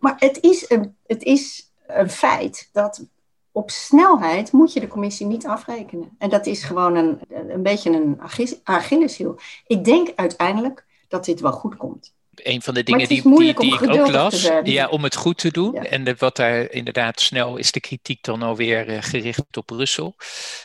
maar 0.00 0.16
het 0.18 0.40
is 0.40 0.70
een, 0.70 0.96
het 1.06 1.22
is 1.22 1.72
een 1.86 2.10
feit 2.10 2.68
dat 2.72 3.06
op 3.52 3.70
snelheid 3.70 4.52
moet 4.52 4.72
je 4.72 4.80
de 4.80 4.88
commissie 4.88 5.26
niet 5.26 5.46
afrekenen. 5.46 6.16
En 6.18 6.30
dat 6.30 6.46
is 6.46 6.62
gewoon 6.62 6.94
een, 6.94 7.20
een 7.28 7.62
beetje 7.62 7.90
een 7.90 8.20
Achilleshiel. 8.62 9.38
Ik 9.66 9.84
denk 9.84 10.12
uiteindelijk 10.14 10.86
dat 11.08 11.24
dit 11.24 11.40
wel 11.40 11.52
goed 11.52 11.76
komt 11.76 12.14
een 12.42 12.62
van 12.62 12.74
de 12.74 12.82
dingen 12.82 13.08
die, 13.08 13.22
die, 13.22 13.54
die 13.54 13.74
ik 13.74 13.90
ook 13.90 14.10
las, 14.10 14.50
ja, 14.62 14.88
om 14.88 15.04
het 15.04 15.16
goed 15.16 15.38
te 15.38 15.50
doen. 15.50 15.74
En 15.74 16.14
wat 16.18 16.36
daar 16.36 16.70
inderdaad 16.70 17.20
snel 17.20 17.56
is 17.56 17.72
de 17.72 17.80
kritiek 17.80 18.22
dan 18.24 18.42
alweer 18.42 18.88
uh, 18.88 18.98
gericht 19.00 19.56
op 19.56 19.66
Brussel. 19.66 20.16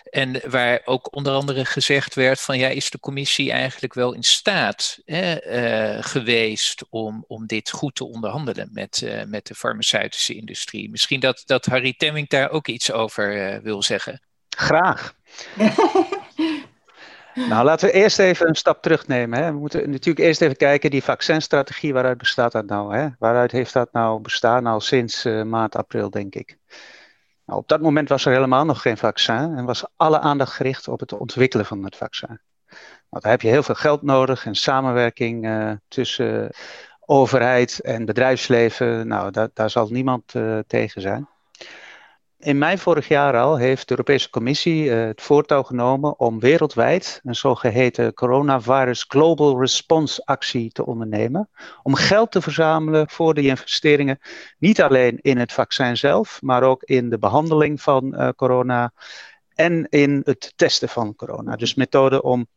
En 0.10 0.42
waar 0.50 0.82
ook 0.86 1.16
onder 1.16 1.34
andere 1.34 1.66
gezegd 1.66 2.16
werd 2.16 2.42
van 2.42 2.58
ja, 2.58 2.68
is 2.68 2.90
de 2.90 3.00
commissie 3.00 3.52
eigenlijk 3.52 3.94
wel 3.94 4.14
in 4.14 4.24
staat 4.24 5.00
hè, 5.06 5.56
uh, 5.96 6.04
geweest 6.04 6.84
om, 6.90 7.24
om 7.28 7.46
dit 7.46 7.70
goed 7.70 7.96
te 7.96 8.06
onderhandelen 8.06 8.70
met, 8.72 9.02
uh, 9.04 9.24
met 9.24 9.48
de 9.48 9.56
farmaceutische 9.56 10.36
industrie? 10.36 10.90
Misschien 10.90 11.20
dat, 11.20 11.44
dat 11.46 11.66
Harry 11.66 11.94
Temming 11.98 12.30
daar 12.30 12.50
ook 12.50 12.68
iets 12.68 12.92
over 12.92 13.60
wil 13.64 13.84
zeggen. 13.84 14.22
Graag. 14.50 15.14
Nou, 17.36 17.65
laten 17.65 17.88
we 17.88 17.93
eerst 17.93 18.19
even 18.19 18.48
een 18.48 18.56
stap 18.56 18.82
terugnemen. 18.82 19.43
Hè. 19.43 19.52
We 19.52 19.58
moeten 19.58 19.89
natuurlijk 19.89 20.26
eerst 20.26 20.41
even 20.41 20.56
kijken, 20.56 20.89
die 20.89 21.04
vaccinstrategie, 21.04 21.93
waaruit 21.93 22.17
bestaat 22.17 22.52
dat 22.52 22.65
nou? 22.65 22.95
Hè? 22.95 23.08
Waaruit 23.19 23.52
heeft 23.52 23.74
dat 23.74 23.91
nou 23.91 24.21
bestaan 24.21 24.65
al 24.65 24.80
sinds 24.80 25.26
uh, 25.26 25.43
maart, 25.43 25.76
april, 25.76 26.10
denk 26.10 26.36
ik? 26.36 26.58
Nou, 27.45 27.60
op 27.60 27.67
dat 27.67 27.82
moment 27.82 28.10
was 28.10 28.26
er 28.26 28.34
helemaal 28.34 28.65
nog 28.65 28.82
geen 28.82 28.98
vaccin 28.98 29.54
en 29.58 29.65
was 29.65 29.86
alle 29.95 30.19
aandacht 30.19 30.54
gericht 30.54 30.88
op 30.88 31.00
het 31.00 31.13
ontwikkelen 31.13 31.65
van 31.65 31.84
het 31.84 31.95
vaccin. 31.95 32.39
Nou, 33.10 33.24
daar 33.24 33.32
heb 33.32 33.41
je 33.41 33.48
heel 33.48 33.63
veel 33.63 33.76
geld 33.76 34.02
nodig 34.02 34.45
en 34.45 34.56
samenwerking 34.56 35.45
uh, 35.45 35.71
tussen 35.88 36.50
overheid 37.00 37.80
en 37.80 38.06
bedrijfsleven. 38.06 39.08
Nou, 39.08 39.32
daar, 39.32 39.50
daar 39.54 39.69
zal 39.69 39.88
niemand 39.88 40.34
uh, 40.34 40.60
tegen 40.67 41.02
zijn. 41.02 41.28
In 42.46 42.58
mei 42.58 42.78
vorig 42.78 43.08
jaar 43.08 43.38
al 43.38 43.56
heeft 43.58 43.88
de 43.88 43.92
Europese 43.92 44.30
Commissie 44.30 44.84
uh, 44.84 45.06
het 45.06 45.22
voortouw 45.22 45.64
genomen 45.64 46.20
om 46.20 46.40
wereldwijd 46.40 47.20
een 47.24 47.36
zogeheten 47.36 48.14
Coronavirus 48.14 49.06
Global 49.08 49.60
Response 49.60 50.26
actie 50.26 50.72
te 50.72 50.86
ondernemen. 50.86 51.50
Om 51.84 51.96
geld 51.96 52.32
te 52.32 52.42
verzamelen 52.42 53.10
voor 53.10 53.34
de 53.34 53.42
investeringen, 53.42 54.20
niet 54.58 54.82
alleen 54.82 55.20
in 55.22 55.38
het 55.38 55.54
vaccin 55.54 55.98
zelf, 55.98 56.42
maar 56.42 56.64
ook 56.64 56.84
in 56.84 57.10
de 57.10 57.18
behandeling 57.18 57.82
van 57.82 58.14
uh, 58.16 58.30
corona 58.36 58.94
en 59.56 59.88
in 59.90 60.22
het 60.26 60.54
testen 60.56 60.90
van 60.90 61.16
corona. 61.16 61.56
Dus 61.56 61.76
methoden 61.76 62.24
om 62.24 62.48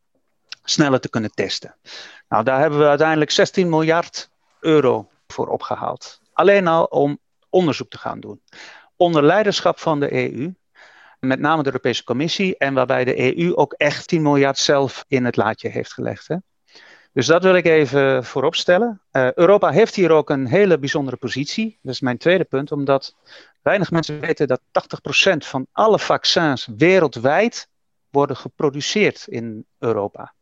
sneller 0.63 0.99
te 0.99 1.09
kunnen 1.09 1.31
testen. 1.31 1.75
Nou, 2.27 2.43
daar 2.43 2.59
hebben 2.59 2.79
we 2.79 2.87
uiteindelijk 2.87 3.31
16 3.31 3.69
miljard 3.69 4.29
euro 4.59 5.07
voor 5.27 5.47
opgehaald. 5.47 6.21
Alleen 6.33 6.67
al 6.67 6.83
om 6.83 7.19
onderzoek 7.49 7.89
te 7.89 7.97
gaan 7.97 8.19
doen 8.19 8.41
onder 8.99 9.23
leiderschap 9.23 9.79
van 9.79 9.99
de 9.99 10.13
EU, 10.13 10.53
met 11.19 11.39
name 11.39 11.61
de 11.61 11.67
Europese 11.67 12.03
Commissie, 12.03 12.57
en 12.57 12.73
waarbij 12.73 13.05
de 13.05 13.37
EU 13.37 13.55
ook 13.55 13.73
echt 13.73 14.07
10 14.07 14.21
miljard 14.21 14.57
zelf 14.57 15.05
in 15.07 15.25
het 15.25 15.35
laadje 15.35 15.69
heeft 15.69 15.93
gelegd. 15.93 16.27
Hè? 16.27 16.35
Dus 17.13 17.25
dat 17.25 17.43
wil 17.43 17.55
ik 17.55 17.65
even 17.65 18.23
vooropstellen. 18.25 19.01
Uh, 19.11 19.33
Europa 19.33 19.69
heeft 19.69 19.95
hier 19.95 20.11
ook 20.11 20.29
een 20.29 20.47
hele 20.47 20.79
bijzondere 20.79 21.17
positie. 21.17 21.79
Dat 21.81 21.93
is 21.93 22.01
mijn 22.01 22.17
tweede 22.17 22.43
punt, 22.43 22.71
omdat 22.71 23.15
weinig 23.61 23.91
mensen 23.91 24.19
weten 24.19 24.47
dat 24.47 24.61
80% 24.61 25.37
van 25.37 25.67
alle 25.71 25.99
vaccins 25.99 26.67
wereldwijd 26.77 27.67
worden 28.09 28.35
geproduceerd 28.35 29.25
in 29.27 29.65
Europa. 29.79 30.33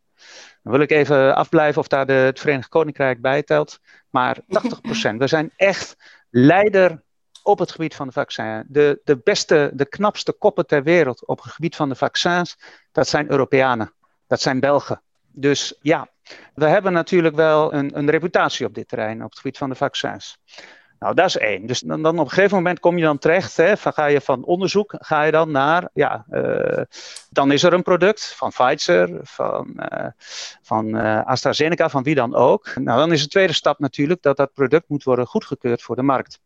Dan 0.63 0.71
wil 0.71 0.81
ik 0.81 0.91
even 0.91 1.35
afblijven 1.35 1.81
of 1.81 1.87
daar 1.87 2.05
de, 2.05 2.13
het 2.13 2.39
Verenigd 2.39 2.69
Koninkrijk 2.69 3.21
bij 3.21 3.43
telt. 3.43 3.79
Maar 4.09 4.37
80%. 4.39 4.41
We 5.17 5.27
zijn 5.27 5.51
echt 5.55 5.95
leider 6.29 7.03
op 7.47 7.59
het 7.59 7.71
gebied 7.71 7.95
van 7.95 8.07
de 8.07 8.13
vaccin. 8.13 8.63
De, 8.67 9.01
de 9.03 9.17
beste, 9.17 9.71
de 9.73 9.85
knapste 9.85 10.33
koppen 10.33 10.67
ter 10.67 10.83
wereld 10.83 11.25
op 11.25 11.41
het 11.43 11.51
gebied 11.51 11.75
van 11.75 11.89
de 11.89 11.95
vaccins, 11.95 12.57
dat 12.91 13.07
zijn 13.07 13.31
Europeanen. 13.31 13.93
Dat 14.27 14.41
zijn 14.41 14.59
Belgen. 14.59 15.01
Dus 15.31 15.77
ja, 15.81 16.07
we 16.53 16.65
hebben 16.65 16.93
natuurlijk 16.93 17.35
wel 17.35 17.73
een, 17.73 17.97
een 17.97 18.09
reputatie 18.09 18.65
op 18.65 18.73
dit 18.73 18.87
terrein, 18.87 19.23
op 19.23 19.29
het 19.29 19.39
gebied 19.39 19.57
van 19.57 19.69
de 19.69 19.75
vaccins. 19.75 20.37
Nou, 20.99 21.13
dat 21.13 21.25
is 21.25 21.37
één. 21.37 21.65
Dus 21.65 21.79
dan, 21.79 22.01
dan 22.01 22.19
op 22.19 22.25
een 22.25 22.31
gegeven 22.31 22.57
moment 22.57 22.79
kom 22.79 22.97
je 22.97 23.03
dan 23.03 23.17
terecht, 23.17 23.57
hè, 23.57 23.77
van, 23.77 23.93
ga 23.93 24.05
je 24.05 24.21
van 24.21 24.43
onderzoek, 24.43 24.95
ga 24.97 25.23
je 25.23 25.31
dan 25.31 25.51
naar, 25.51 25.89
ja, 25.93 26.25
uh, 26.29 26.81
dan 27.29 27.51
is 27.51 27.63
er 27.63 27.73
een 27.73 27.83
product 27.83 28.33
van 28.35 28.49
Pfizer, 28.49 29.19
van, 29.21 29.73
uh, 29.91 30.07
van 30.61 30.95
uh, 30.95 31.25
AstraZeneca, 31.25 31.89
van 31.89 32.03
wie 32.03 32.15
dan 32.15 32.35
ook. 32.35 32.75
Nou, 32.75 32.99
dan 32.99 33.11
is 33.11 33.21
de 33.21 33.27
tweede 33.27 33.53
stap 33.53 33.79
natuurlijk 33.79 34.21
dat 34.21 34.37
dat 34.37 34.53
product 34.53 34.89
moet 34.89 35.03
worden 35.03 35.27
goedgekeurd 35.27 35.81
voor 35.81 35.95
de 35.95 36.01
markt. 36.01 36.39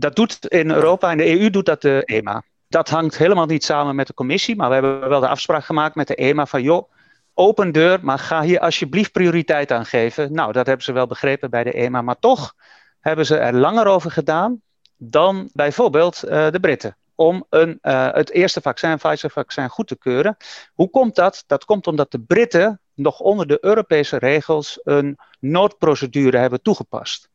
Dat 0.00 0.16
doet 0.16 0.46
in 0.46 0.70
Europa, 0.70 1.10
in 1.10 1.16
de 1.16 1.40
EU 1.40 1.50
doet 1.50 1.66
dat 1.66 1.82
de 1.82 2.02
EMA. 2.04 2.42
Dat 2.68 2.88
hangt 2.88 3.18
helemaal 3.18 3.46
niet 3.46 3.64
samen 3.64 3.94
met 3.94 4.06
de 4.06 4.14
commissie, 4.14 4.56
maar 4.56 4.68
we 4.68 4.74
hebben 4.74 5.08
wel 5.08 5.20
de 5.20 5.28
afspraak 5.28 5.64
gemaakt 5.64 5.94
met 5.94 6.06
de 6.06 6.14
EMA 6.14 6.46
van 6.46 6.62
joh, 6.62 6.90
open 7.34 7.72
deur, 7.72 7.98
maar 8.02 8.18
ga 8.18 8.42
hier 8.42 8.60
alsjeblieft 8.60 9.12
prioriteit 9.12 9.72
aan 9.72 9.86
geven. 9.86 10.32
Nou, 10.32 10.52
dat 10.52 10.66
hebben 10.66 10.84
ze 10.84 10.92
wel 10.92 11.06
begrepen 11.06 11.50
bij 11.50 11.64
de 11.64 11.72
EMA, 11.72 12.02
maar 12.02 12.18
toch 12.18 12.54
hebben 13.00 13.26
ze 13.26 13.36
er 13.36 13.54
langer 13.54 13.86
over 13.86 14.10
gedaan 14.10 14.62
dan 14.96 15.50
bijvoorbeeld 15.52 16.24
uh, 16.24 16.50
de 16.50 16.60
Britten. 16.60 16.96
Om 17.14 17.46
een, 17.48 17.78
uh, 17.82 18.12
het 18.12 18.30
eerste 18.30 18.60
vaccin, 18.60 18.96
Pfizer-vaccin, 18.96 19.68
goed 19.68 19.86
te 19.86 19.98
keuren. 19.98 20.36
Hoe 20.74 20.90
komt 20.90 21.14
dat? 21.14 21.44
Dat 21.46 21.64
komt 21.64 21.86
omdat 21.86 22.10
de 22.10 22.20
Britten 22.20 22.80
nog 22.94 23.20
onder 23.20 23.46
de 23.46 23.58
Europese 23.60 24.16
regels 24.16 24.80
een 24.82 25.18
noodprocedure 25.40 26.38
hebben 26.38 26.62
toegepast. 26.62 27.29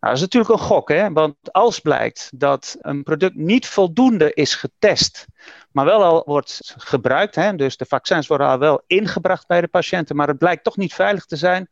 Nou, 0.00 0.14
dat 0.14 0.14
is 0.14 0.20
natuurlijk 0.20 0.52
een 0.52 0.66
gok, 0.66 0.88
hè? 0.88 1.12
want 1.12 1.36
als 1.52 1.80
blijkt 1.80 2.30
dat 2.34 2.76
een 2.80 3.02
product 3.02 3.34
niet 3.34 3.66
voldoende 3.66 4.34
is 4.34 4.54
getest, 4.54 5.26
maar 5.72 5.84
wel 5.84 6.04
al 6.04 6.22
wordt 6.26 6.74
gebruikt, 6.76 7.34
hè? 7.34 7.54
dus 7.56 7.76
de 7.76 7.86
vaccins 7.86 8.26
worden 8.26 8.46
al 8.46 8.58
wel 8.58 8.82
ingebracht 8.86 9.46
bij 9.46 9.60
de 9.60 9.68
patiënten, 9.68 10.16
maar 10.16 10.28
het 10.28 10.38
blijkt 10.38 10.64
toch 10.64 10.76
niet 10.76 10.94
veilig 10.94 11.24
te 11.24 11.36
zijn, 11.36 11.68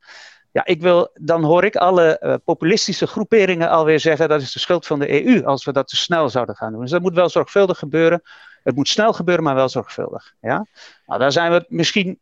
ja, 0.57 0.65
ik 0.65 0.81
wil, 0.81 1.11
dan 1.15 1.45
hoor 1.45 1.65
ik 1.65 1.77
alle 1.77 2.21
uh, 2.21 2.35
populistische 2.45 3.07
groeperingen 3.07 3.71
alweer 3.71 4.01
zeggen 4.01 4.29
dat 4.29 4.41
is 4.41 4.53
de 4.53 4.59
schuld 4.59 4.87
van 4.87 4.99
de 4.99 5.27
EU 5.27 5.45
als 5.45 5.65
we 5.65 5.73
dat 5.73 5.89
te 5.89 5.97
snel 5.97 6.29
zouden 6.29 6.55
gaan 6.55 6.73
doen. 6.73 6.81
Dus 6.81 6.91
dat 6.91 7.03
moet 7.03 7.15
wel 7.15 7.29
zorgvuldig 7.29 7.79
gebeuren. 7.79 8.23
Het 8.63 8.75
moet 8.75 8.89
snel 8.89 9.13
gebeuren, 9.13 9.45
maar 9.45 9.55
wel 9.55 9.69
zorgvuldig. 9.69 10.35
Ja? 10.41 10.67
Nou, 11.07 11.21
daar 11.21 11.33
zijn 11.33 11.53
we 11.53 11.65
misschien 11.69 12.21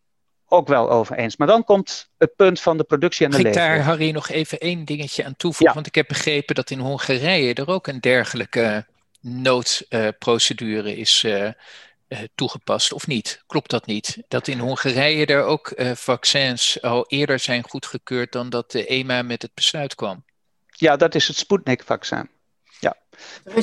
ook 0.49 0.69
wel 0.69 0.91
over 0.91 1.17
eens. 1.17 1.37
Maar 1.37 1.47
dan 1.47 1.65
komt 1.65 2.11
het 2.19 2.37
punt 2.37 2.61
van 2.61 2.77
de 2.77 2.85
productie 2.85 3.25
en 3.25 3.31
de 3.31 3.37
levering. 3.37 3.67
Ik 3.67 3.75
daar, 3.75 3.85
Harry, 3.85 4.11
nog 4.11 4.29
even 4.29 4.59
één 4.59 4.85
dingetje 4.85 5.25
aan 5.25 5.37
toevoegen. 5.37 5.75
Want 5.75 5.87
ik 5.87 5.95
heb 5.95 6.09
begrepen 6.09 6.55
dat 6.55 6.71
in 6.71 6.79
Hongarije 6.79 7.55
er 7.55 7.69
ook 7.69 7.87
een 7.87 8.01
dergelijke 8.01 8.87
noodprocedure 9.21 10.97
is 10.97 11.23
uh, 11.23 11.51
toegepast, 12.35 12.93
of 12.93 13.07
niet? 13.07 13.43
Klopt 13.47 13.71
dat 13.71 13.87
niet? 13.87 14.19
Dat 14.29 14.49
in 14.49 14.59
Hongarije 14.59 15.27
er 15.27 15.43
ook 15.43 15.73
uh, 15.77 15.91
vaccins 15.91 16.83
al 16.83 17.05
eerder 17.09 17.39
zijn 17.39 17.63
goedgekeurd 17.69 18.33
dan 18.33 18.51
dat 18.51 18.71
de 18.71 18.87
EMA 18.87 19.23
met 19.23 19.43
het 19.43 19.55
besluit 19.55 19.95
kwam? 19.95 20.25
Ja, 20.69 20.97
dat 20.97 21.15
is 21.15 21.29
het 21.29 21.37
Sputnik-vaccin. 21.37 22.31
Ja, 22.81 22.97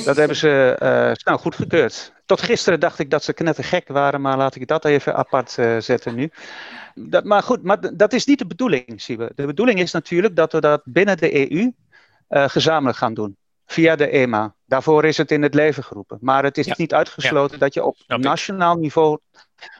dat 0.04 0.16
hebben 0.16 0.36
ze 0.36 0.76
uh, 0.82 1.10
snel 1.14 1.38
goedgekeurd. 1.38 2.12
Tot 2.24 2.42
gisteren 2.42 2.80
dacht 2.80 2.98
ik 2.98 3.10
dat 3.10 3.24
ze 3.24 3.32
knettergek 3.32 3.88
waren, 3.88 4.20
maar 4.20 4.36
laat 4.36 4.54
ik 4.54 4.66
dat 4.66 4.84
even 4.84 5.14
apart 5.14 5.56
uh, 5.58 5.78
zetten 5.78 6.14
nu. 6.14 6.30
Dat, 6.94 7.24
maar 7.24 7.42
goed, 7.42 7.62
maar 7.62 7.96
dat 7.96 8.12
is 8.12 8.24
niet 8.24 8.38
de 8.38 8.46
bedoeling, 8.46 9.02
zien 9.02 9.18
we. 9.18 9.32
De 9.34 9.46
bedoeling 9.46 9.78
is 9.78 9.92
natuurlijk 9.92 10.36
dat 10.36 10.52
we 10.52 10.60
dat 10.60 10.82
binnen 10.84 11.16
de 11.16 11.50
EU 11.52 11.72
uh, 12.28 12.48
gezamenlijk 12.48 12.98
gaan 12.98 13.14
doen. 13.14 13.36
Via 13.66 13.96
de 13.96 14.08
EMA. 14.08 14.54
Daarvoor 14.66 15.04
is 15.04 15.16
het 15.16 15.30
in 15.30 15.42
het 15.42 15.54
leven 15.54 15.84
geroepen. 15.84 16.18
Maar 16.20 16.44
het 16.44 16.58
is 16.58 16.66
ja. 16.66 16.74
niet 16.76 16.94
uitgesloten 16.94 17.58
ja. 17.58 17.64
dat 17.64 17.74
je 17.74 17.84
op 17.84 17.96
nationaal 18.06 18.76
niveau. 18.76 19.18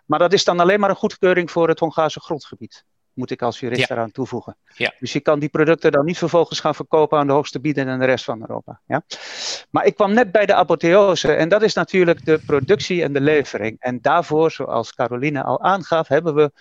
Maar 0.06 0.18
dat 0.18 0.32
is 0.32 0.44
dan 0.44 0.60
alleen 0.60 0.80
maar 0.80 0.90
een 0.90 0.96
goedkeuring 0.96 1.50
voor 1.50 1.68
het 1.68 1.78
Hongaarse 1.78 2.20
grondgebied 2.20 2.84
moet 3.14 3.30
ik 3.30 3.42
als 3.42 3.60
jurist 3.60 3.88
ja. 3.88 3.94
eraan 3.94 4.10
toevoegen. 4.10 4.56
Ja. 4.74 4.94
Dus 4.98 5.12
je 5.12 5.20
kan 5.20 5.38
die 5.38 5.48
producten 5.48 5.92
dan 5.92 6.04
niet 6.04 6.18
vervolgens 6.18 6.60
gaan 6.60 6.74
verkopen 6.74 7.18
aan 7.18 7.26
de 7.26 7.32
hoogste 7.32 7.60
bieden 7.60 7.88
en 7.88 7.98
de 7.98 8.04
rest 8.04 8.24
van 8.24 8.40
Europa. 8.40 8.80
Ja? 8.86 9.02
Maar 9.70 9.86
ik 9.86 9.94
kwam 9.94 10.12
net 10.12 10.32
bij 10.32 10.46
de 10.46 10.54
apotheose 10.54 11.32
en 11.32 11.48
dat 11.48 11.62
is 11.62 11.74
natuurlijk 11.74 12.24
de 12.24 12.38
productie 12.46 13.02
en 13.02 13.12
de 13.12 13.20
levering. 13.20 13.76
En 13.80 14.00
daarvoor, 14.00 14.50
zoals 14.50 14.94
Caroline 14.94 15.42
al 15.42 15.62
aangaf, 15.62 16.08
hebben 16.08 16.34
we 16.34 16.52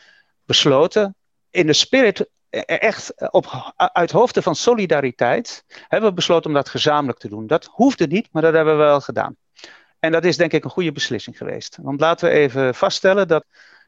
besloten 0.45 1.16
in 1.49 1.66
de 1.66 1.74
spirit 1.74 2.30
echt 2.66 3.32
op, 3.32 3.74
uit 3.76 4.12
hoofden 4.12 4.43
van 4.43 4.56
solidariteit 4.56 5.64
hebben 5.88 6.10
we 6.10 6.16
besloten 6.16 6.49
om 6.49 6.56
dat 6.56 6.70
gezamenlijk 6.70 7.20
te 7.20 7.30
doen. 7.30 7.47
Dat 7.47 7.70
hoefde 7.72 8.08
niet, 8.08 8.28
maar 8.32 8.41
dat 8.41 8.54
hebben 8.54 8.78
we 8.78 8.84
wel 8.84 9.02
gedaan. 9.02 9.36
En 9.99 10.12
dat 10.12 10.26
is 10.26 10.38
denk 10.38 10.52
ik 10.52 10.64
een 10.64 10.70
goede 10.70 10.91
beslissing 10.91 11.38
geweest. 11.38 11.78
Want 11.82 11.99
laten 11.99 12.30
we 12.30 12.36
even 12.36 12.76
vaststellen 12.76 13.28
dat 13.28 13.45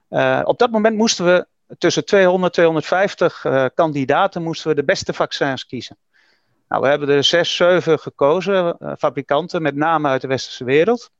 uh, 0.09 0.41
op 0.43 0.59
dat 0.59 0.71
moment 0.71 0.95
moesten 0.95 1.25
we 1.25 1.47
tussen 1.77 2.05
200 2.05 2.53
250 2.53 3.43
uh, 3.43 3.65
kandidaten 3.73 4.43
moesten 4.43 4.69
we 4.69 4.75
de 4.75 4.83
beste 4.83 5.13
vaccins 5.13 5.65
kiezen. 5.65 5.97
Nou, 6.67 6.81
we 6.81 6.87
hebben 6.87 7.09
er 7.09 7.23
zes, 7.23 7.55
zeven 7.55 7.99
gekozen, 7.99 8.75
uh, 8.79 8.91
fabrikanten, 8.97 9.61
met 9.61 9.75
name 9.75 10.07
uit 10.07 10.21
de 10.21 10.27
westerse 10.27 10.63
wereld. 10.63 11.11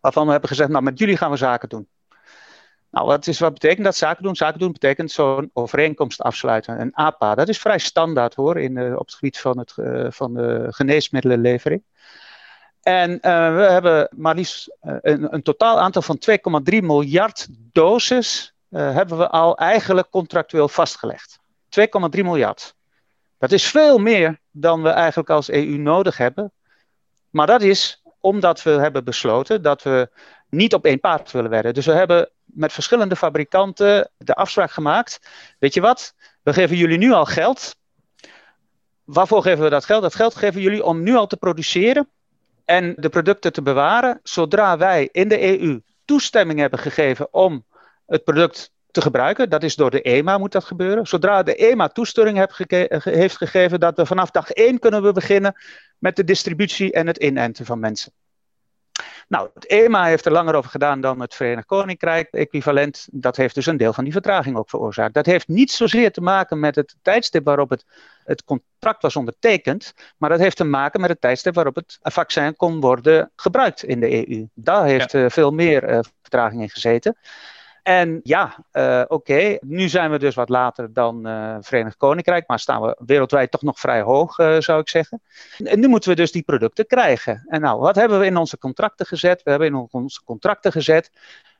Waarvan 0.00 0.24
we 0.24 0.30
hebben 0.30 0.48
gezegd, 0.48 0.70
nou 0.70 0.82
met 0.82 0.98
jullie 0.98 1.16
gaan 1.16 1.30
we 1.30 1.36
zaken 1.36 1.68
doen. 1.68 1.88
Nou, 2.90 3.06
wat, 3.06 3.26
is, 3.26 3.38
wat 3.38 3.52
betekent 3.52 3.84
dat 3.84 3.96
zaken 3.96 4.22
doen? 4.22 4.36
Zaken 4.36 4.58
doen 4.58 4.72
betekent 4.72 5.10
zo'n 5.10 5.50
overeenkomst 5.52 6.22
afsluiten. 6.22 6.80
Een 6.80 6.94
APA, 6.94 7.34
dat 7.34 7.48
is 7.48 7.58
vrij 7.58 7.78
standaard 7.78 8.34
hoor, 8.34 8.60
in, 8.60 8.76
uh, 8.76 8.92
op 8.92 9.06
het 9.06 9.14
gebied 9.14 9.38
van, 9.38 9.58
het, 9.58 9.74
van 10.14 10.34
de 10.34 10.66
geneesmiddelenlevering. 10.70 11.82
En 12.82 13.18
we 13.20 13.66
hebben 13.70 14.08
maar 14.16 14.34
liefst 14.34 14.76
een, 14.80 15.34
een, 15.34 15.42
totaal 15.42 15.80
aantal 15.80 16.02
van 16.02 16.18
2,3 16.30 16.76
miljard 16.78 17.48
doses 17.72 18.54
hebben 18.70 19.18
we 19.18 19.28
al 19.28 19.56
eigenlijk 19.56 20.10
contractueel 20.10 20.68
vastgelegd. 20.68 21.40
2,3 21.78 22.22
miljard. 22.22 22.74
Dat 23.38 23.52
is 23.52 23.66
veel 23.66 23.98
meer 23.98 24.38
dan 24.50 24.82
we 24.82 24.88
eigenlijk 24.88 25.30
als 25.30 25.50
EU 25.50 25.76
nodig 25.76 26.16
hebben. 26.16 26.52
Maar 27.30 27.46
dat 27.46 27.62
is 27.62 28.02
omdat 28.20 28.62
we 28.62 28.70
hebben 28.70 29.04
besloten 29.04 29.62
dat 29.62 29.82
we 29.82 30.10
niet 30.48 30.74
op 30.74 30.84
één 30.84 31.00
paard 31.00 31.30
willen 31.30 31.50
werden. 31.50 31.74
Dus 31.74 31.86
we 31.86 31.92
hebben 31.92 32.30
met 32.44 32.72
verschillende 32.72 33.16
fabrikanten 33.16 34.10
de 34.16 34.34
afspraak 34.34 34.70
gemaakt. 34.70 35.20
Weet 35.58 35.74
je 35.74 35.80
wat? 35.80 36.14
We 36.42 36.52
geven 36.52 36.76
jullie 36.76 36.98
nu 36.98 37.12
al 37.12 37.24
geld. 37.24 37.76
Waarvoor 39.04 39.42
geven 39.42 39.64
we 39.64 39.70
dat 39.70 39.84
geld? 39.84 40.02
Dat 40.02 40.14
geld 40.14 40.34
geven 40.34 40.60
jullie 40.60 40.84
om 40.84 41.02
nu 41.02 41.14
al 41.14 41.26
te 41.26 41.36
produceren 41.36 42.08
en 42.64 42.94
de 42.96 43.08
producten 43.08 43.52
te 43.52 43.62
bewaren. 43.62 44.20
Zodra 44.22 44.78
wij 44.78 45.08
in 45.12 45.28
de 45.28 45.60
EU 45.60 45.80
toestemming 46.04 46.58
hebben 46.58 46.78
gegeven 46.78 47.32
om 47.32 47.64
het 48.10 48.24
product 48.24 48.70
te 48.90 49.00
gebruiken, 49.00 49.50
dat 49.50 49.62
is 49.62 49.76
door 49.76 49.90
de 49.90 50.02
EMA 50.02 50.38
moet 50.38 50.52
dat 50.52 50.64
gebeuren. 50.64 51.06
Zodra 51.06 51.42
de 51.42 51.54
EMA 51.54 51.88
toestemming 51.88 52.48
heeft 53.02 53.36
gegeven 53.36 53.80
dat 53.80 53.96
we 53.96 54.06
vanaf 54.06 54.30
dag 54.30 54.50
1 54.50 54.78
kunnen 54.78 55.02
we 55.02 55.12
beginnen 55.12 55.54
met 55.98 56.16
de 56.16 56.24
distributie 56.24 56.92
en 56.92 57.06
het 57.06 57.16
inenten 57.16 57.66
van 57.66 57.78
mensen. 57.78 58.12
Nou, 59.28 59.50
het 59.54 59.66
EMA 59.66 60.04
heeft 60.04 60.26
er 60.26 60.32
langer 60.32 60.54
over 60.54 60.70
gedaan 60.70 61.00
dan 61.00 61.20
het 61.20 61.34
Verenigd 61.34 61.66
Koninkrijk. 61.66 62.28
Equivalent, 62.30 63.08
dat 63.12 63.36
heeft 63.36 63.54
dus 63.54 63.66
een 63.66 63.76
deel 63.76 63.92
van 63.92 64.04
die 64.04 64.12
vertraging 64.12 64.56
ook 64.56 64.70
veroorzaakt. 64.70 65.14
Dat 65.14 65.26
heeft 65.26 65.48
niet 65.48 65.70
zozeer 65.70 66.12
te 66.12 66.20
maken 66.20 66.60
met 66.60 66.74
het 66.74 66.96
tijdstip 67.02 67.44
waarop 67.44 67.70
het, 67.70 67.84
het 68.24 68.44
contract 68.44 69.02
was 69.02 69.16
ondertekend, 69.16 69.94
maar 70.16 70.30
dat 70.30 70.38
heeft 70.38 70.56
te 70.56 70.64
maken 70.64 71.00
met 71.00 71.10
het 71.10 71.20
tijdstip 71.20 71.54
waarop 71.54 71.74
het 71.74 71.98
vaccin 72.02 72.56
kon 72.56 72.80
worden 72.80 73.30
gebruikt 73.36 73.82
in 73.82 74.00
de 74.00 74.28
EU. 74.28 74.46
Daar 74.54 74.84
heeft 74.84 75.12
ja. 75.12 75.24
uh, 75.24 75.30
veel 75.30 75.50
meer 75.50 75.90
uh, 75.90 75.98
vertraging 76.22 76.62
in 76.62 76.70
gezeten. 76.70 77.16
En 77.82 78.20
ja, 78.22 78.64
uh, 78.72 79.02
oké, 79.08 79.58
nu 79.60 79.88
zijn 79.88 80.10
we 80.10 80.18
dus 80.18 80.34
wat 80.34 80.48
later 80.48 80.92
dan 80.92 81.28
uh, 81.28 81.56
Verenigd 81.60 81.96
Koninkrijk, 81.96 82.48
maar 82.48 82.58
staan 82.58 82.82
we 82.82 82.96
wereldwijd 83.06 83.50
toch 83.50 83.62
nog 83.62 83.80
vrij 83.80 84.00
hoog, 84.00 84.38
uh, 84.38 84.60
zou 84.60 84.80
ik 84.80 84.88
zeggen. 84.88 85.22
En 85.64 85.80
nu 85.80 85.88
moeten 85.88 86.10
we 86.10 86.16
dus 86.16 86.32
die 86.32 86.42
producten 86.42 86.86
krijgen. 86.86 87.44
En 87.48 87.60
nou, 87.60 87.80
wat 87.80 87.94
hebben 87.94 88.18
we 88.18 88.26
in 88.26 88.36
onze 88.36 88.58
contracten 88.58 89.06
gezet? 89.06 89.42
We 89.42 89.50
hebben 89.50 89.68
in 89.68 89.88
onze 89.90 90.24
contracten 90.24 90.72
gezet. 90.72 91.10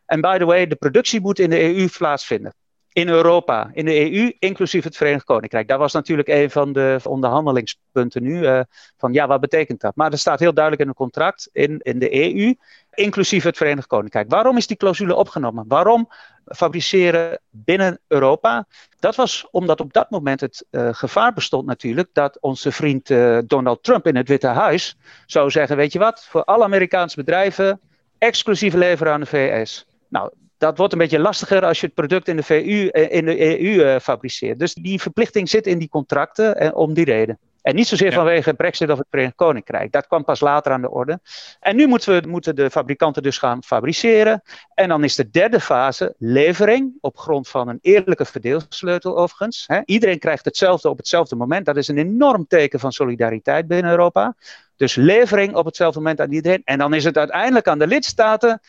En 0.07 0.21
by 0.21 0.39
the 0.39 0.45
way, 0.45 0.67
de 0.67 0.77
productie 0.77 1.21
moet 1.21 1.39
in 1.39 1.51
de 1.51 1.63
EU 1.63 1.89
plaatsvinden. 1.99 2.55
In 2.93 3.09
Europa, 3.09 3.71
in 3.73 3.85
de 3.85 4.13
EU, 4.13 4.33
inclusief 4.39 4.85
het 4.85 4.97
Verenigd 4.97 5.25
Koninkrijk. 5.25 5.69
Dat 5.69 5.79
was 5.79 5.93
natuurlijk 5.93 6.29
een 6.29 6.51
van 6.51 6.73
de 6.73 7.01
onderhandelingspunten 7.03 8.23
nu. 8.23 8.65
van 8.97 9.13
ja, 9.13 9.27
wat 9.27 9.41
betekent 9.41 9.81
dat? 9.81 9.97
Maar 9.97 10.13
er 10.13 10.19
staat 10.19 10.41
heel 10.41 10.55
duidelijk 10.55 10.83
in 10.83 10.89
een 10.89 10.95
contract 10.95 11.49
in, 11.53 11.79
in 11.79 11.99
de 11.99 12.35
EU 12.35 12.55
inclusief 12.95 13.45
het 13.45 13.57
Verenigd 13.57 13.87
Koninkrijk. 13.87 14.31
Waarom 14.31 14.57
is 14.57 14.67
die 14.67 14.77
clausule 14.77 15.15
opgenomen? 15.15 15.65
Waarom 15.69 16.09
fabriceren 16.45 17.41
binnen 17.51 18.01
Europa? 18.07 18.67
Dat 18.99 19.17
was 19.17 19.49
omdat 19.51 19.81
op 19.81 19.93
dat 19.93 20.11
moment 20.11 20.41
het 20.41 20.67
uh, 20.71 20.89
gevaar 20.93 21.33
bestond 21.33 21.67
natuurlijk 21.67 22.09
dat 22.13 22.41
onze 22.41 22.73
vriend 22.73 23.11
uh, 23.11 23.39
Donald 23.47 23.83
Trump 23.83 24.07
in 24.07 24.17
het 24.17 24.29
Witte 24.29 24.47
Huis 24.47 24.97
zou 25.27 25.51
zeggen, 25.51 25.77
weet 25.77 25.93
je 25.93 25.99
wat, 25.99 26.25
voor 26.25 26.45
alle 26.45 26.65
Amerikaanse 26.65 27.17
bedrijven 27.17 27.81
exclusief 28.19 28.75
leveren 28.75 29.13
aan 29.13 29.21
de 29.21 29.27
VS. 29.27 29.87
Nou, 30.09 30.31
dat 30.59 30.79
wordt 30.79 30.93
een 30.93 30.99
beetje 30.99 31.19
lastiger 31.19 31.65
als 31.65 31.81
je 31.81 31.87
het 31.87 31.95
product 31.95 32.29
in 32.29 32.37
de, 32.37 32.91
eh, 32.93 33.17
in 33.17 33.25
de 33.25 33.61
EU 33.61 34.01
fabriceert. 34.01 34.59
Dus 34.59 34.75
die 34.75 35.01
verplichting 35.01 35.49
zit 35.49 35.67
in 35.67 35.79
die 35.79 35.89
contracten 35.89 36.57
en 36.57 36.75
om 36.75 36.95
die 36.95 37.05
reden. 37.05 37.39
En 37.63 37.75
niet 37.75 37.87
zozeer 37.87 38.11
ja. 38.11 38.15
vanwege 38.15 38.55
Brexit 38.55 38.91
of 38.91 38.99
het 38.99 39.07
Verenigd 39.11 39.35
Koninkrijk. 39.35 39.93
Dat 39.93 40.07
kwam 40.07 40.25
pas 40.25 40.41
later 40.41 40.73
aan 40.73 40.81
de 40.81 40.91
orde. 40.91 41.21
En 41.61 41.77
nu 41.77 41.87
moeten, 41.87 42.23
we, 42.23 42.29
moeten 42.29 42.57
de 42.57 42.71
fabrikanten 42.71 43.23
dus 43.23 43.39
gaan 43.39 43.63
fabriceren. 43.63 44.43
En 44.75 44.89
dan 44.89 45.05
is 45.05 45.15
de 45.15 45.31
derde 45.31 45.61
fase 45.61 46.15
levering. 46.19 46.93
Op 47.01 47.19
grond 47.19 47.49
van 47.49 47.69
een 47.69 47.79
eerlijke 47.81 48.25
verdeelsleutel 48.25 49.19
overigens. 49.19 49.67
Iedereen 49.85 50.19
krijgt 50.19 50.45
hetzelfde 50.45 50.89
op 50.89 50.97
hetzelfde 50.97 51.37
moment. 51.37 51.67
Dat 51.67 51.77
is 51.77 51.89
een 51.89 51.99
enorm 51.99 52.47
teken 52.47 52.81
van 52.81 52.93
solidariteit 52.93 53.67
binnen 53.67 53.91
Europa. 53.91 54.35
Dus 54.77 54.95
levering 54.95 55.55
op 55.55 55.65
hetzelfde 55.65 55.99
moment 55.99 56.21
aan 56.21 56.33
iedereen. 56.33 56.63
En 56.65 56.79
dan 56.79 56.95
is 56.95 57.05
het 57.05 57.19
uiteindelijk 57.19 57.69
aan 57.69 57.79
de 57.79 57.87
lidstaten 57.87 58.61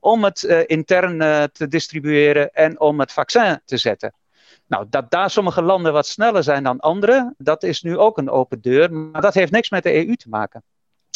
om 0.00 0.24
het 0.24 0.42
uh, 0.42 0.60
intern 0.66 1.22
uh, 1.22 1.42
te 1.42 1.68
distribueren 1.68 2.52
en 2.52 2.80
om 2.80 3.00
het 3.00 3.12
vaccin 3.12 3.60
te 3.64 3.76
zetten. 3.76 4.12
Nou, 4.68 4.86
dat 4.90 5.10
daar 5.10 5.30
sommige 5.30 5.62
landen 5.62 5.92
wat 5.92 6.06
sneller 6.06 6.42
zijn 6.42 6.62
dan 6.62 6.80
andere, 6.80 7.34
dat 7.38 7.62
is 7.62 7.82
nu 7.82 7.98
ook 7.98 8.18
een 8.18 8.30
open 8.30 8.60
deur. 8.60 8.92
Maar 8.92 9.22
dat 9.22 9.34
heeft 9.34 9.52
niks 9.52 9.70
met 9.70 9.82
de 9.82 10.06
EU 10.06 10.16
te 10.16 10.28
maken. 10.28 10.62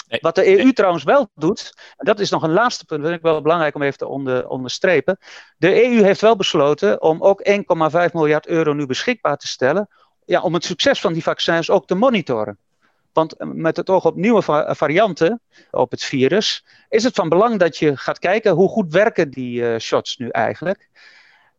Nee, 0.09 0.21
Wat 0.23 0.35
de 0.35 0.47
EU 0.47 0.63
nee. 0.63 0.73
trouwens 0.73 1.05
wel 1.05 1.31
doet, 1.35 1.73
en 1.97 2.05
dat 2.05 2.21
is 2.21 2.31
nog 2.31 2.43
een 2.43 2.53
laatste 2.53 2.85
punt, 2.85 3.03
vind 3.03 3.15
ik 3.15 3.23
wel 3.23 3.43
belangrijk 3.43 3.75
om 3.75 3.83
even 3.83 3.99
te 3.99 4.07
onder, 4.07 4.49
onderstrepen. 4.49 5.19
De 5.57 5.85
EU 5.85 6.03
heeft 6.03 6.21
wel 6.21 6.37
besloten 6.37 7.03
om 7.03 7.23
ook 7.23 7.49
1,5 8.07 8.13
miljard 8.13 8.47
euro 8.47 8.73
nu 8.73 8.87
beschikbaar 8.87 9.37
te 9.37 9.47
stellen. 9.47 9.89
Ja, 10.25 10.41
om 10.41 10.55
het 10.55 10.65
succes 10.65 11.01
van 11.01 11.13
die 11.13 11.23
vaccins 11.23 11.71
ook 11.71 11.87
te 11.87 11.95
monitoren. 11.95 12.59
Want 13.13 13.35
met 13.39 13.77
het 13.77 13.91
oog 13.91 14.05
op 14.05 14.17
nieuwe 14.17 14.43
varianten 14.75 15.41
op 15.71 15.91
het 15.91 16.05
virus, 16.05 16.65
is 16.89 17.05
het 17.05 17.15
van 17.15 17.29
belang 17.29 17.59
dat 17.59 17.77
je 17.77 17.97
gaat 17.97 18.19
kijken 18.19 18.53
hoe 18.53 18.69
goed 18.69 18.93
werken 18.93 19.31
die 19.31 19.61
uh, 19.61 19.79
shots 19.79 20.17
nu 20.17 20.29
eigenlijk. 20.29 20.89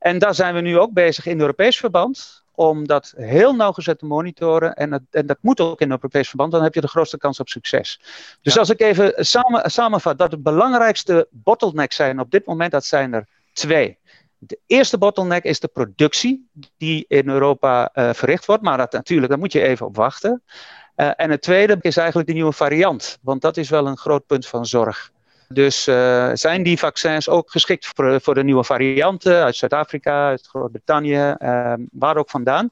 En 0.03 0.19
daar 0.19 0.35
zijn 0.35 0.53
we 0.53 0.61
nu 0.61 0.79
ook 0.79 0.93
bezig 0.93 1.25
in 1.25 1.39
Europees 1.39 1.77
verband 1.77 2.43
om 2.51 2.87
dat 2.87 3.13
heel 3.15 3.55
nauwgezet 3.55 3.99
te 3.99 4.05
monitoren. 4.05 4.73
En, 4.73 4.91
het, 4.91 5.01
en, 5.11 5.25
dat 5.25 5.37
moet 5.41 5.59
ook 5.59 5.81
in 5.81 5.91
Europees 5.91 6.27
verband, 6.27 6.51
dan 6.51 6.63
heb 6.63 6.73
je 6.73 6.81
de 6.81 6.87
grootste 6.87 7.17
kans 7.17 7.39
op 7.39 7.47
succes. 7.47 7.99
Dus 8.41 8.53
ja. 8.53 8.59
als 8.59 8.69
ik 8.69 8.81
even 8.81 9.25
samen, 9.25 9.71
samenvat, 9.71 10.17
dat 10.17 10.31
de 10.31 10.37
belangrijkste 10.37 11.27
bottlenecks 11.31 11.95
zijn 11.95 12.19
op 12.19 12.31
dit 12.31 12.45
moment, 12.45 12.71
dat 12.71 12.85
zijn 12.85 13.13
er 13.13 13.27
twee. 13.53 13.97
De 14.37 14.59
eerste 14.67 14.97
bottleneck 14.97 15.43
is 15.43 15.59
de 15.59 15.67
productie 15.67 16.49
die 16.77 17.05
in 17.07 17.29
Europa 17.29 17.89
uh, 17.93 18.13
verricht 18.13 18.45
wordt, 18.45 18.63
maar 18.63 18.77
dat, 18.77 18.91
natuurlijk, 18.91 19.29
daar 19.29 19.39
moet 19.39 19.51
je 19.51 19.61
even 19.61 19.85
op 19.85 19.95
wachten. 19.95 20.43
Uh, 20.95 21.11
en 21.15 21.31
het 21.31 21.41
tweede 21.41 21.77
is 21.81 21.97
eigenlijk 21.97 22.27
de 22.27 22.33
nieuwe 22.33 22.53
variant, 22.53 23.17
want 23.21 23.41
dat 23.41 23.57
is 23.57 23.69
wel 23.69 23.87
een 23.87 23.97
groot 23.97 24.25
punt 24.25 24.47
van 24.47 24.65
zorg. 24.65 25.11
Dus 25.53 25.87
uh, 25.87 26.29
zijn 26.33 26.63
die 26.63 26.77
vaccins 26.77 27.29
ook 27.29 27.51
geschikt 27.51 27.89
voor, 27.95 28.21
voor 28.21 28.33
de 28.33 28.43
nieuwe 28.43 28.63
varianten 28.63 29.43
uit 29.43 29.55
Zuid-Afrika, 29.55 30.27
uit 30.27 30.47
Groot-Brittannië, 30.47 31.35
uh, 31.39 31.73
waar 31.91 32.17
ook 32.17 32.29
vandaan? 32.29 32.69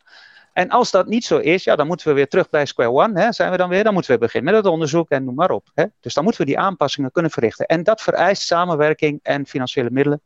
En 0.54 0.70
als 0.70 0.92
dat 0.92 1.08
niet 1.08 1.26
zo 1.26 1.38
is, 1.38 1.64
ja, 1.64 1.76
dan 1.76 1.88
moeten 1.88 2.08
we 2.08 2.14
weer 2.14 2.28
terug 2.28 2.50
bij 2.50 2.66
square 2.66 2.92
one. 2.92 3.22
Hè, 3.22 3.32
zijn 3.32 3.52
we 3.52 3.58
dan 3.58 3.70
weer? 3.70 3.84
Dan 3.84 3.94
moeten 3.94 4.12
we 4.12 4.18
beginnen 4.18 4.54
met 4.54 4.64
het 4.64 4.72
onderzoek 4.72 5.10
en 5.10 5.24
noem 5.24 5.36
maar 5.36 5.52
op. 5.52 5.68
Hè. 5.74 5.86
Dus 6.00 6.14
dan 6.14 6.24
moeten 6.24 6.42
we 6.42 6.48
die 6.48 6.60
aanpassingen 6.60 7.12
kunnen 7.12 7.32
verrichten. 7.32 7.66
En 7.66 7.84
dat 7.84 8.02
vereist 8.02 8.42
samenwerking 8.42 9.20
en 9.24 9.48
financiële 9.48 9.90
middelen. 9.92 10.22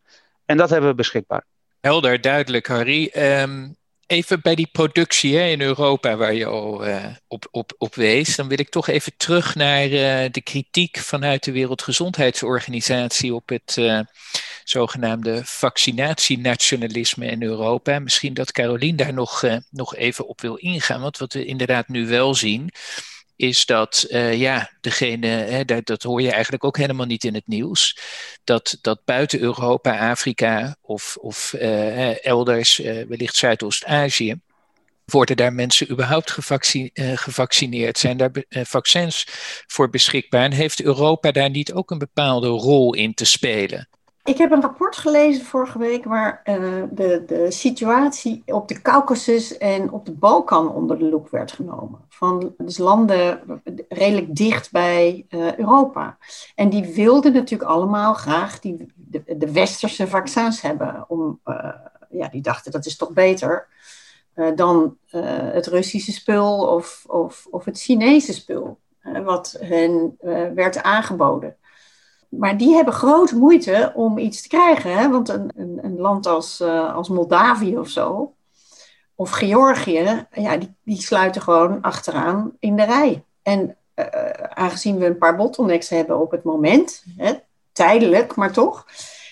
En 0.46 0.58
dat 0.58 0.70
hebben 0.70 0.90
we 0.90 0.96
beschikbaar. 0.96 1.46
Helder, 1.82 2.22
duidelijk, 2.22 2.68
Harry. 2.68 3.12
Um, 3.16 3.76
even 4.08 4.42
bij 4.42 4.56
die 4.56 4.70
productie 4.72 5.34
in 5.50 5.62
Europa 5.62 6.16
waar 6.16 6.34
je 6.34 6.46
al 6.46 6.88
uh, 6.88 7.06
op, 7.28 7.48
op, 7.52 7.74
op 7.78 7.96
wees, 7.96 8.36
dan 8.36 8.48
wil 8.48 8.60
ik 8.60 8.70
toch 8.70 8.88
even 8.88 9.14
terug 9.18 9.56
naar 9.56 9.86
uh, 9.86 10.26
de 10.32 10.42
kritiek 10.44 10.98
vanuit 10.98 11.44
de 11.44 11.52
Wereldgezondheidsorganisatie 11.52 13.34
op 13.34 13.50
het 13.50 13.76
uh, 13.80 14.00
zogenaamde 14.64 15.42
vaccinatienationalisme 15.46 17.26
in 17.26 17.44
Europa. 17.44 18.00
Misschien 18.00 18.34
dat 18.34 18.52
Carolien 18.52 18.96
daar 18.96 19.14
nog, 19.14 19.44
nog 19.70 19.96
even 19.96 20.28
op 20.28 20.42
wil 20.42 20.56
ingaan, 20.56 21.02
want 21.02 21.18
wat 21.18 21.34
we 21.34 21.46
inderdaad 21.46 21.88
nu 21.88 22.08
wel 22.08 22.36
zien, 22.36 22.72
is 23.36 23.66
dat 23.66 24.06
uh, 24.10 24.40
ja, 24.40 24.70
degene, 24.82 25.28
hè, 25.28 25.66
dat, 25.66 25.86
dat, 25.86 26.04
hoor 26.04 26.22
je 26.22 26.32
eigenlijk 26.32 26.64
ook 26.64 26.78
helemaal 26.78 27.06
niet 27.06 27.24
in 27.24 27.34
het 27.34 27.48
nieuws, 27.48 28.00
dat, 28.44 28.78
dat 28.82 29.02
buiten 29.06 29.40
Europa, 29.40 30.10
Afrika 30.10 30.76
of, 30.82 31.18
of 31.20 31.54
uh, 31.54 32.26
elders, 32.26 32.80
uh, 32.80 33.06
wellicht 33.08 33.36
Zuidoost-Azië, 33.36 34.40
worden 35.06 35.38
daar 35.38 35.54
mensen 35.54 35.92
überhaupt 35.92 36.38
gevaccineerd? 36.96 37.98
Zijn 37.98 38.18
daar 38.18 38.32
vaccins 38.50 39.28
voor 39.68 39.90
beschikbaar? 39.90 40.44
En 40.44 40.52
heeft 40.52 40.82
Europa 40.82 41.32
daar 41.32 41.50
niet 41.50 41.74
ook 41.74 41.92
een 41.92 41.98
bepaalde 41.98 42.48
rol 42.48 42.94
in 42.94 43.14
te 43.14 43.26
spelen? 43.26 43.88
Ik 44.24 44.38
heb 44.38 44.52
een 44.52 44.62
rapport 44.62 44.98
gelezen 44.98 45.46
vorige 45.46 45.78
week 45.78 46.04
waar 46.04 46.42
de, 46.44 47.24
de 47.28 47.52
situatie 47.52 48.44
op 48.46 48.68
de 48.68 48.82
Caucasus 48.82 49.58
en 49.58 49.92
op 49.92 50.06
de 50.06 50.12
Balkan 50.12 50.74
onder 50.74 51.00
de 51.00 51.06
loep 51.06 51.30
werd 51.30 51.52
genomen. 51.52 52.05
Van 52.16 52.54
dus 52.58 52.78
landen 52.78 53.40
redelijk 53.90 54.36
dicht 54.36 54.72
bij 54.72 55.26
uh, 55.30 55.56
Europa. 55.56 56.18
En 56.56 56.70
die 56.70 56.94
wilden 56.94 57.34
natuurlijk 57.34 57.70
allemaal 57.70 58.14
graag 58.14 58.60
die, 58.60 58.94
de, 59.38 59.52
westerse 59.52 60.08
vaccins 60.08 60.62
hebben. 60.62 61.06
Om, 61.08 61.40
uh, 61.46 61.70
ja, 62.10 62.28
die 62.28 62.42
dachten 62.42 62.72
dat 62.72 62.86
is 62.86 62.98
toch 62.98 63.12
beter 63.12 63.68
dan 64.56 64.98
het 65.08 65.68
Russische 65.68 66.12
spul 66.12 66.68
of, 66.68 67.06
of, 67.08 67.48
of 67.50 67.66
het 67.66 67.82
Chinese 67.82 68.34
spul. 68.34 68.80
wat 69.24 69.58
hen 69.60 70.18
werd 70.56 70.84
aangeboden 70.84 71.56
maar 72.30 72.58
die 72.58 72.74
hebben 72.76 72.94
grote 72.94 73.36
moeite 73.38 73.92
om 73.96 74.18
iets 74.18 74.42
te 74.42 74.48
krijgen. 74.48 74.98
Hè? 74.98 75.10
Want 75.10 75.30
een, 75.30 75.52
een, 75.56 75.80
een 75.82 75.98
land 75.98 76.28
als, 76.28 76.62
als 76.94 77.10
Moldavië 77.10 77.78
of 77.78 77.90
zo, 77.90 78.35
of 79.16 79.32
Georgië, 79.32 80.28
ja, 80.32 80.58
die, 80.58 80.74
die 80.84 81.02
sluiten 81.02 81.42
gewoon 81.42 81.82
achteraan 81.82 82.52
in 82.60 82.76
de 82.76 82.84
rij. 82.84 83.24
En 83.42 83.76
uh, 83.96 84.06
aangezien 84.54 84.98
we 84.98 85.06
een 85.06 85.18
paar 85.18 85.36
bottlenecks 85.36 85.90
hebben 85.90 86.20
op 86.20 86.32
het 86.32 86.44
moment, 86.44 87.04
hè, 87.18 87.34
tijdelijk, 87.72 88.36
maar 88.36 88.52
toch, 88.52 88.86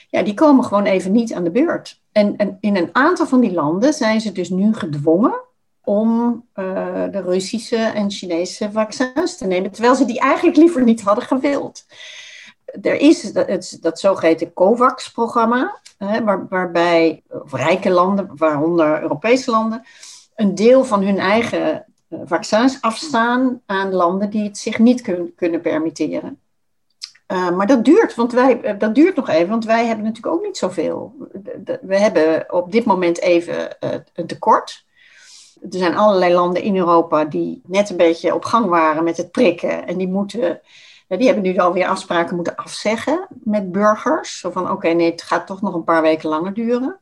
ja, 0.09 0.21
die 0.21 0.33
komen 0.33 0.63
gewoon 0.63 0.85
even 0.85 1.11
niet 1.11 1.33
aan 1.33 1.43
de 1.43 1.51
beurt. 1.51 2.01
En, 2.11 2.37
en 2.37 2.57
in 2.59 2.75
een 2.75 2.89
aantal 2.91 3.25
van 3.25 3.39
die 3.39 3.53
landen 3.53 3.93
zijn 3.93 4.21
ze 4.21 4.31
dus 4.31 4.49
nu 4.49 4.73
gedwongen 4.73 5.41
om 5.83 6.43
uh, 6.55 6.65
de 7.11 7.21
Russische 7.21 7.75
en 7.75 8.11
Chinese 8.11 8.71
vaccins 8.71 9.37
te 9.37 9.47
nemen, 9.47 9.71
terwijl 9.71 9.95
ze 9.95 10.05
die 10.05 10.19
eigenlijk 10.19 10.57
liever 10.57 10.83
niet 10.83 11.01
hadden 11.01 11.23
gewild 11.23 11.85
er 12.81 12.95
is 12.95 13.33
dat, 13.33 13.77
dat 13.81 13.99
zogeheten 13.99 14.53
COVAX-programma, 14.53 15.79
waar, 15.97 16.47
waarbij 16.49 17.23
rijke 17.51 17.89
landen, 17.89 18.29
waaronder 18.35 19.01
Europese 19.01 19.51
landen, 19.51 19.83
een 20.35 20.55
deel 20.55 20.83
van 20.83 21.03
hun 21.03 21.17
eigen 21.17 21.85
eh, 22.07 22.19
vaccins 22.25 22.77
afstaan 22.81 23.61
aan 23.65 23.93
landen 23.93 24.29
die 24.29 24.43
het 24.43 24.57
zich 24.57 24.79
niet 24.79 25.01
kun, 25.01 25.33
kunnen 25.35 25.61
permitteren. 25.61 26.39
Uh, 27.27 27.49
maar 27.55 27.67
dat 27.67 27.85
duurt, 27.85 28.15
want 28.15 28.31
wij, 28.31 28.61
eh, 28.61 28.79
dat 28.79 28.95
duurt 28.95 29.15
nog 29.15 29.29
even, 29.29 29.49
want 29.49 29.65
wij 29.65 29.85
hebben 29.85 30.05
natuurlijk 30.05 30.35
ook 30.35 30.43
niet 30.43 30.57
zoveel. 30.57 31.13
We 31.81 31.99
hebben 31.99 32.53
op 32.53 32.71
dit 32.71 32.85
moment 32.85 33.19
even 33.19 33.77
een 34.13 34.27
tekort. 34.27 34.85
Er 35.61 35.77
zijn 35.77 35.95
allerlei 35.95 36.33
landen 36.33 36.61
in 36.61 36.77
Europa 36.77 37.25
die 37.25 37.61
net 37.65 37.89
een 37.89 37.97
beetje 37.97 38.35
op 38.35 38.45
gang 38.45 38.65
waren 38.65 39.03
met 39.03 39.17
het 39.17 39.31
prikken. 39.31 39.87
En 39.87 39.97
die 39.97 40.07
moeten 40.07 40.61
die 41.17 41.25
hebben 41.25 41.43
nu 41.43 41.57
alweer 41.57 41.87
afspraken 41.87 42.35
moeten 42.35 42.55
afzeggen 42.55 43.27
met 43.29 43.71
burgers. 43.71 44.39
Zo 44.39 44.51
van, 44.51 44.71
oké, 44.71 44.87
nee, 44.87 45.11
het 45.11 45.21
gaat 45.21 45.47
toch 45.47 45.61
nog 45.61 45.73
een 45.73 45.83
paar 45.83 46.01
weken 46.01 46.29
langer 46.29 46.53
duren. 46.53 46.99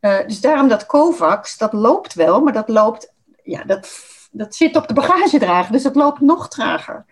Uh, 0.00 0.18
dus 0.26 0.40
daarom 0.40 0.68
dat 0.68 0.86
COVAX, 0.86 1.58
dat 1.58 1.72
loopt 1.72 2.14
wel, 2.14 2.40
maar 2.40 2.52
dat 2.52 2.68
loopt, 2.68 3.12
ja, 3.42 3.64
dat, 3.64 3.88
dat 4.30 4.54
zit 4.54 4.76
op 4.76 4.88
de 4.88 4.94
bagagedrager, 4.94 5.72
dus 5.72 5.82
dat 5.82 5.94
loopt 5.94 6.20
nog 6.20 6.48
trager. 6.48 7.04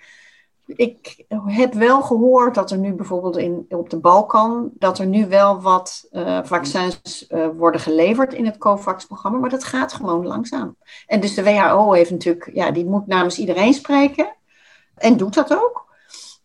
Ik 0.67 1.25
heb 1.47 1.75
wel 1.75 2.03
gehoord 2.03 2.55
dat 2.55 2.71
er 2.71 2.79
nu 2.79 2.93
bijvoorbeeld 2.93 3.37
in, 3.37 3.67
op 3.69 3.91
de 3.91 3.99
Balkan, 3.99 4.71
dat 4.75 4.99
er 4.99 5.07
nu 5.07 5.29
wel 5.29 5.61
wat 5.61 6.09
uh, 6.13 6.39
vaccins 6.43 7.27
uh, 7.29 7.47
worden 7.57 7.81
geleverd 7.81 8.35
in 8.35 8.45
het 8.47 8.59
COVAX-programma, 8.59 9.39
maar 9.39 9.51
dat 9.51 9.65
gaat 9.65 9.93
gewoon 9.93 10.27
langzaam. 10.27 10.77
En 11.07 11.21
dus 11.21 11.35
de 11.35 11.43
WHO 11.43 11.93
heeft 11.93 12.11
natuurlijk, 12.11 12.51
ja, 12.53 12.71
die 12.71 12.87
moet 12.87 13.07
namens 13.07 13.39
iedereen 13.39 13.75
spreken 13.75 14.37
en 14.95 15.17
doet 15.17 15.35
dat 15.35 15.55
ook. 15.55 15.88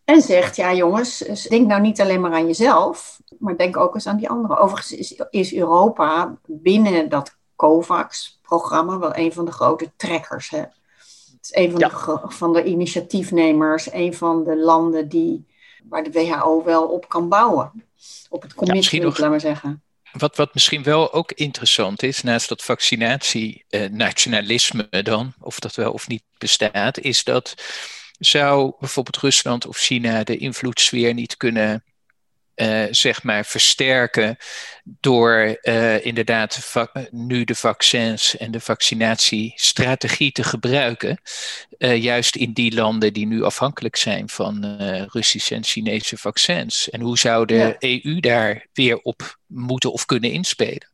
En 0.05 0.21
zegt, 0.21 0.55
ja 0.55 0.73
jongens, 0.73 1.17
denk 1.49 1.67
nou 1.67 1.81
niet 1.81 2.01
alleen 2.01 2.21
maar 2.21 2.33
aan 2.33 2.47
jezelf, 2.47 3.21
maar 3.39 3.57
denk 3.57 3.77
ook 3.77 3.93
eens 3.93 4.07
aan 4.07 4.17
die 4.17 4.29
anderen. 4.29 4.57
Overigens 4.57 5.15
is, 5.29 5.53
Europa 5.53 6.37
binnen 6.45 7.09
dat 7.09 7.37
COVAX-programma 7.55 8.99
wel 8.99 9.17
een 9.17 9.33
van 9.33 9.45
de 9.45 9.51
grote 9.51 9.91
trekkers. 9.95 10.49
Hè? 10.49 10.59
Het 10.59 10.71
is 11.41 11.51
een 11.51 11.71
van, 11.71 11.79
de, 11.79 12.19
van 12.23 12.53
de 12.53 12.63
initiatiefnemers, 12.63 13.93
een 13.93 14.13
van 14.13 14.43
de 14.43 14.57
landen 14.57 15.09
die, 15.09 15.45
waar 15.89 16.03
de 16.03 16.11
WHO 16.11 16.63
wel 16.63 16.87
op 16.87 17.09
kan 17.09 17.29
bouwen. 17.29 17.71
Op 18.29 18.41
het 18.41 18.53
commitment, 18.53 19.15
ja, 19.15 19.21
laat 19.21 19.29
maar 19.29 19.39
zeggen. 19.39 19.83
Wat, 20.11 20.35
wat 20.35 20.53
misschien 20.53 20.83
wel 20.83 21.13
ook 21.13 21.31
interessant 21.31 22.03
is, 22.03 22.21
naast 22.21 22.49
dat 22.49 22.61
vaccinatie-nationalisme 22.61 24.87
eh, 24.89 25.03
dan, 25.03 25.33
of 25.39 25.59
dat 25.59 25.75
wel 25.75 25.91
of 25.91 26.07
niet 26.07 26.23
bestaat, 26.37 26.99
is 26.99 27.23
dat 27.23 27.55
zou 28.19 28.73
bijvoorbeeld 28.79 29.17
Rusland 29.17 29.65
of 29.67 29.77
China 29.77 30.23
de 30.23 30.37
invloedssfeer 30.37 31.13
niet 31.13 31.37
kunnen 31.37 31.83
uh, 32.55 32.83
zeg 32.89 33.23
maar 33.23 33.45
versterken 33.45 34.37
door 34.83 35.57
uh, 35.61 36.05
inderdaad 36.05 36.73
nu 37.11 37.43
de 37.43 37.55
vaccins 37.55 38.37
en 38.37 38.51
de 38.51 38.59
vaccinatiestrategie 38.59 40.31
te 40.31 40.43
gebruiken. 40.43 41.21
Uh, 41.77 42.03
juist 42.03 42.35
in 42.35 42.53
die 42.53 42.73
landen 42.73 43.13
die 43.13 43.27
nu 43.27 43.43
afhankelijk 43.43 43.95
zijn 43.95 44.29
van 44.29 44.77
Russische 45.11 45.55
en 45.55 45.63
Chinese 45.63 46.17
vaccins. 46.17 46.89
En 46.89 47.01
hoe 47.01 47.17
zou 47.17 47.45
de 47.45 47.53
ja. 47.53 47.75
EU 47.79 48.19
daar 48.19 48.67
weer 48.73 48.97
op 48.97 49.39
moeten 49.47 49.91
of 49.91 50.05
kunnen 50.05 50.31
inspelen? 50.31 50.92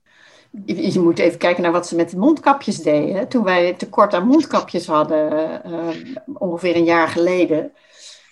Je 0.65 0.99
moet 0.99 1.19
even 1.19 1.37
kijken 1.37 1.63
naar 1.63 1.71
wat 1.71 1.87
ze 1.87 1.95
met 1.95 2.09
de 2.09 2.17
mondkapjes 2.17 2.77
deden. 2.77 3.27
Toen 3.27 3.43
wij 3.43 3.73
tekort 3.73 4.13
aan 4.13 4.27
mondkapjes 4.27 4.87
hadden, 4.87 5.61
uh, 5.67 5.87
ongeveer 6.33 6.75
een 6.75 6.83
jaar 6.83 7.07
geleden. 7.07 7.71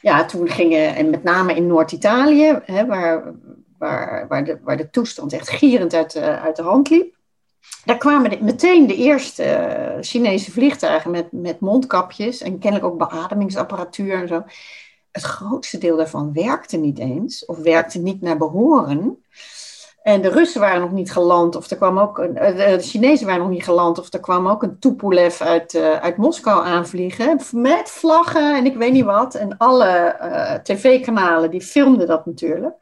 Ja, 0.02 0.26
toen 0.26 0.50
gingen, 0.50 0.96
en 0.96 1.10
met 1.10 1.24
name 1.24 1.54
in 1.54 1.68
Noord-Italië, 1.68 2.60
waar, 2.88 3.34
waar, 3.78 4.28
waar, 4.28 4.46
de, 4.46 4.60
waar 4.64 4.78
de 4.78 4.90
toestand 4.90 5.34
echt 5.34 5.50
gierend 5.50 5.94
uit 5.94 6.16
uit 6.18 6.56
de 6.56 6.62
hand 6.62 6.90
liep. 6.90 7.16
Daar 7.86 7.98
kwamen 7.98 8.38
meteen 8.42 8.88
de 8.88 8.96
eerste 8.96 9.44
uh, 9.44 10.04
Chinese 10.04 10.52
vliegtuigen 10.52 11.12
met, 11.12 11.32
met 11.32 11.60
mondkapjes 11.60 12.42
en 12.42 12.60
kennelijk 12.60 12.92
ook 12.92 13.10
beademingsapparatuur 13.10 14.14
en 14.14 14.28
zo. 14.28 14.44
Het 15.12 15.24
grootste 15.24 15.78
deel 15.78 15.98
daarvan 15.98 16.34
werkte 16.34 16.78
niet 16.78 17.00
eens, 17.00 17.46
of 17.46 17.58
werkte 17.58 18.00
niet 18.00 18.22
naar 18.22 18.38
behoren. 18.38 19.24
En 20.08 20.22
de 20.22 20.30
Russen 20.30 20.62
waren 20.62 20.82
nog 20.82 20.92
niet 20.92 21.12
geland, 21.12 21.56
of 21.56 21.70
er 21.70 21.78
kwam 21.78 22.00
ook 22.00 22.18
een, 22.18 22.38
eh, 22.38 22.78
de 22.78 22.84
Chinezen 22.84 23.26
waren 23.26 23.42
nog 23.42 23.50
niet 23.50 23.64
geland, 23.64 24.00
of 24.00 24.14
er 24.14 24.20
kwam 24.20 24.48
ook 24.48 24.64
een 24.64 24.80
Tupolev 24.80 25.42
uit, 25.42 25.74
uh, 25.74 25.92
uit 25.92 26.18
Moskou 26.18 26.66
aanvliegen. 26.66 27.40
Met 27.52 27.90
vlaggen 27.90 28.56
en 28.56 28.66
ik 28.66 28.76
weet 28.78 28.92
niet 28.92 29.06
wat. 29.06 29.36
En 29.36 29.58
alle 29.58 30.16
uh, 30.22 30.54
tv-kanalen 30.54 31.52
die 31.52 31.62
filmden 31.62 32.08
dat 32.08 32.26
natuurlijk. 32.26 32.76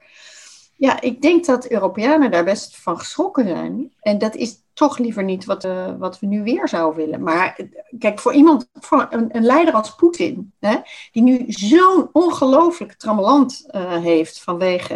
Ja, 0.78 1.02
ik 1.02 1.22
denk 1.22 1.46
dat 1.46 1.68
Europeanen 1.68 2.32
daar 2.32 2.44
best 2.44 2.78
van 2.78 3.00
geschrokken 3.00 3.48
zijn. 3.48 3.92
En 4.00 4.18
dat 4.18 4.36
is 4.36 4.64
toch 4.74 4.98
liever 4.98 5.24
niet 5.24 5.46
wat, 5.46 5.66
uh, 5.66 5.88
wat 5.98 6.20
we 6.20 6.28
nu 6.28 6.44
weer 6.44 6.68
zouden 6.68 7.06
willen. 7.06 7.24
Maar 7.24 7.60
kijk, 8.00 8.20
voor 8.20 8.34
iemand, 8.34 8.70
voor 8.74 9.08
een, 9.10 9.36
een 9.36 9.44
leider 9.44 9.74
als 9.74 9.96
Poetin, 9.96 10.54
hè, 10.60 10.76
die 11.12 11.24
nu 11.24 11.46
zo'n 11.48 12.10
ongelooflijk 12.12 12.94
trammeland 12.94 13.66
uh, 13.72 13.96
heeft 13.96 14.42
vanwege 14.42 14.96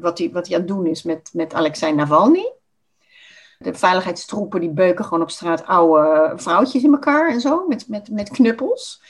wat 0.00 0.18
hij 0.18 0.30
wat 0.32 0.46
hij 0.46 0.56
aan 0.56 0.62
het 0.62 0.70
doen 0.70 0.86
is 0.86 1.02
met, 1.02 1.30
met 1.32 1.54
Alexei 1.54 1.94
Navalny. 1.94 2.52
De 3.58 3.74
veiligheidstroepen 3.74 4.60
die 4.60 4.70
beuken 4.70 5.04
gewoon 5.04 5.22
op 5.22 5.30
straat 5.30 5.66
oude 5.66 6.32
vrouwtjes 6.36 6.82
in 6.82 6.92
elkaar 6.92 7.30
en 7.30 7.40
zo, 7.40 7.66
met, 7.68 7.88
met, 7.88 8.10
met 8.10 8.30
knuppels. 8.30 9.02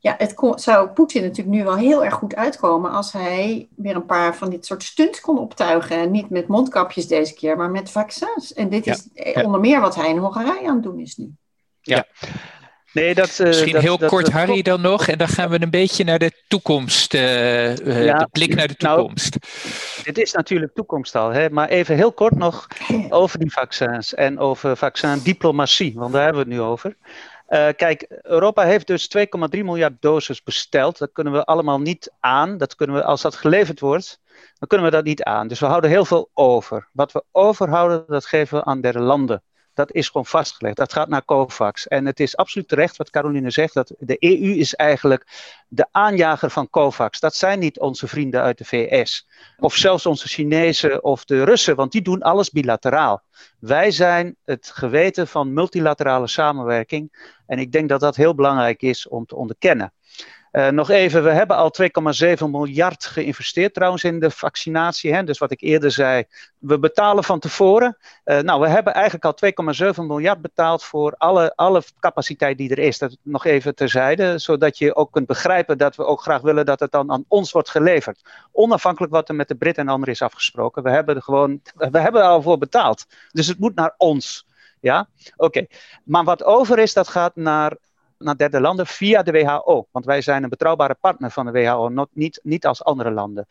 Ja, 0.00 0.14
het 0.18 0.34
zou 0.54 0.88
Poetin 0.88 1.22
natuurlijk 1.22 1.56
nu 1.56 1.64
wel 1.64 1.76
heel 1.76 2.04
erg 2.04 2.14
goed 2.14 2.34
uitkomen 2.34 2.90
als 2.90 3.12
hij 3.12 3.68
weer 3.76 3.94
een 3.94 4.06
paar 4.06 4.36
van 4.36 4.50
dit 4.50 4.66
soort 4.66 4.82
stunts 4.82 5.20
kon 5.20 5.38
optuigen. 5.38 5.96
En 5.96 6.10
niet 6.10 6.30
met 6.30 6.48
mondkapjes 6.48 7.06
deze 7.06 7.34
keer, 7.34 7.56
maar 7.56 7.70
met 7.70 7.90
vaccins. 7.90 8.52
En 8.52 8.68
dit 8.68 8.86
is 8.86 9.08
onder 9.44 9.60
meer 9.60 9.80
wat 9.80 9.94
hij 9.94 10.08
in 10.08 10.18
Hongarije 10.18 10.68
aan 10.68 10.74
het 10.74 10.82
doen 10.82 10.98
is 10.98 11.16
nu. 11.16 11.32
Ja. 11.80 12.06
Nee, 12.92 13.14
dat, 13.14 13.38
uh, 13.38 13.46
Misschien 13.46 13.76
heel 13.76 13.98
kort, 13.98 14.30
Harry, 14.32 14.62
dan 14.62 14.80
nog. 14.80 15.08
En 15.08 15.18
dan 15.18 15.28
gaan 15.28 15.50
we 15.50 15.62
een 15.62 15.70
beetje 15.70 16.04
naar 16.04 16.18
de 16.18 16.32
toekomst. 16.48 17.14
Uh, 17.14 17.20
de 17.20 18.28
blik 18.32 18.54
naar 18.54 18.68
de 18.68 18.74
nou, 18.78 18.98
toekomst. 18.98 19.36
dit 20.02 20.18
is 20.18 20.32
natuurlijk 20.32 20.74
toekomst 20.74 21.14
al. 21.14 21.30
Hè? 21.30 21.50
Maar 21.50 21.68
even 21.68 21.96
heel 21.96 22.12
kort 22.12 22.36
nog 22.36 22.66
over 23.08 23.38
die 23.38 23.52
vaccins. 23.52 24.14
En 24.14 24.38
over 24.38 24.76
vaccindiplomatie. 24.76 25.92
Want 25.94 26.12
daar 26.12 26.24
hebben 26.24 26.44
we 26.44 26.50
het 26.50 26.58
nu 26.58 26.66
over. 26.66 26.96
Uh, 27.48 27.68
kijk, 27.76 28.06
Europa 28.22 28.62
heeft 28.62 28.86
dus 28.86 29.16
2,3 29.18 29.24
miljard 29.50 29.94
doses 30.00 30.42
besteld. 30.42 30.98
Dat 30.98 31.12
kunnen 31.12 31.32
we 31.32 31.44
allemaal 31.44 31.80
niet 31.80 32.12
aan. 32.20 32.58
Dat 32.58 32.74
kunnen 32.74 32.96
we, 32.96 33.04
als 33.04 33.22
dat 33.22 33.34
geleverd 33.34 33.80
wordt, 33.80 34.20
dan 34.58 34.68
kunnen 34.68 34.86
we 34.86 34.96
dat 34.96 35.04
niet 35.04 35.22
aan. 35.22 35.48
Dus 35.48 35.60
we 35.60 35.66
houden 35.66 35.90
heel 35.90 36.04
veel 36.04 36.30
over. 36.34 36.88
Wat 36.92 37.12
we 37.12 37.24
overhouden, 37.32 38.04
dat 38.06 38.26
geven 38.26 38.58
we 38.58 38.64
aan 38.64 38.80
derde 38.80 39.00
landen 39.00 39.42
dat 39.78 39.92
is 39.92 40.06
gewoon 40.06 40.26
vastgelegd. 40.26 40.76
Dat 40.76 40.92
gaat 40.92 41.08
naar 41.08 41.24
COVAX. 41.24 41.88
En 41.88 42.06
het 42.06 42.20
is 42.20 42.36
absoluut 42.36 42.68
terecht 42.68 42.96
wat 42.96 43.10
Caroline 43.10 43.50
zegt, 43.50 43.74
dat 43.74 43.94
de 43.98 44.16
EU 44.18 44.54
is 44.54 44.74
eigenlijk 44.74 45.26
de 45.68 45.86
aanjager 45.90 46.50
van 46.50 46.70
COVAX. 46.70 47.20
Dat 47.20 47.34
zijn 47.34 47.58
niet 47.58 47.78
onze 47.78 48.08
vrienden 48.08 48.42
uit 48.42 48.58
de 48.58 48.64
VS. 48.64 49.28
Of 49.58 49.74
zelfs 49.74 50.06
onze 50.06 50.28
Chinezen 50.28 51.04
of 51.04 51.24
de 51.24 51.44
Russen, 51.44 51.76
want 51.76 51.92
die 51.92 52.02
doen 52.02 52.22
alles 52.22 52.50
bilateraal. 52.50 53.22
Wij 53.60 53.90
zijn 53.90 54.36
het 54.44 54.70
geweten 54.74 55.28
van 55.28 55.52
multilaterale 55.52 56.28
samenwerking. 56.28 57.34
En 57.46 57.58
ik 57.58 57.72
denk 57.72 57.88
dat 57.88 58.00
dat 58.00 58.16
heel 58.16 58.34
belangrijk 58.34 58.82
is 58.82 59.08
om 59.08 59.26
te 59.26 59.36
onderkennen. 59.36 59.92
Uh, 60.52 60.68
nog 60.68 60.90
even, 60.90 61.24
we 61.24 61.30
hebben 61.30 61.56
al 61.56 61.72
2,7 61.82 62.44
miljard 62.50 63.06
geïnvesteerd 63.06 63.74
trouwens 63.74 64.04
in 64.04 64.20
de 64.20 64.30
vaccinatie. 64.30 65.14
Hè? 65.14 65.24
Dus 65.24 65.38
wat 65.38 65.50
ik 65.50 65.60
eerder 65.60 65.90
zei, 65.90 66.24
we 66.58 66.78
betalen 66.78 67.24
van 67.24 67.38
tevoren. 67.38 67.96
Uh, 68.24 68.38
nou, 68.38 68.60
we 68.60 68.68
hebben 68.68 68.94
eigenlijk 68.94 69.24
al 69.24 69.36
2,7 69.94 70.00
miljard 70.06 70.40
betaald 70.40 70.84
voor 70.84 71.14
alle, 71.16 71.52
alle 71.54 71.82
capaciteit 72.00 72.58
die 72.58 72.70
er 72.70 72.78
is. 72.78 72.98
Dat 72.98 73.16
nog 73.22 73.44
even 73.44 73.74
terzijde, 73.74 74.38
zodat 74.38 74.78
je 74.78 74.94
ook 74.94 75.12
kunt 75.12 75.26
begrijpen 75.26 75.78
dat 75.78 75.96
we 75.96 76.04
ook 76.04 76.22
graag 76.22 76.40
willen 76.40 76.66
dat 76.66 76.80
het 76.80 76.90
dan 76.90 77.10
aan 77.10 77.24
ons 77.28 77.52
wordt 77.52 77.70
geleverd. 77.70 78.20
Onafhankelijk 78.52 79.12
wat 79.12 79.28
er 79.28 79.34
met 79.34 79.48
de 79.48 79.54
Britten 79.54 79.82
en 79.82 79.92
anderen 79.92 80.14
is 80.14 80.22
afgesproken. 80.22 80.82
We 80.82 80.90
hebben 80.90 81.16
er 81.16 81.22
gewoon, 81.22 81.60
we 81.74 81.98
hebben 81.98 82.22
al 82.22 82.42
voor 82.42 82.58
betaald. 82.58 83.06
Dus 83.32 83.46
het 83.46 83.58
moet 83.58 83.74
naar 83.74 83.94
ons. 83.96 84.46
Ja, 84.80 85.08
oké. 85.36 85.66
Maar 86.04 86.24
wat 86.24 86.44
over 86.44 86.78
is, 86.78 86.92
dat 86.92 87.08
gaat 87.08 87.36
naar 87.36 87.76
naar 88.18 88.36
derde 88.36 88.60
landen 88.60 88.86
via 88.86 89.22
de 89.22 89.32
WHO. 89.32 89.86
Want 89.90 90.04
wij 90.04 90.20
zijn 90.20 90.42
een 90.42 90.48
betrouwbare 90.48 90.94
partner 91.00 91.30
van 91.30 91.46
de 91.46 91.52
WHO, 91.52 91.88
not, 91.88 92.08
niet, 92.12 92.40
niet 92.42 92.66
als 92.66 92.84
andere 92.84 93.10
landen. 93.10 93.46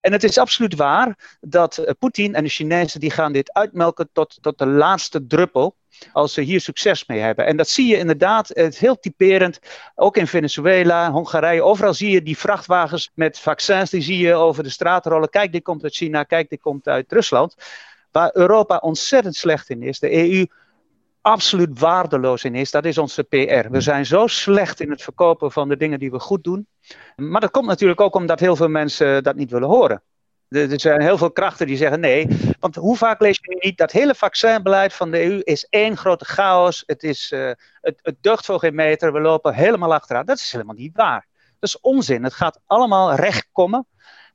En 0.00 0.12
het 0.12 0.24
is 0.24 0.38
absoluut 0.38 0.74
waar 0.74 1.38
dat 1.40 1.78
uh, 1.78 1.90
Poetin 1.98 2.34
en 2.34 2.42
de 2.42 2.50
Chinezen 2.50 3.00
die 3.00 3.10
gaan 3.10 3.32
dit 3.32 3.52
uitmelken 3.52 4.08
tot, 4.12 4.38
tot 4.40 4.58
de 4.58 4.66
laatste 4.66 5.26
druppel. 5.26 5.76
Als 6.12 6.32
ze 6.32 6.40
hier 6.40 6.60
succes 6.60 7.06
mee 7.06 7.20
hebben. 7.20 7.46
En 7.46 7.56
dat 7.56 7.68
zie 7.68 7.86
je 7.86 7.96
inderdaad, 7.96 8.48
het 8.48 8.78
heel 8.78 8.98
typerend. 8.98 9.58
Ook 9.94 10.16
in 10.16 10.26
Venezuela, 10.26 11.10
Hongarije, 11.10 11.62
overal 11.62 11.94
zie 11.94 12.10
je 12.10 12.22
die 12.22 12.38
vrachtwagens 12.38 13.10
met 13.14 13.38
vaccins. 13.38 13.90
Die 13.90 14.02
zie 14.02 14.18
je 14.18 14.34
over 14.34 14.62
de 14.62 14.68
straat 14.68 15.06
rollen. 15.06 15.30
Kijk, 15.30 15.52
dit 15.52 15.62
komt 15.62 15.82
uit 15.82 15.94
China, 15.94 16.22
kijk, 16.22 16.48
dit 16.48 16.60
komt 16.60 16.88
uit 16.88 17.12
Rusland. 17.12 17.54
Waar 18.10 18.30
Europa 18.32 18.76
ontzettend 18.76 19.36
slecht 19.36 19.70
in 19.70 19.82
is. 19.82 19.98
De 19.98 20.12
EU 20.12 20.46
absoluut 21.28 21.78
waardeloos 21.78 22.44
in 22.44 22.54
is, 22.54 22.70
dat 22.70 22.84
is 22.84 22.98
onze 22.98 23.22
PR. 23.22 23.70
We 23.70 23.80
zijn 23.80 24.06
zo 24.06 24.26
slecht 24.26 24.80
in 24.80 24.90
het 24.90 25.02
verkopen 25.02 25.52
van 25.52 25.68
de 25.68 25.76
dingen 25.76 25.98
die 25.98 26.10
we 26.10 26.18
goed 26.18 26.44
doen. 26.44 26.66
Maar 27.16 27.40
dat 27.40 27.50
komt 27.50 27.66
natuurlijk 27.66 28.00
ook 28.00 28.14
omdat 28.14 28.40
heel 28.40 28.56
veel 28.56 28.68
mensen 28.68 29.22
dat 29.22 29.36
niet 29.36 29.50
willen 29.50 29.68
horen. 29.68 30.02
Er 30.48 30.80
zijn 30.80 31.00
heel 31.00 31.18
veel 31.18 31.30
krachten 31.30 31.66
die 31.66 31.76
zeggen 31.76 32.00
nee. 32.00 32.28
Want 32.60 32.74
hoe 32.74 32.96
vaak 32.96 33.20
lees 33.20 33.38
je 33.42 33.56
niet 33.60 33.78
dat 33.78 33.92
hele 33.92 34.14
vaccinbeleid 34.14 34.92
van 34.92 35.10
de 35.10 35.24
EU 35.24 35.40
is 35.42 35.66
één 35.70 35.96
grote 35.96 36.24
chaos. 36.24 36.82
Het, 36.86 37.02
is, 37.02 37.30
uh, 37.32 37.50
het, 37.80 37.98
het 38.02 38.16
deugt 38.20 38.44
voor 38.44 38.58
geen 38.58 38.74
meter. 38.74 39.12
We 39.12 39.20
lopen 39.20 39.54
helemaal 39.54 39.94
achteraan. 39.94 40.26
Dat 40.26 40.38
is 40.38 40.52
helemaal 40.52 40.74
niet 40.74 40.96
waar. 40.96 41.26
Dat 41.58 41.68
is 41.68 41.80
onzin. 41.80 42.24
Het 42.24 42.34
gaat 42.34 42.60
allemaal 42.66 43.14
recht 43.14 43.48
komen. 43.52 43.86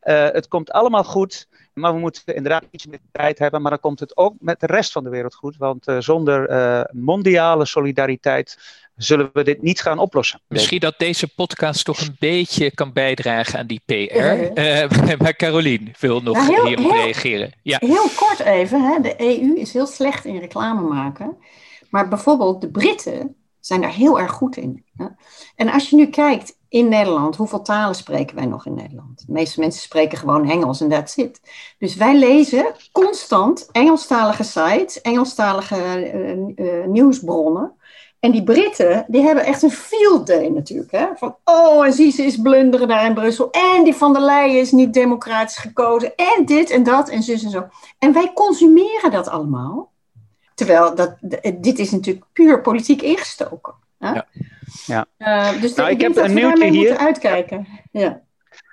Uh, 0.04 0.30
het 0.30 0.48
komt 0.48 0.72
allemaal 0.72 1.04
goed. 1.04 1.48
Maar 1.74 1.93
we 1.93 1.99
moeten 1.99 2.36
inderdaad 2.36 2.63
iets 2.71 2.86
meer 2.86 2.99
tijd 3.11 3.39
hebben. 3.39 3.61
Maar 3.61 3.71
dan 3.71 3.80
komt 3.80 3.99
het 3.99 4.17
ook 4.17 4.34
met 4.39 4.59
de 4.59 4.65
rest 4.65 4.91
van 4.91 5.03
de 5.03 5.09
wereld 5.09 5.36
goed. 5.36 5.57
Want 5.57 5.88
uh, 5.88 5.99
zonder 5.99 6.49
uh, 6.49 6.82
mondiale 6.91 7.65
solidariteit 7.65 8.57
zullen 8.95 9.30
we 9.34 9.43
dit 9.43 9.61
niet 9.61 9.82
gaan 9.82 9.99
oplossen. 9.99 10.41
Misschien 10.47 10.80
dat 10.80 10.93
deze 10.97 11.28
podcast 11.28 11.86
toch 11.86 11.99
een 11.99 12.15
beetje 12.19 12.71
kan 12.71 12.93
bijdragen 12.93 13.59
aan 13.59 13.67
die 13.67 13.82
PR. 13.86 14.59
Uh, 14.59 15.17
maar 15.24 15.36
Carolien 15.36 15.93
wil 15.99 16.21
nog 16.21 16.36
nou, 16.36 16.53
heel, 16.53 16.65
hierop 16.65 16.91
reageren. 16.91 17.51
Ja. 17.61 17.78
Heel 17.80 18.09
kort 18.15 18.39
even. 18.39 18.82
Hè. 18.82 18.99
De 19.01 19.15
EU 19.17 19.55
is 19.55 19.74
heel 19.74 19.88
slecht 19.88 20.26
in 20.26 20.39
reclame 20.39 20.82
maken. 20.82 21.38
Maar 21.89 22.07
bijvoorbeeld 22.07 22.61
de 22.61 22.69
Britten 22.69 23.36
zijn 23.59 23.82
daar 23.82 23.93
heel 23.93 24.19
erg 24.19 24.32
goed 24.32 24.57
in. 24.57 24.86
Hè. 24.97 25.05
En 25.55 25.69
als 25.69 25.89
je 25.89 25.95
nu 25.95 26.07
kijkt 26.07 26.57
in 26.74 26.89
Nederland, 26.89 27.36
hoeveel 27.36 27.61
talen 27.61 27.95
spreken 27.95 28.36
wij 28.36 28.45
nog 28.45 28.65
in 28.65 28.74
Nederland? 28.74 29.24
De 29.26 29.34
meeste 29.34 29.59
mensen 29.59 29.82
spreken 29.82 30.17
gewoon 30.17 30.49
Engels 30.49 30.82
en 30.82 30.89
that's 30.89 31.15
it. 31.15 31.41
Dus 31.78 31.95
wij 31.95 32.17
lezen 32.17 32.65
constant 32.91 33.69
Engelstalige 33.71 34.43
sites, 34.43 35.01
Engelstalige 35.01 36.11
uh, 36.55 36.86
nieuwsbronnen. 36.86 37.71
En 38.19 38.32
die 38.32 38.43
Britten, 38.43 39.05
die 39.07 39.21
hebben 39.21 39.45
echt 39.45 39.61
een 39.61 39.71
field 39.71 40.28
day 40.28 40.47
natuurlijk. 40.47 40.91
Hè? 40.91 41.05
Van, 41.15 41.36
oh, 41.43 41.86
en 41.86 41.93
zie 41.93 42.11
ze 42.11 42.24
is 42.24 42.41
blunderen 42.41 42.88
daar 42.88 43.05
in 43.05 43.13
Brussel. 43.13 43.51
En 43.51 43.84
die 43.84 43.95
van 43.95 44.13
der 44.13 44.21
Leyen 44.21 44.59
is 44.59 44.71
niet 44.71 44.93
democratisch 44.93 45.57
gekozen. 45.57 46.15
En 46.15 46.45
dit 46.45 46.69
en 46.69 46.84
dat 46.84 47.09
en 47.09 47.24
zus 47.24 47.43
en 47.43 47.49
zo. 47.49 47.67
En 47.99 48.13
wij 48.13 48.32
consumeren 48.34 49.11
dat 49.11 49.28
allemaal. 49.28 49.91
Terwijl 50.55 50.95
dat, 50.95 51.15
dit 51.55 51.80
is 51.80 51.91
natuurlijk 51.91 52.26
puur 52.34 52.61
politiek 52.61 53.01
ingestoken. 53.01 53.74
Hè? 53.99 54.13
Ja. 54.13 54.28
Ja. 54.86 55.05
Uh, 55.17 55.61
dus 55.61 55.74
nou, 55.74 55.89
ik, 55.89 56.01
heb 56.01 56.15
een 56.15 56.34
nieuwtje 56.34 56.69
hier. 56.69 56.97
uitkijken. 56.97 57.67
Ja. 57.91 58.21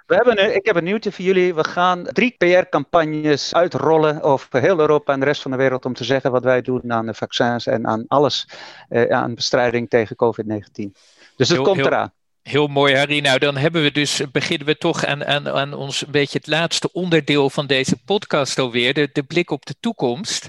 We 0.07 0.15
hebben 0.17 0.45
een, 0.45 0.55
ik 0.55 0.67
heb 0.67 0.77
een 0.77 0.85
nieuwtje 0.85 1.13
voor 1.13 1.25
jullie. 1.25 1.55
We 1.55 1.65
gaan 1.65 2.05
drie 2.05 2.35
PR-campagnes 2.39 3.55
uitrollen 3.55 4.23
over 4.23 4.61
heel 4.61 4.79
Europa 4.79 5.13
en 5.13 5.21
de 5.21 5.27
rest 5.27 5.43
van 5.43 5.51
de 5.51 5.57
wereld 5.57 5.85
om 5.85 5.95
te 5.95 6.05
zeggen 6.05 6.31
wat 6.31 6.45
wij 6.45 6.63
doen 6.63 6.93
aan 6.93 7.07
de 7.07 7.15
vaccins 7.15 7.67
en 7.67 7.87
aan 7.87 8.05
alles 8.09 8.49
eh, 8.89 9.11
aan 9.11 9.35
bestrijding 9.35 9.89
tegen 9.89 10.17
COVID-19. 10.17 10.91
Dus 11.37 11.49
het 11.49 11.61
komt 11.61 11.79
eraan. 11.79 12.13
Heel 12.43 12.67
mooi, 12.67 12.97
Harry. 12.97 13.21
Nou, 13.21 13.39
dan 13.39 13.57
hebben 13.57 13.83
we 13.83 13.93
dus, 13.93 14.23
beginnen 14.33 14.67
we 14.67 14.77
toch 14.77 15.05
aan, 15.05 15.25
aan, 15.25 15.49
aan 15.49 15.75
ons 15.75 16.07
een 16.07 16.13
beetje 16.13 16.39
het 16.39 16.47
laatste 16.47 16.93
onderdeel 16.93 17.51
van 17.51 17.67
deze 17.67 17.97
podcast 18.05 18.59
alweer, 18.59 18.95
de, 18.95 19.09
de 19.13 19.23
blik 19.23 19.51
op 19.51 19.67
de 19.67 19.75
toekomst. 19.81 20.49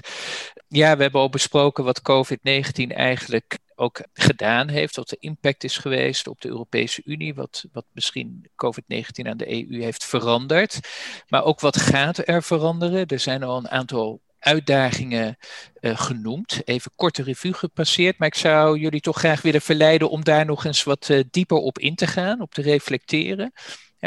Ja, 0.68 0.96
we 0.96 1.02
hebben 1.02 1.20
al 1.20 1.28
besproken 1.28 1.84
wat 1.84 2.00
COVID-19 2.00 2.86
eigenlijk 2.86 3.58
ook 3.74 4.00
gedaan 4.12 4.68
heeft, 4.68 4.96
wat 4.96 5.08
de 5.08 5.16
impact 5.20 5.64
is 5.64 5.78
geweest 5.78 6.26
op 6.26 6.40
de 6.40 6.48
Europese 6.48 7.02
Unie, 7.04 7.34
wat, 7.34 7.64
wat 7.72 7.84
misschien 7.92 8.50
COVID-19 8.50 9.28
aan 9.28 9.36
de 9.36 9.70
EU 9.70 9.82
heeft 9.82 10.04
veranderd, 10.04 10.80
maar 11.28 11.44
ook 11.44 11.60
wat 11.60 11.76
gaat 11.76 12.28
er 12.28 12.42
veranderen. 12.42 13.06
Er 13.06 13.20
zijn 13.20 13.42
al 13.42 13.56
een 13.56 13.68
aantal 13.68 14.20
uitdagingen 14.38 15.36
uh, 15.80 15.98
genoemd. 15.98 16.60
Even 16.64 16.92
korte 16.96 17.22
revue 17.22 17.52
gepasseerd, 17.52 18.18
maar 18.18 18.28
ik 18.28 18.34
zou 18.34 18.78
jullie 18.78 19.00
toch 19.00 19.18
graag 19.18 19.42
willen 19.42 19.62
verleiden 19.62 20.10
om 20.10 20.24
daar 20.24 20.44
nog 20.44 20.64
eens 20.64 20.82
wat 20.82 21.08
uh, 21.08 21.22
dieper 21.30 21.56
op 21.56 21.78
in 21.78 21.94
te 21.94 22.06
gaan, 22.06 22.40
op 22.40 22.54
te 22.54 22.62
reflecteren. 22.62 23.52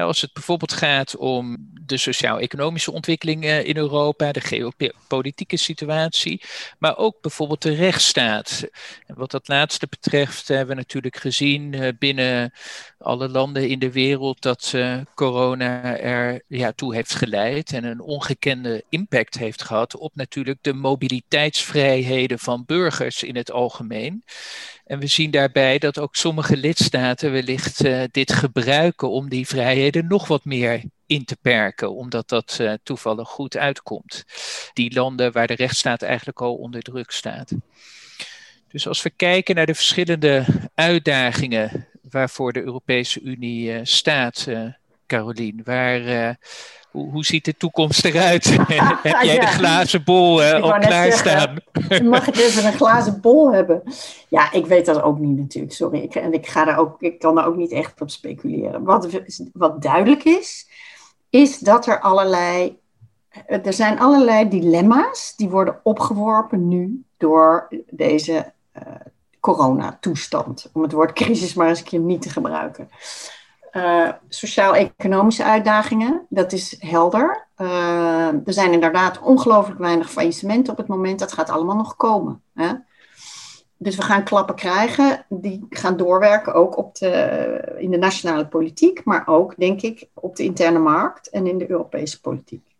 Als 0.04 0.22
het 0.22 0.34
bijvoorbeeld 0.34 0.74
gaat 0.74 1.16
om 1.16 1.58
de 1.86 1.98
sociaal-economische 1.98 2.92
ontwikkelingen 2.92 3.66
in 3.66 3.78
Europa, 3.78 4.32
de 4.32 4.42
geopolitieke 4.42 5.58
situatie, 5.58 6.44
maar 6.80 6.98
ook 6.98 7.22
bijvoorbeeld 7.22 7.62
de 7.62 7.74
rechtsstaat. 7.74 8.68
En 9.06 9.16
wat 9.16 9.32
dat 9.32 9.48
laatste 9.48 9.88
betreft 9.90 10.48
hebben 10.48 10.68
we 10.68 10.76
natuurlijk 10.76 11.18
gezien 11.18 11.74
eh, 11.74 11.88
binnen 12.00 12.54
alle 13.06 13.30
landen 13.30 13.70
in 13.70 13.80
de 13.80 13.92
wereld 13.92 14.42
dat 14.42 14.74
corona 15.16 15.98
er 15.98 16.42
ja, 16.48 16.72
toe 16.72 16.96
heeft 16.96 17.16
geleid 17.16 17.74
en 17.74 17.84
een 17.84 18.02
ongekende 18.02 18.84
impact 18.90 19.38
heeft 19.38 19.62
gehad 19.62 19.98
op 19.98 20.16
natuurlijk 20.16 20.58
de 20.62 20.74
mobiliteitsvrijheden 20.74 22.40
van 22.40 22.64
burgers 22.66 23.24
in 23.24 23.36
het 23.36 23.52
algemeen. 23.52 24.24
En 24.86 25.00
we 25.00 25.08
zien 25.08 25.32
daarbij 25.32 25.78
dat 25.78 26.00
ook 26.00 26.16
sommige 26.16 26.58
lidstaten 26.58 27.32
wellicht 27.32 27.86
uh, 27.86 28.04
dit 28.12 28.34
gebruiken 28.34 29.10
om 29.10 29.30
die 29.30 29.48
vrijheden 29.48 30.08
nog 30.08 30.28
wat 30.28 30.46
meer 30.46 30.84
in 31.06 31.26
te 31.26 31.38
perken, 31.42 31.96
omdat 31.96 32.30
dat 32.30 32.58
uh, 32.62 32.74
toevallig 32.84 33.28
goed 33.28 33.58
uitkomt. 33.58 34.24
Die 34.74 34.94
landen 34.94 35.32
waar 35.32 35.48
de 35.48 35.56
rechtsstaat 35.56 36.02
eigenlijk 36.02 36.42
al 36.42 36.56
onder 36.56 36.82
druk 36.82 37.12
staat. 37.12 37.52
Dus 38.68 38.88
als 38.88 39.02
we 39.02 39.10
kijken 39.10 39.56
naar 39.56 39.66
de 39.66 39.76
verschillende 39.76 40.46
uitdagingen 40.76 41.88
waarvoor 42.16 42.54
de 42.54 42.64
Europese 42.64 43.22
Unie 43.22 43.72
uh, 43.72 43.80
staat 43.84 44.48
Carolien? 45.08 45.62
Waar, 45.64 46.38
hoe, 46.96 47.12
hoe, 47.12 47.26
ziet 47.26 47.46
de 47.46 47.58
toekomst 47.58 48.06
eruit? 48.06 48.46
Heb 49.04 49.22
jij 49.22 49.40
de 49.40 49.46
glazen 49.46 50.04
bol 50.04 50.44
uh, 50.44 50.64
op 50.64 50.80
klaarstaan? 50.80 51.58
mag 52.04 52.28
ik 52.28 52.36
even 52.36 52.66
een 52.66 52.74
glazen 52.74 53.22
bol 53.22 53.54
hebben? 53.54 53.84
Ja, 54.28 54.52
ik 54.52 54.66
weet 54.66 54.86
dat 54.86 55.02
ook 55.02 55.20
niet 55.20 55.38
natuurlijk, 55.38 55.74
sorry. 55.74 56.00
Ik, 56.00 56.16
en 56.16 56.34
ik, 56.34 56.48
ga 56.48 56.66
daar 56.66 56.78
ook, 56.78 57.02
ik 57.02 57.20
kan 57.20 57.36
daar 57.36 57.48
ook 57.48 57.56
niet 57.56 57.72
echt 57.72 58.02
op 58.02 58.10
speculeren. 58.10 58.84
Wat, 58.84 59.22
wat 59.54 59.82
duidelijk 59.82 60.24
is, 60.24 60.68
is 61.30 61.60
dat 61.60 61.88
er 61.88 62.00
allerlei... 62.00 62.78
Er 63.48 63.74
zijn 63.74 64.00
allerlei 64.00 64.50
dilemma's 64.50 65.34
die 65.36 65.50
worden 65.50 65.80
opgeworpen 65.84 66.68
nu 66.68 67.04
door 67.18 67.68
deze 67.90 68.54
uh, 68.78 68.84
coronatoestand. 69.46 70.70
Om 70.74 70.82
het 70.82 70.92
woord 70.92 71.14
crisis 71.14 71.54
maar 71.54 71.68
eens 71.68 71.80
een 71.80 71.86
keer 71.86 72.00
niet 72.00 72.22
te 72.22 72.30
gebruiken. 72.30 72.90
Uh, 73.72 74.10
Sociaal-economische 74.30 75.44
uitdagingen, 75.44 76.26
dat 76.30 76.52
is 76.52 76.76
helder. 76.80 77.48
Uh, 77.58 78.28
er 78.28 78.54
zijn 78.54 78.72
inderdaad 78.72 79.20
ongelooflijk 79.20 79.80
weinig 79.80 80.12
faillissementen 80.12 80.72
op 80.72 80.78
het 80.78 80.88
moment. 80.88 81.20
Dat 81.20 81.34
gaat 81.34 81.50
allemaal 81.50 81.76
nog 81.76 81.96
komen. 81.96 82.42
Hè? 82.54 82.74
Dus 83.78 83.96
we 83.96 84.02
gaan 84.02 84.24
klappen 84.24 84.56
krijgen. 84.56 85.26
Die 85.30 85.66
gaan 85.70 85.98
doorwerken 85.98 86.54
ook 86.54 86.78
op 86.78 86.96
de, 86.96 87.76
in 87.78 87.92
de 87.92 87.98
nationale 87.98 88.48
politiek, 88.48 89.04
maar 89.04 89.28
ook, 89.28 89.54
denk 89.58 89.82
ik, 89.82 90.08
op 90.14 90.36
de 90.36 90.44
interne 90.44 90.80
markt 90.80 91.30
en 91.30 91.48
in 91.48 91.58
de 91.58 91.70
Europese 91.70 92.22
politiek. 92.22 92.76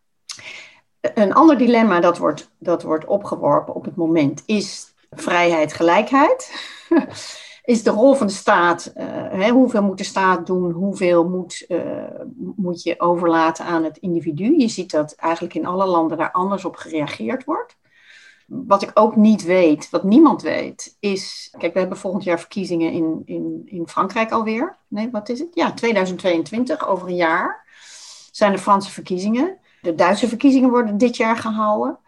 Een 1.02 1.34
ander 1.34 1.58
dilemma 1.58 2.00
dat 2.00 2.18
wordt, 2.18 2.52
dat 2.58 2.84
wordt 2.84 3.06
opgeworpen 3.06 3.76
op 3.76 3.86
het 3.86 3.96
moment 3.96 4.44
is 4.46 4.94
vrijheid, 5.16 5.74
gelijkheid. 5.74 6.54
is 7.66 7.84
de 7.84 7.90
rol 7.90 8.14
van 8.14 8.28
de 8.28 8.34
staat, 8.34 8.94
uh, 8.98 9.06
hè, 9.30 9.50
hoeveel 9.50 9.84
moet 9.84 9.98
de 9.98 10.04
staat 10.04 10.46
doen, 10.46 10.72
hoeveel 10.72 11.30
moet, 11.30 11.66
uh, 11.68 11.82
moet 12.56 12.84
je 12.84 13.00
overlaten 13.00 13.66
aan 13.66 13.84
het 13.84 13.98
individu. 13.98 14.58
Je 14.58 14.68
ziet 14.68 14.92
dat 14.92 15.16
eigenlijk 15.16 15.54
in 15.54 15.66
alle 15.66 15.86
landen 15.86 16.18
daar 16.18 16.32
anders 16.32 16.66
op 16.66 16.76
gereageerd 16.76 17.44
wordt. 17.44 17.78
Wat 18.48 18.82
ik 18.82 18.92
ook 18.94 19.16
niet 19.16 19.44
weet, 19.44 19.90
wat 19.90 20.04
niemand 20.04 20.42
weet, 20.42 20.98
is. 21.00 21.54
Kijk, 21.58 21.74
we 21.74 21.80
hebben 21.80 21.98
volgend 21.98 22.24
jaar 22.24 22.40
verkiezingen 22.40 22.92
in, 22.92 23.22
in, 23.26 23.62
in 23.66 23.88
Frankrijk 23.88 24.32
alweer. 24.32 24.78
Nee, 24.88 25.10
wat 25.12 25.30
is 25.30 25.40
het? 25.40 25.50
Ja, 25.54 25.74
2022, 25.74 26.88
over 26.88 27.08
een 27.08 27.16
jaar 27.16 27.66
zijn 28.32 28.52
de 28.52 28.58
Franse 28.58 28.92
verkiezingen. 28.92 29.58
De 29.82 29.96
Duitse 29.96 30.28
verkiezingen 30.28 30.70
worden 30.70 30.98
dit 30.98 31.18
jaar 31.18 31.38
gehouden 31.38 32.00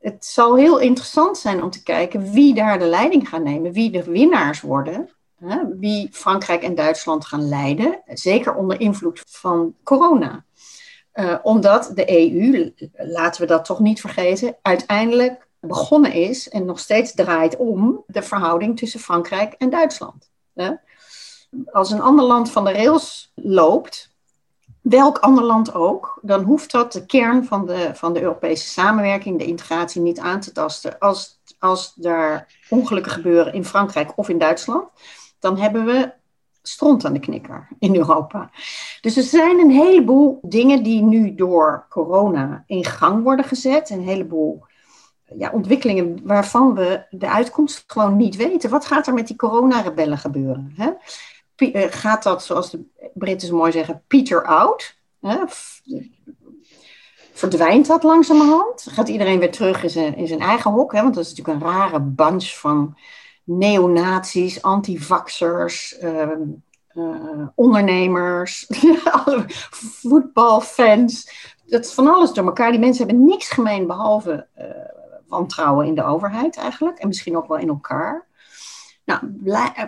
het 0.00 0.24
zal 0.24 0.56
heel 0.56 0.78
interessant 0.78 1.38
zijn 1.38 1.62
om 1.62 1.70
te 1.70 1.82
kijken 1.82 2.32
wie 2.32 2.54
daar 2.54 2.78
de 2.78 2.84
leiding 2.86 3.28
gaat 3.28 3.42
nemen, 3.42 3.72
wie 3.72 3.90
de 3.90 4.04
winnaars 4.04 4.60
worden, 4.60 5.10
hè, 5.38 5.58
wie 5.78 6.08
Frankrijk 6.12 6.62
en 6.62 6.74
Duitsland 6.74 7.24
gaan 7.24 7.48
leiden, 7.48 8.02
zeker 8.06 8.54
onder 8.54 8.80
invloed 8.80 9.22
van 9.28 9.74
corona. 9.82 10.44
Uh, 11.14 11.34
omdat 11.42 11.90
de 11.94 12.32
EU, 12.32 12.72
laten 12.92 13.40
we 13.40 13.46
dat 13.46 13.64
toch 13.64 13.80
niet 13.80 14.00
vergeten, 14.00 14.56
uiteindelijk 14.62 15.48
begonnen 15.60 16.12
is 16.12 16.48
en 16.48 16.64
nog 16.64 16.78
steeds 16.78 17.14
draait 17.14 17.56
om 17.56 18.04
de 18.06 18.22
verhouding 18.22 18.78
tussen 18.78 19.00
Frankrijk 19.00 19.52
en 19.52 19.70
Duitsland. 19.70 20.30
Hè. 20.54 20.72
Als 21.72 21.90
een 21.90 22.00
ander 22.00 22.24
land 22.24 22.50
van 22.50 22.64
de 22.64 22.72
rails 22.72 23.32
loopt, 23.34 24.15
welk 24.88 25.18
ander 25.18 25.44
land 25.44 25.74
ook, 25.74 26.18
dan 26.22 26.42
hoeft 26.42 26.70
dat 26.70 26.92
de 26.92 27.06
kern 27.06 27.44
van 27.44 27.66
de, 27.66 27.90
van 27.94 28.12
de 28.12 28.20
Europese 28.20 28.66
samenwerking, 28.66 29.38
de 29.38 29.44
integratie, 29.44 30.00
niet 30.00 30.18
aan 30.18 30.40
te 30.40 30.52
tasten. 30.52 30.98
Als, 30.98 31.40
als 31.58 31.94
er 32.02 32.46
ongelukken 32.68 33.12
gebeuren 33.12 33.52
in 33.52 33.64
Frankrijk 33.64 34.12
of 34.16 34.28
in 34.28 34.38
Duitsland, 34.38 34.88
dan 35.38 35.58
hebben 35.58 35.84
we 35.84 36.12
stront 36.62 37.04
aan 37.04 37.12
de 37.12 37.20
knikker 37.20 37.68
in 37.78 37.96
Europa. 37.96 38.50
Dus 39.00 39.16
er 39.16 39.22
zijn 39.22 39.58
een 39.58 39.70
heleboel 39.70 40.38
dingen 40.42 40.82
die 40.82 41.02
nu 41.02 41.34
door 41.34 41.86
corona 41.88 42.64
in 42.66 42.84
gang 42.84 43.22
worden 43.22 43.44
gezet. 43.44 43.90
Een 43.90 44.02
heleboel 44.02 44.64
ja, 45.38 45.50
ontwikkelingen 45.50 46.20
waarvan 46.24 46.74
we 46.74 47.06
de 47.10 47.30
uitkomst 47.30 47.84
gewoon 47.86 48.16
niet 48.16 48.36
weten. 48.36 48.70
Wat 48.70 48.86
gaat 48.86 49.06
er 49.06 49.14
met 49.14 49.26
die 49.26 49.36
coronarebellen 49.36 50.18
gebeuren? 50.18 50.72
Hè? 50.76 50.90
Eh, 51.56 51.86
gaat 51.90 52.22
dat, 52.22 52.44
zoals 52.44 52.70
de 52.70 52.84
Britten 53.14 53.54
mooi 53.54 53.72
zeggen, 53.72 54.02
peter 54.06 54.44
out? 54.44 54.96
Hè? 55.20 55.36
Verdwijnt 57.32 57.86
dat 57.86 58.02
langzamerhand? 58.02 58.86
Gaat 58.90 59.08
iedereen 59.08 59.38
weer 59.38 59.50
terug 59.50 59.82
in 59.82 59.90
zijn, 59.90 60.16
in 60.16 60.26
zijn 60.26 60.40
eigen 60.40 60.70
hok? 60.70 60.92
Hè? 60.92 61.02
Want 61.02 61.14
dat 61.14 61.24
is 61.24 61.34
natuurlijk 61.34 61.60
een 61.60 61.70
rare 61.70 62.00
bunch 62.00 62.58
van 62.58 62.96
neonazies, 63.44 64.62
antivaxers, 64.62 65.98
uh, 66.02 66.30
uh, 66.94 67.46
ondernemers, 67.54 68.66
voetbalfans. 70.00 71.30
Dat 71.66 71.84
is 71.84 71.92
van 71.92 72.08
alles 72.08 72.32
door 72.32 72.46
elkaar. 72.46 72.70
Die 72.70 72.80
mensen 72.80 73.06
hebben 73.06 73.24
niks 73.24 73.48
gemeen 73.48 73.86
behalve 73.86 74.46
uh, 74.58 74.64
wantrouwen 75.26 75.86
in 75.86 75.94
de 75.94 76.04
overheid 76.04 76.56
eigenlijk. 76.56 76.98
En 76.98 77.08
misschien 77.08 77.36
ook 77.36 77.48
wel 77.48 77.58
in 77.58 77.68
elkaar. 77.68 78.25
Nou, 79.06 79.20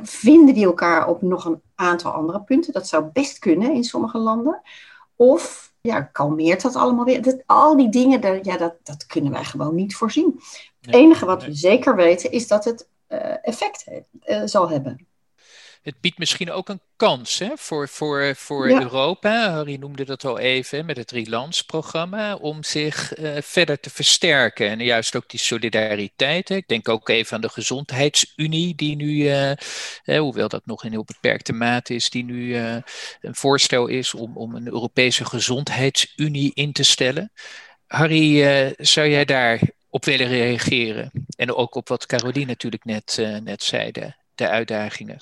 vinden 0.02 0.54
die 0.54 0.64
elkaar 0.64 1.08
op 1.08 1.22
nog 1.22 1.44
een 1.44 1.62
aantal 1.74 2.12
andere 2.12 2.40
punten? 2.40 2.72
Dat 2.72 2.88
zou 2.88 3.04
best 3.12 3.38
kunnen 3.38 3.72
in 3.72 3.84
sommige 3.84 4.18
landen. 4.18 4.60
Of 5.16 5.72
ja, 5.80 6.02
kalmeert 6.02 6.62
dat 6.62 6.76
allemaal 6.76 7.04
weer? 7.04 7.22
Dat, 7.22 7.42
al 7.46 7.76
die 7.76 7.88
dingen, 7.88 8.20
dat, 8.20 8.44
ja, 8.44 8.56
dat, 8.56 8.74
dat 8.82 9.06
kunnen 9.06 9.32
wij 9.32 9.44
gewoon 9.44 9.74
niet 9.74 9.96
voorzien. 9.96 10.40
Het 10.80 10.94
enige 10.94 11.26
wat 11.26 11.44
we 11.44 11.54
zeker 11.54 11.96
weten 11.96 12.30
is 12.30 12.48
dat 12.48 12.64
het 12.64 12.88
uh, 13.08 13.18
effect 13.42 13.90
uh, 14.24 14.42
zal 14.44 14.70
hebben 14.70 15.06
het 15.88 16.00
biedt 16.00 16.18
misschien 16.18 16.50
ook 16.50 16.68
een 16.68 16.80
kans 16.96 17.38
hè, 17.38 17.50
voor, 17.54 17.88
voor, 17.88 18.34
voor 18.36 18.68
Europa. 18.68 19.50
Harry 19.50 19.76
noemde 19.76 20.04
dat 20.04 20.24
al 20.24 20.38
even 20.38 20.86
met 20.86 20.96
het 20.96 21.10
Relands-programma, 21.10 22.34
om 22.34 22.64
zich 22.64 23.18
uh, 23.18 23.36
verder 23.40 23.80
te 23.80 23.90
versterken. 23.90 24.68
En 24.68 24.84
juist 24.84 25.16
ook 25.16 25.28
die 25.28 25.40
solidariteit. 25.40 26.48
Hè. 26.48 26.54
Ik 26.54 26.68
denk 26.68 26.88
ook 26.88 27.08
even 27.08 27.34
aan 27.34 27.40
de 27.40 27.48
Gezondheidsunie, 27.48 28.74
die 28.74 28.96
nu, 28.96 29.08
uh, 29.08 29.52
hoewel 30.18 30.48
dat 30.48 30.66
nog 30.66 30.84
in 30.84 30.90
heel 30.90 31.04
beperkte 31.04 31.52
mate 31.52 31.94
is, 31.94 32.10
die 32.10 32.24
nu 32.24 32.42
uh, 32.42 32.76
een 33.20 33.34
voorstel 33.34 33.86
is 33.86 34.14
om, 34.14 34.36
om 34.36 34.54
een 34.54 34.66
Europese 34.66 35.24
Gezondheidsunie 35.24 36.50
in 36.54 36.72
te 36.72 36.82
stellen. 36.82 37.32
Harry, 37.86 38.74
zou 38.78 39.08
jij 39.08 39.24
daar 39.24 39.60
op 39.88 40.04
willen 40.04 40.28
reageren? 40.28 41.10
En 41.36 41.54
ook 41.54 41.74
op 41.74 41.88
wat 41.88 42.06
Caroline 42.06 42.46
natuurlijk 42.46 42.84
net, 42.84 43.16
net 43.42 43.62
zei, 43.62 43.90
de, 43.90 44.12
de 44.34 44.48
uitdagingen. 44.48 45.18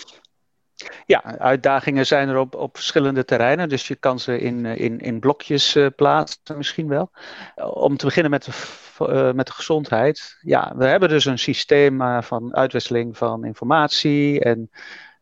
Ja, 1.07 1.39
uitdagingen 1.39 2.07
zijn 2.07 2.29
er 2.29 2.39
op, 2.39 2.55
op 2.55 2.77
verschillende 2.77 3.25
terreinen, 3.25 3.69
dus 3.69 3.89
je 3.89 3.95
kan 3.95 4.19
ze 4.19 4.39
in, 4.39 4.67
eh, 4.67 4.79
in, 4.79 4.99
in 4.99 5.21
blokjes 5.21 5.77
uh, 5.77 5.87
plaatsen 5.97 6.57
misschien 6.57 6.89
wel. 6.89 7.11
Om 7.57 7.97
te 7.97 8.05
beginnen 8.05 8.31
met 8.31 8.45
de, 8.45 9.33
met 9.35 9.47
de 9.47 9.53
gezondheid. 9.53 10.39
Ja, 10.41 10.73
we 10.77 10.87
hebben 10.87 11.09
dus 11.09 11.25
een 11.25 11.39
systeem 11.39 12.23
van 12.23 12.57
uitwisseling 12.57 13.17
van 13.17 13.45
informatie 13.45 14.41
en 14.41 14.71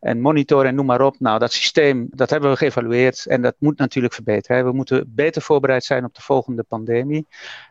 en 0.05 0.21
monitor 0.21 0.67
en 0.67 0.75
noem 0.75 0.87
maar 0.87 1.01
op. 1.01 1.21
Nou, 1.21 1.39
dat 1.39 1.53
systeem, 1.53 2.09
dat 2.11 2.31
hebben 2.31 2.51
we 2.51 2.57
geëvalueerd 2.57 3.27
en 3.27 3.43
dat 3.43 3.55
moet 3.59 3.79
natuurlijk 3.79 4.15
verbeteren. 4.15 4.65
We 4.65 4.73
moeten 4.73 5.13
beter 5.15 5.43
voorbereid 5.43 5.85
zijn 5.85 6.05
op 6.05 6.15
de 6.15 6.23
volgende 6.23 6.63
pandemie. 6.63 7.27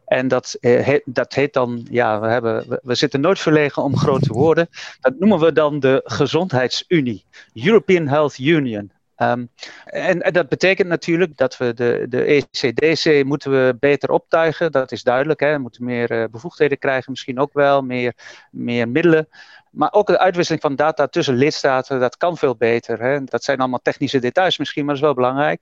En 0.05 0.27
dat, 0.27 0.57
eh, 0.59 0.99
dat 1.05 1.33
heet 1.33 1.53
dan, 1.53 1.87
ja, 1.89 2.19
we, 2.19 2.27
hebben, 2.27 2.79
we, 2.83 2.95
zitten 2.95 3.21
nooit 3.21 3.39
verlegen 3.39 3.83
om 3.83 3.97
grote 3.97 4.33
woorden. 4.33 4.67
Dat 4.99 5.19
noemen 5.19 5.39
we 5.39 5.51
dan 5.51 5.79
de 5.79 6.01
Gezondheidsunie, 6.03 7.25
European 7.53 8.07
Health 8.07 8.37
Union. 8.37 8.91
En, 9.15 9.49
en, 9.85 10.33
dat 10.33 10.49
betekent 10.49 10.87
natuurlijk 10.87 11.37
dat 11.37 11.57
we 11.57 11.73
de, 11.73 12.05
de 12.09 12.23
ECDC 12.23 13.25
moeten 13.25 13.51
we 13.51 13.75
beter 13.79 14.09
optuigen. 14.09 14.71
Dat 14.71 14.91
is 14.91 15.03
duidelijk. 15.03 15.39
Hè? 15.39 15.53
We 15.53 15.59
moeten 15.59 15.83
meer 15.83 16.11
uh, 16.11 16.23
bevoegdheden 16.31 16.77
krijgen, 16.77 17.11
misschien 17.11 17.39
ook 17.39 17.53
wel, 17.53 17.81
meer, 17.81 18.13
meer 18.51 18.89
middelen. 18.89 19.27
Maar 19.73 19.93
ook 19.93 20.07
de 20.07 20.19
uitwisseling 20.19 20.61
van 20.61 20.75
data 20.75 21.07
tussen 21.07 21.35
lidstaten, 21.35 21.99
dat 21.99 22.17
kan 22.17 22.37
veel 22.37 22.55
beter. 22.55 23.01
Hè? 23.01 23.23
Dat 23.23 23.43
zijn 23.43 23.59
allemaal 23.59 23.79
technische 23.81 24.19
details 24.19 24.57
misschien, 24.57 24.85
maar 24.85 24.93
dat 24.93 25.03
is 25.03 25.09
wel 25.09 25.25
belangrijk. 25.25 25.61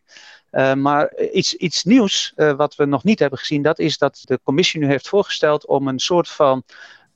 Uh, 0.52 0.74
maar 0.74 1.18
iets, 1.32 1.56
iets 1.56 1.84
nieuws 1.84 2.34
uh, 2.36 2.52
wat 2.52 2.76
we 2.76 2.86
nog 2.86 3.04
niet 3.04 3.20
hebben 3.20 3.40
gezien, 3.40 3.62
dat 3.62 3.80
is 3.80 3.98
dat 3.98 4.22
de 4.24 4.40
commissie 4.44 4.80
nu 4.80 4.88
heeft 4.88 5.08
voorgesteld 5.08 5.66
om 5.66 5.88
een 5.88 6.00
soort 6.00 6.30
van 6.30 6.64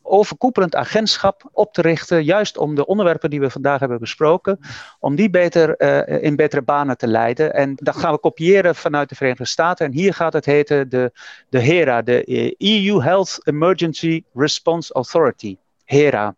overkoepelend 0.02 0.76
agentschap 0.76 1.50
op 1.52 1.74
te 1.74 1.82
richten, 1.82 2.24
juist 2.24 2.58
om 2.58 2.76
de 2.76 2.86
onderwerpen 2.86 3.30
die 3.30 3.40
we 3.40 3.50
vandaag 3.50 3.80
hebben 3.80 4.00
besproken, 4.00 4.60
om 5.00 5.16
die 5.16 5.30
beter 5.30 5.76
uh, 6.08 6.24
in 6.24 6.36
betere 6.36 6.62
banen 6.62 6.98
te 6.98 7.08
leiden. 7.08 7.54
En 7.54 7.76
dat 7.76 7.96
gaan 7.96 8.14
we 8.14 8.20
kopiëren 8.20 8.76
vanuit 8.76 9.10
de 9.10 9.16
Verenigde 9.16 9.46
Staten. 9.46 9.86
En 9.86 9.92
hier 9.92 10.14
gaat 10.14 10.34
het 10.34 10.46
heten 10.46 10.90
de, 10.90 11.12
de 11.50 11.60
HERA, 11.60 12.02
de 12.02 12.56
EU 12.58 13.02
Health 13.02 13.40
Emergency 13.44 14.24
Response 14.34 14.94
Authority. 14.94 15.58
HERA. 15.86 16.36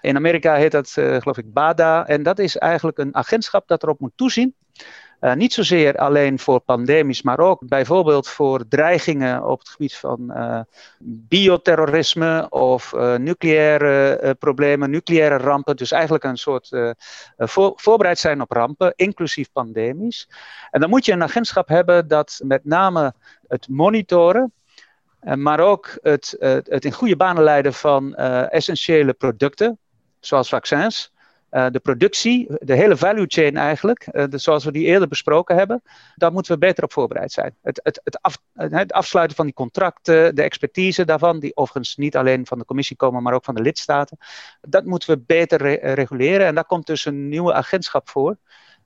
In 0.00 0.16
Amerika 0.16 0.54
heet 0.54 0.72
dat, 0.72 0.94
uh, 0.98 1.16
geloof 1.16 1.38
ik, 1.38 1.52
BADA. 1.52 2.06
En 2.06 2.22
dat 2.22 2.38
is 2.38 2.56
eigenlijk 2.56 2.98
een 2.98 3.14
agentschap 3.14 3.68
dat 3.68 3.82
erop 3.82 4.00
moet 4.00 4.12
toezien 4.14 4.54
Uh, 5.20 5.34
niet 5.34 5.52
zozeer 5.52 5.96
alleen 5.96 6.38
voor 6.38 6.60
pandemies, 6.60 7.22
maar 7.22 7.38
ook 7.38 7.68
bijvoorbeeld 7.68 8.28
voor 8.28 8.68
dreigingen 8.68 9.46
op 9.46 9.58
het 9.58 9.68
gebied 9.68 9.96
van 9.96 10.30
uh, 10.36 10.60
bioterrorisme 10.98 12.46
of 12.48 12.92
nucleaire 13.18 14.36
problemen, 14.38 14.90
nucleaire 14.90 15.36
rampen. 15.36 15.76
Dus 15.76 15.92
eigenlijk 15.92 16.24
een 16.24 16.36
soort 16.36 16.68
voor, 17.36 17.72
voorbereid 17.76 18.18
zijn 18.18 18.40
op 18.40 18.50
rampen, 18.50 18.92
inclusief 18.96 19.52
pandemies. 19.52 20.28
En 20.70 20.80
dan 20.80 20.90
moet 20.90 21.04
je 21.04 21.12
een 21.12 21.22
agentschap 21.22 21.68
hebben 21.68 22.08
dat 22.08 22.40
met 22.44 22.64
name 22.64 23.14
het 23.48 23.68
monitoren, 23.68 24.52
maar 25.20 25.60
ook 25.60 25.98
het, 26.02 26.36
het 26.68 26.84
in 26.84 26.92
goede 26.92 27.16
banen 27.16 27.42
leiden 27.42 27.74
van 27.74 28.14
essentiële 28.14 29.12
producten, 29.12 29.78
zoals 30.20 30.48
vaccins. 30.48 31.12
Uh, 31.50 31.66
de 31.70 31.80
productie, 31.80 32.46
de 32.58 32.74
hele 32.74 32.96
value 32.96 33.24
chain 33.26 33.56
eigenlijk, 33.56 34.08
zoals 34.30 34.64
we 34.64 34.72
die 34.72 34.84
eerder 34.84 35.08
besproken 35.08 35.56
hebben, 35.56 35.82
daar 36.14 36.32
moeten 36.32 36.52
we 36.52 36.58
beter 36.58 36.84
op 36.84 36.92
voorbereid 36.92 37.32
zijn. 37.32 37.56
Het, 37.62 37.80
het, 37.82 38.00
het, 38.04 38.22
af, 38.22 38.38
het, 38.54 38.92
afsluiten 38.92 39.36
van 39.36 39.44
die 39.44 39.54
contracten, 39.54 40.34
de 40.34 40.42
expertise 40.42 41.04
daarvan, 41.04 41.40
die 41.40 41.56
overigens 41.56 41.96
niet 41.96 42.16
alleen 42.16 42.46
van 42.46 42.58
de 42.58 42.64
commissie 42.64 42.96
komen, 42.96 43.22
maar 43.22 43.34
ook 43.34 43.44
van 43.44 43.54
de 43.54 43.62
lidstaten, 43.62 44.18
dat 44.60 44.84
moeten 44.84 45.10
we 45.10 45.22
beter 45.26 45.62
re 45.62 45.94
reguleren. 45.94 46.46
En 46.46 46.54
daar 46.54 46.64
komt 46.64 46.86
dus 46.86 47.04
een 47.04 47.28
nieuwe 47.28 47.52
agentschap 47.52 48.08
voor. 48.08 48.36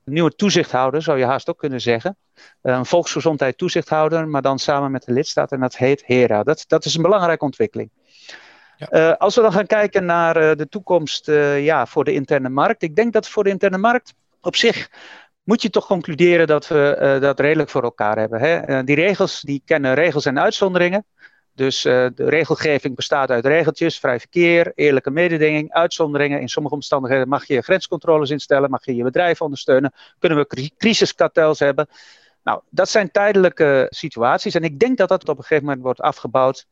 Een 0.05 0.13
nieuwe 0.13 0.35
toezichthouder, 0.35 1.01
zou 1.01 1.17
je 1.17 1.25
haast 1.25 1.49
ook 1.49 1.57
kunnen 1.57 1.81
zeggen. 1.81 2.17
Uh, 2.35 2.75
een 2.75 2.85
volksgezondheid 2.85 3.57
toezichthouder, 3.57 4.27
maar 4.27 4.41
dan 4.41 4.59
samen 4.59 4.91
met 4.91 5.03
de 5.03 5.13
lidstaten. 5.13 5.55
En 5.55 5.61
dat 5.61 5.77
heet 5.77 6.03
HERA. 6.05 6.43
Dat, 6.43 6.63
dat 6.67 6.85
is 6.85 6.95
een 6.95 7.01
belangrijke 7.01 7.45
ontwikkeling. 7.45 7.89
Ja. 8.77 8.87
Uh, 8.91 9.17
als 9.17 9.35
we 9.35 9.41
dan 9.41 9.51
gaan 9.51 9.65
kijken 9.65 10.05
naar 10.05 10.41
uh, 10.41 10.55
de 10.55 10.69
toekomst 10.69 11.27
uh, 11.27 11.63
ja, 11.63 11.85
voor 11.85 12.03
de 12.03 12.13
interne 12.13 12.49
markt. 12.49 12.83
Ik 12.83 12.95
denk 12.95 13.13
dat 13.13 13.29
voor 13.29 13.43
de 13.43 13.49
interne 13.49 13.77
markt 13.77 14.13
op 14.41 14.55
zich 14.55 14.89
moet 15.43 15.61
je 15.61 15.69
toch 15.69 15.85
concluderen 15.85 16.47
dat 16.47 16.67
we 16.67 17.17
dat 17.21 17.39
redelijk 17.39 17.69
voor 17.69 17.83
elkaar 17.83 18.17
hebben. 18.17 18.39
Hè? 18.39 18.83
die 18.83 18.95
regels 18.95 19.41
die 19.41 19.61
kennen 19.65 19.93
regels 19.93 20.25
en 20.25 20.39
uitzonderingen. 20.39 21.05
Dus 21.55 21.81
de 21.81 22.11
regelgeving 22.15 22.95
bestaat 22.95 23.29
uit 23.29 23.45
regeltjes, 23.45 23.99
vrij 23.99 24.19
verkeer, 24.19 24.71
eerlijke 24.75 25.11
mededinging, 25.11 25.71
uitzonderingen. 25.71 26.41
In 26.41 26.49
sommige 26.49 26.75
omstandigheden 26.75 27.27
mag 27.27 27.45
je 27.45 27.61
grenscontroles 27.61 28.29
instellen, 28.29 28.69
mag 28.69 28.85
je 28.85 28.95
je 28.95 29.03
bedrijf 29.03 29.41
ondersteunen. 29.41 29.93
Kunnen 30.19 30.37
we 30.37 30.71
crisiskartels 30.77 31.59
hebben. 31.59 31.87
Nou, 32.43 32.61
dat 32.69 32.89
zijn 32.89 33.11
tijdelijke 33.11 33.87
situaties. 33.89 34.55
En 34.55 34.63
ik 34.63 34.79
denk 34.79 34.97
dat 34.97 35.09
dat 35.09 35.29
op 35.29 35.37
een 35.37 35.43
gegeven 35.43 35.63
moment 35.63 35.83
wordt 35.83 36.01
afgebouwd. 36.01 36.67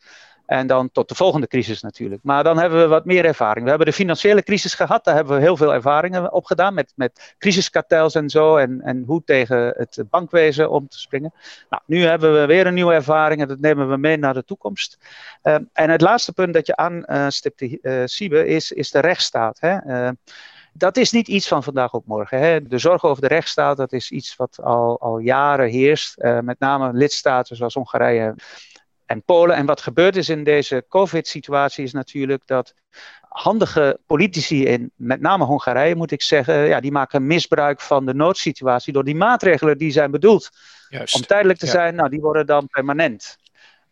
En 0.54 0.68
dan 0.68 0.92
tot 0.92 1.10
de 1.10 1.16
volgende 1.16 1.48
crisis 1.48 1.82
natuurlijk. 1.82 2.24
Maar 2.24 2.44
dan 2.44 2.58
hebben 2.58 2.80
we 2.80 2.88
wat 2.88 3.06
meer 3.06 3.26
ervaring. 3.26 3.64
We 3.64 3.70
hebben 3.70 3.88
de 3.88 3.94
financiële 3.94 4.44
crisis 4.44 4.74
gehad. 4.74 5.04
Daar 5.04 5.16
hebben 5.16 5.36
we 5.36 5.42
heel 5.42 5.58
veel 5.58 5.74
ervaringen 5.74 6.34
op 6.34 6.46
gedaan. 6.46 6.74
Met, 6.74 6.94
met 6.96 7.36
crisiskartels 7.38 8.16
en 8.16 8.30
zo. 8.30 8.58
En, 8.58 8.82
en 8.82 9.04
hoe 9.08 9.22
tegen 9.26 9.74
het 9.78 10.04
bankwezen 10.10 10.70
om 10.70 10.88
te 10.88 11.00
springen. 11.00 11.34
Nou, 11.70 11.82
nu 11.86 12.04
hebben 12.04 12.34
we 12.34 12.46
weer 12.46 12.68
een 12.68 12.74
nieuwe 12.74 12.94
ervaring. 12.94 13.42
En 13.42 13.48
dat 13.48 13.60
nemen 13.60 13.90
we 13.90 13.98
mee 13.98 14.18
naar 14.18 14.34
de 14.34 14.44
toekomst. 14.44 14.98
Uh, 15.44 15.56
en 15.74 15.90
het 15.90 16.02
laatste 16.02 16.34
punt 16.34 16.54
dat 16.54 16.68
je 16.68 16.76
aanstipte, 16.76 17.80
uh, 17.82 18.02
Siebe, 18.06 18.48
is, 18.48 18.72
is 18.72 18.92
de 18.92 19.00
rechtsstaat. 19.00 19.60
Hè? 19.60 20.06
Uh, 20.06 20.10
dat 20.74 20.98
is 20.98 21.12
niet 21.12 21.28
iets 21.28 21.48
van 21.48 21.64
vandaag 21.64 21.94
op 21.94 22.06
morgen. 22.06 22.40
Hè. 22.40 22.68
De 22.68 22.78
zorg 22.78 23.04
over 23.04 23.22
de 23.22 23.28
rechtsstaat, 23.28 23.78
dat 23.78 23.94
is 23.94 24.12
iets 24.12 24.36
wat 24.36 24.60
al, 24.62 25.00
al 25.00 25.18
jaren 25.18 25.70
heerst. 25.70 26.16
Uh, 26.18 26.40
met 26.40 26.60
name 26.60 26.94
lidstaten 26.94 27.56
zoals 27.56 27.74
Hongarije 27.74 28.36
en 29.06 29.24
Polen. 29.24 29.56
En 29.56 29.66
wat 29.66 29.82
gebeurd 29.82 30.16
is 30.16 30.30
in 30.30 30.44
deze 30.44 30.86
COVID-situatie 30.90 31.84
is 31.84 31.94
natuurlijk 31.94 32.42
dat 32.46 32.74
handige 33.30 34.00
politici 34.06 34.66
in 34.66 34.92
met 34.96 35.22
name 35.22 35.44
Hongarije, 35.44 35.96
moet 35.96 36.12
ik 36.12 36.22
zeggen, 36.22 36.60
ja, 36.60 36.80
die 36.80 36.92
maken 36.92 37.28
misbruik 37.28 37.82
van 37.82 38.06
de 38.06 38.14
noodsituatie 38.14 38.94
door 38.94 39.04
die 39.04 39.16
maatregelen 39.16 39.78
die 39.78 39.92
zijn 39.92 40.12
bedoeld 40.12 40.50
Juist. 40.90 41.16
om 41.16 41.22
tijdelijk 41.22 41.60
te 41.60 41.68
zijn, 41.68 41.96
nou, 41.96 42.10
die 42.10 42.22
worden 42.22 42.46
dan 42.46 42.68
permanent. 42.68 43.38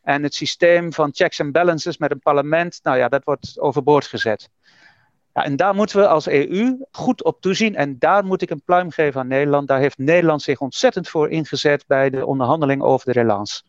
En 0.03 0.23
het 0.23 0.33
systeem 0.33 0.93
van 0.93 1.09
checks 1.13 1.39
en 1.39 1.51
balances 1.51 1.97
met 1.97 2.11
een 2.11 2.19
parlement, 2.19 2.79
nou 2.83 2.97
ja, 2.97 3.07
dat 3.07 3.23
wordt 3.23 3.59
overboord 3.59 4.05
gezet. 4.05 4.49
Ja, 5.33 5.43
en 5.43 5.55
daar 5.55 5.75
moeten 5.75 5.99
we 5.99 6.07
als 6.07 6.27
EU 6.27 6.77
goed 6.91 7.23
op 7.23 7.41
toezien. 7.41 7.75
En 7.75 7.99
daar 7.99 8.25
moet 8.25 8.41
ik 8.41 8.49
een 8.49 8.63
pluim 8.63 8.91
geven 8.91 9.21
aan 9.21 9.27
Nederland. 9.27 9.67
Daar 9.67 9.79
heeft 9.79 9.97
Nederland 9.97 10.41
zich 10.41 10.59
ontzettend 10.59 11.09
voor 11.09 11.29
ingezet 11.29 11.83
bij 11.87 12.09
de 12.09 12.25
onderhandeling 12.25 12.81
over 12.81 13.13
de 13.13 13.19
relance. 13.19 13.61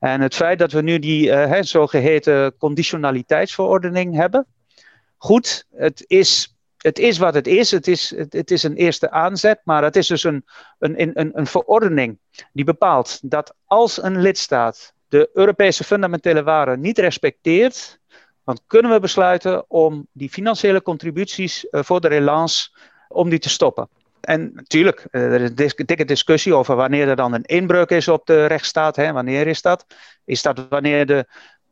En 0.00 0.20
het 0.20 0.34
feit 0.34 0.58
dat 0.58 0.72
we 0.72 0.82
nu 0.82 0.98
die 0.98 1.26
uh, 1.26 1.62
zogeheten 1.62 2.56
conditionaliteitsverordening 2.56 4.14
hebben. 4.14 4.46
Goed, 5.16 5.66
het 5.74 6.04
is, 6.06 6.56
het 6.76 6.98
is 6.98 7.18
wat 7.18 7.34
het 7.34 7.46
is. 7.46 7.70
Het 7.70 7.86
is, 7.88 8.14
het, 8.16 8.50
is 8.50 8.62
een 8.62 8.74
eerste 8.74 9.10
aanzet, 9.10 9.60
maar 9.64 9.82
het 9.82 9.96
is 9.96 10.06
dus 10.06 10.24
een, 10.24 10.44
een, 10.78 11.20
een, 11.20 11.38
een 11.38 11.46
verordening 11.46 12.18
die 12.52 12.64
bepaalt 12.64 13.30
dat 13.30 13.54
als 13.64 14.02
een 14.02 14.20
lidstaat 14.20 14.94
de 15.08 15.30
Europese 15.32 15.84
fundamentele 15.84 16.42
waarden 16.42 16.80
niet 16.80 16.98
respecteert, 16.98 18.00
dan 18.44 18.58
kunnen 18.66 18.90
we 18.90 19.00
besluiten 19.00 19.70
om 19.70 20.06
die 20.12 20.30
financiële 20.30 20.82
contributies 20.82 21.66
uh, 21.70 21.82
voor 21.82 22.00
de 22.00 22.08
relance 22.08 22.70
om 23.08 23.30
die 23.30 23.38
te 23.38 23.48
stoppen. 23.48 23.88
En 24.20 24.50
natuurlijk, 24.54 25.06
eh, 25.10 25.32
er 25.32 25.60
is 25.60 25.72
een 25.76 25.86
dikke 25.86 26.04
discussie 26.04 26.54
over 26.54 26.76
wanneer 26.76 27.08
er 27.08 27.16
dan 27.16 27.32
een 27.32 27.44
inbreuk 27.44 27.90
is 27.90 28.08
op 28.08 28.26
de 28.26 28.46
rechtsstaat. 28.46 28.96
Hè? 28.96 29.12
Wanneer 29.12 29.46
is 29.46 29.62
dat? 29.62 29.86
Is 30.24 30.42
dat 30.42 30.66
wanneer 30.68 31.06
de 31.06 31.26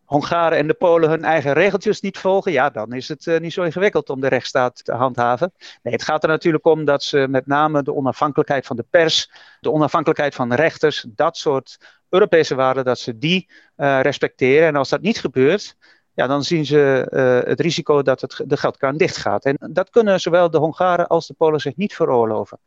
Hongaren 0.05 0.59
en 0.59 0.67
de 0.67 0.75
Polen 0.75 1.11
hun 1.11 1.25
eigen 1.25 1.53
regeltjes 1.53 2.01
niet 2.01 2.19
volgen? 2.19 2.53
Ja, 2.53 2.71
dan 2.71 2.93
is 2.93 3.09
het 3.09 3.27
uh, 3.27 3.39
niet 3.39 3.53
zo 3.53 3.63
ingewikkeld 3.63 4.11
om 4.11 4.21
de 4.21 4.29
rechtsstaat 4.29 4.85
te 4.85 4.93
handhaven. 4.93 5.53
Nee, 5.83 5.93
het 5.93 6.03
gaat 6.03 6.23
er 6.23 6.29
natuurlijk 6.29 6.65
om 6.67 6.85
dat 6.85 7.03
ze 7.03 7.27
met 7.31 7.47
name 7.47 7.83
de 7.83 7.95
onafhankelijkheid 7.95 8.67
van 8.67 8.77
de 8.77 8.85
pers, 8.91 9.31
de 9.61 9.73
onafhankelijkheid 9.73 10.35
van 10.35 10.55
rechters, 10.55 11.07
dat 11.09 11.37
soort 11.37 11.79
Europese 12.09 12.55
waarden, 12.55 12.85
dat 12.85 12.99
ze 12.99 13.19
die 13.19 13.49
uh, 13.77 14.01
respecteren. 14.01 14.69
En 14.69 14.77
als 14.77 14.89
dat 14.89 15.01
niet 15.01 15.21
gebeurt, 15.21 15.77
ja, 16.19 16.27
dan 16.27 16.45
zien 16.45 16.67
ze 16.67 17.07
uh, 17.11 17.51
het 17.51 17.61
risico 17.61 18.03
dat 18.03 18.21
het, 18.21 18.43
de 18.47 18.57
geldkraan 18.57 18.97
dicht 18.97 19.17
gaat. 19.17 19.45
En 19.45 19.57
dat 19.71 19.91
kunnen 19.91 20.21
zowel 20.21 20.51
de 20.51 20.59
Hongaren 20.59 21.07
als 21.07 21.27
de 21.27 21.35
Polen 21.35 21.61
zich 21.61 21.77
niet 21.77 21.95
veroorloven. 21.95 22.59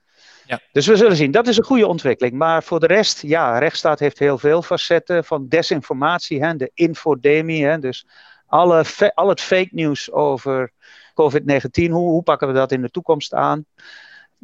Ja. 0.45 0.59
Dus 0.71 0.87
we 0.87 0.95
zullen 0.95 1.15
zien, 1.15 1.31
dat 1.31 1.47
is 1.47 1.57
een 1.57 1.63
goede 1.63 1.87
ontwikkeling. 1.87 2.35
Maar 2.35 2.63
voor 2.63 2.79
de 2.79 2.87
rest, 2.87 3.21
ja, 3.21 3.57
rechtsstaat 3.57 3.99
heeft 3.99 4.19
heel 4.19 4.37
veel 4.37 4.61
facetten 4.61 5.23
van 5.25 5.47
desinformatie, 5.47 6.43
hè, 6.43 6.55
de 6.55 6.71
infodemie. 6.73 7.65
Hè, 7.65 7.79
dus 7.79 8.05
alle, 8.45 8.83
al 9.13 9.29
het 9.29 9.41
fake 9.41 9.69
news 9.71 10.11
over 10.11 10.71
COVID-19, 11.11 11.89
hoe, 11.89 12.09
hoe 12.09 12.23
pakken 12.23 12.47
we 12.47 12.53
dat 12.53 12.71
in 12.71 12.81
de 12.81 12.89
toekomst 12.89 13.33
aan? 13.33 13.65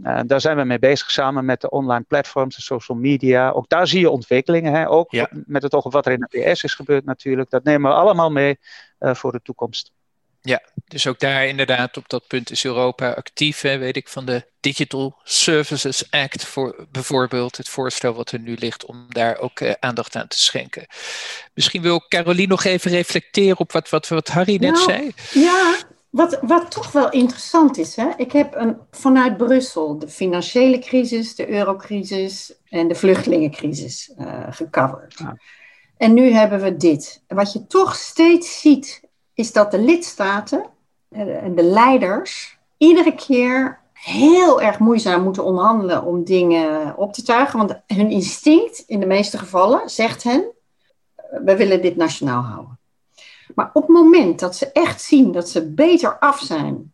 Uh, 0.04 0.20
daar 0.26 0.42
zijn 0.42 0.58
we 0.58 0.64
mee 0.64 0.80
bezig 0.80 1.12
samen 1.12 1.46
met 1.46 1.62
de 1.62 1.70
online 1.70 2.04
platforms, 2.08 2.56
de 2.56 2.62
social 2.62 2.98
media. 2.98 3.50
Ook 3.50 3.70
daar 3.70 3.88
zie 3.88 4.00
je 4.00 4.10
ontwikkelingen. 4.10 4.74
Hè? 4.74 4.90
Ook 4.90 5.12
ja. 5.12 5.30
met 5.32 5.64
het 5.64 5.74
oog 5.74 5.86
op 5.86 5.92
wat 5.92 6.06
er 6.06 6.12
in 6.12 6.26
de 6.30 6.40
PS 6.40 6.64
is 6.64 6.74
gebeurd 6.74 7.06
natuurlijk. 7.06 7.50
Dat 7.50 7.64
nemen 7.64 7.92
we 7.92 7.98
allemaal 7.98 8.32
mee 8.32 8.60
uh, 9.00 9.14
voor 9.14 9.32
de 9.32 9.42
toekomst. 9.44 9.92
Ja, 10.42 10.62
dus 10.86 11.08
ook 11.08 11.20
daar 11.20 11.46
inderdaad 11.48 11.98
op 11.98 12.10
dat 12.10 12.28
punt 12.28 12.52
is 12.52 12.66
Europa 12.66 13.12
actief. 13.12 13.62
Hè, 13.62 13.78
weet 13.78 13.96
ik 13.96 14.08
van 14.08 14.26
de 14.26 14.46
Digital 14.60 15.16
Services 15.24 16.12
Act 16.12 16.46
voor 16.46 16.88
bijvoorbeeld. 16.92 17.58
Het 17.58 17.70
voorstel 17.70 18.14
wat 18.14 18.32
er 18.32 18.40
nu 18.40 18.56
ligt 18.60 18.86
om 18.86 19.06
daar 19.10 19.38
ook 19.38 19.60
uh, 19.60 19.72
aandacht 19.80 20.16
aan 20.16 20.28
te 20.28 20.40
schenken. 20.40 20.86
Misschien 21.54 21.82
wil 21.82 22.08
Caroline 22.08 22.48
nog 22.48 22.64
even 22.64 22.92
reflecteren 22.92 23.60
op 23.60 23.72
wat, 23.72 23.90
wat, 23.90 24.08
wat 24.08 24.28
Harry 24.28 24.58
net 24.60 24.72
nou, 24.72 24.84
zei. 24.84 25.12
Ja, 25.32 25.76
wat, 26.18 26.40
wat 26.42 26.72
toch 26.72 26.92
wel 26.92 27.10
interessant 27.10 27.78
is, 27.78 27.96
hè? 27.96 28.10
ik 28.16 28.32
heb 28.32 28.56
een, 28.56 28.78
vanuit 28.92 29.38
Brussel 29.38 30.00
de 30.00 30.08
financiële 30.08 30.80
crisis, 30.80 31.36
de 31.36 31.50
eurocrisis 31.50 32.54
en 32.70 32.88
de 32.88 32.96
vluchtelingencrisis 32.96 34.14
uh, 34.20 34.44
gecoverd. 34.50 35.18
Ja. 35.18 35.38
En 35.98 36.14
nu 36.14 36.32
hebben 36.32 36.60
we 36.60 36.78
dit. 36.78 37.24
Wat 37.28 37.54
je 37.54 37.68
toch 37.68 37.96
steeds 37.96 38.62
ziet, 38.62 39.02
is 39.34 39.52
dat 39.52 39.72
de 39.72 39.80
lidstaten 39.80 40.66
eh, 41.10 41.44
en 41.44 41.56
de 41.56 41.64
leiders 41.64 42.58
iedere 42.78 43.16
keer 43.16 43.80
heel 43.94 44.62
erg 44.62 44.80
moeizaam 44.80 45.24
moeten 45.24 45.44
onderhandelen 45.44 46.04
om 46.04 46.24
dingen 46.24 46.98
op 46.98 47.14
te 47.14 47.24
tuigen. 47.24 47.58
Want 47.58 47.80
hun 47.88 48.10
instinct, 48.10 48.84
in 48.88 49.00
de 49.00 49.06
meeste 49.06 49.38
gevallen, 49.38 49.90
zegt 49.90 50.24
hen: 50.24 50.46
we 51.44 51.56
willen 51.56 51.82
dit 51.82 51.96
nationaal 51.96 52.42
houden. 52.42 52.77
Maar 53.56 53.70
op 53.74 53.82
het 53.82 53.92
moment 53.92 54.40
dat 54.40 54.56
ze 54.56 54.72
echt 54.72 55.02
zien 55.02 55.32
dat 55.32 55.50
ze 55.50 55.72
beter 55.72 56.20
af 56.20 56.40
zijn, 56.40 56.94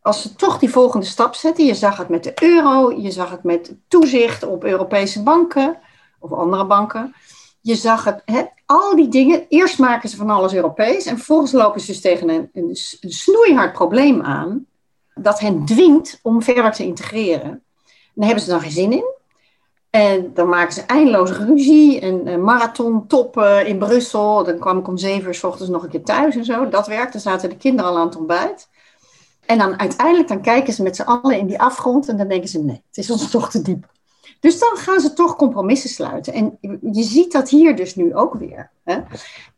als 0.00 0.22
ze 0.22 0.34
toch 0.34 0.58
die 0.58 0.70
volgende 0.70 1.06
stap 1.06 1.34
zetten, 1.34 1.64
je 1.64 1.74
zag 1.74 1.96
het 1.96 2.08
met 2.08 2.24
de 2.24 2.32
euro, 2.42 2.92
je 3.00 3.10
zag 3.10 3.30
het 3.30 3.42
met 3.42 3.74
toezicht 3.88 4.42
op 4.42 4.64
Europese 4.64 5.22
banken 5.22 5.78
of 6.18 6.32
andere 6.32 6.66
banken, 6.66 7.14
je 7.60 7.74
zag 7.74 8.04
het, 8.04 8.52
al 8.66 8.96
die 8.96 9.08
dingen, 9.08 9.46
eerst 9.48 9.78
maken 9.78 10.08
ze 10.08 10.16
van 10.16 10.30
alles 10.30 10.54
Europees 10.54 11.06
en 11.06 11.16
vervolgens 11.16 11.52
lopen 11.52 11.80
ze 11.80 11.86
dus 11.86 12.00
tegen 12.00 12.28
een, 12.28 12.50
een, 12.52 12.76
snoeihard 13.00 13.72
probleem 13.72 14.22
aan 14.22 14.66
dat 15.14 15.40
hen 15.40 15.64
dwingt 15.64 16.18
om 16.22 16.42
verder 16.42 16.72
te 16.72 16.84
integreren. 16.84 17.62
daar 18.14 18.26
hebben 18.26 18.44
ze 18.44 18.50
dan 18.50 18.60
geen 18.60 18.70
zin 18.70 18.92
in. 18.92 19.18
En 19.90 20.30
dan 20.34 20.48
maken 20.48 20.72
ze 20.72 20.82
eindeloze 20.82 21.44
ruzie 21.44 22.00
en 22.00 22.28
uh, 22.28 22.36
marathon 22.36 23.06
toppen 23.06 23.66
in 23.66 23.78
Brussel. 23.78 24.44
Dan 24.44 24.58
kwam 24.58 24.78
ik 24.78 24.88
om 24.88 24.96
zeven 24.96 25.28
uur 25.28 25.40
ochtends 25.42 25.70
nog 25.70 25.82
een 25.82 25.88
keer 25.88 26.04
thuis 26.04 26.36
en 26.36 26.44
zo. 26.44 26.68
Dat 26.68 26.86
werkt. 26.86 27.12
Dan 27.12 27.20
zaten 27.20 27.48
de 27.48 27.56
kinderen 27.56 27.90
al 27.90 27.98
aan 27.98 28.06
het 28.06 28.16
ontbijt. 28.16 28.68
En 29.46 29.58
dan 29.58 29.78
uiteindelijk 29.78 30.28
dan 30.28 30.42
kijken 30.42 30.72
ze 30.72 30.82
met 30.82 30.96
z'n 30.96 31.02
allen 31.02 31.38
in 31.38 31.46
die 31.46 31.60
afgrond 31.60 32.08
en 32.08 32.16
dan 32.16 32.28
denken 32.28 32.48
ze 32.48 32.62
nee, 32.62 32.82
het 32.86 32.96
is 32.96 33.10
ons 33.10 33.30
toch 33.30 33.50
te 33.50 33.62
diep. 33.62 33.88
Dus 34.40 34.58
dan 34.58 34.76
gaan 34.76 35.00
ze 35.00 35.12
toch 35.12 35.36
compromissen 35.36 35.90
sluiten. 35.90 36.32
En 36.32 36.58
je 36.92 37.02
ziet 37.02 37.32
dat 37.32 37.48
hier 37.48 37.76
dus 37.76 37.94
nu 37.94 38.14
ook 38.14 38.34
weer. 38.34 38.70
Hè? 38.84 39.00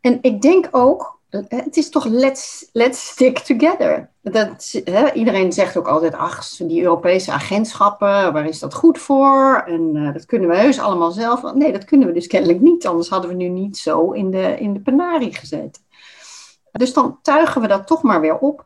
En 0.01 0.19
ik 0.21 0.41
denk 0.41 0.67
ook, 0.71 1.19
het 1.47 1.77
is 1.77 1.89
toch 1.89 2.05
let's, 2.05 2.69
let's 2.71 3.07
stick 3.07 3.39
together. 3.39 4.09
Dat, 4.21 4.81
hè, 4.83 5.11
iedereen 5.11 5.51
zegt 5.51 5.77
ook 5.77 5.87
altijd, 5.87 6.13
ach, 6.13 6.47
die 6.57 6.81
Europese 6.81 7.31
agentschappen, 7.31 8.33
waar 8.33 8.45
is 8.45 8.59
dat 8.59 8.73
goed 8.73 8.97
voor? 8.97 9.63
En 9.67 9.95
uh, 9.95 10.13
dat 10.13 10.25
kunnen 10.25 10.49
we 10.49 10.57
heus 10.57 10.79
allemaal 10.79 11.11
zelf. 11.11 11.53
Nee, 11.53 11.71
dat 11.71 11.85
kunnen 11.85 12.07
we 12.07 12.13
dus 12.13 12.27
kennelijk 12.27 12.59
niet, 12.59 12.87
anders 12.87 13.09
hadden 13.09 13.29
we 13.29 13.35
nu 13.35 13.47
niet 13.47 13.77
zo 13.77 14.11
in 14.11 14.31
de, 14.31 14.55
in 14.59 14.73
de 14.73 14.79
penarie 14.79 15.35
gezeten. 15.35 15.81
Dus 16.71 16.93
dan 16.93 17.19
tuigen 17.21 17.61
we 17.61 17.67
dat 17.67 17.87
toch 17.87 18.01
maar 18.01 18.21
weer 18.21 18.37
op. 18.37 18.65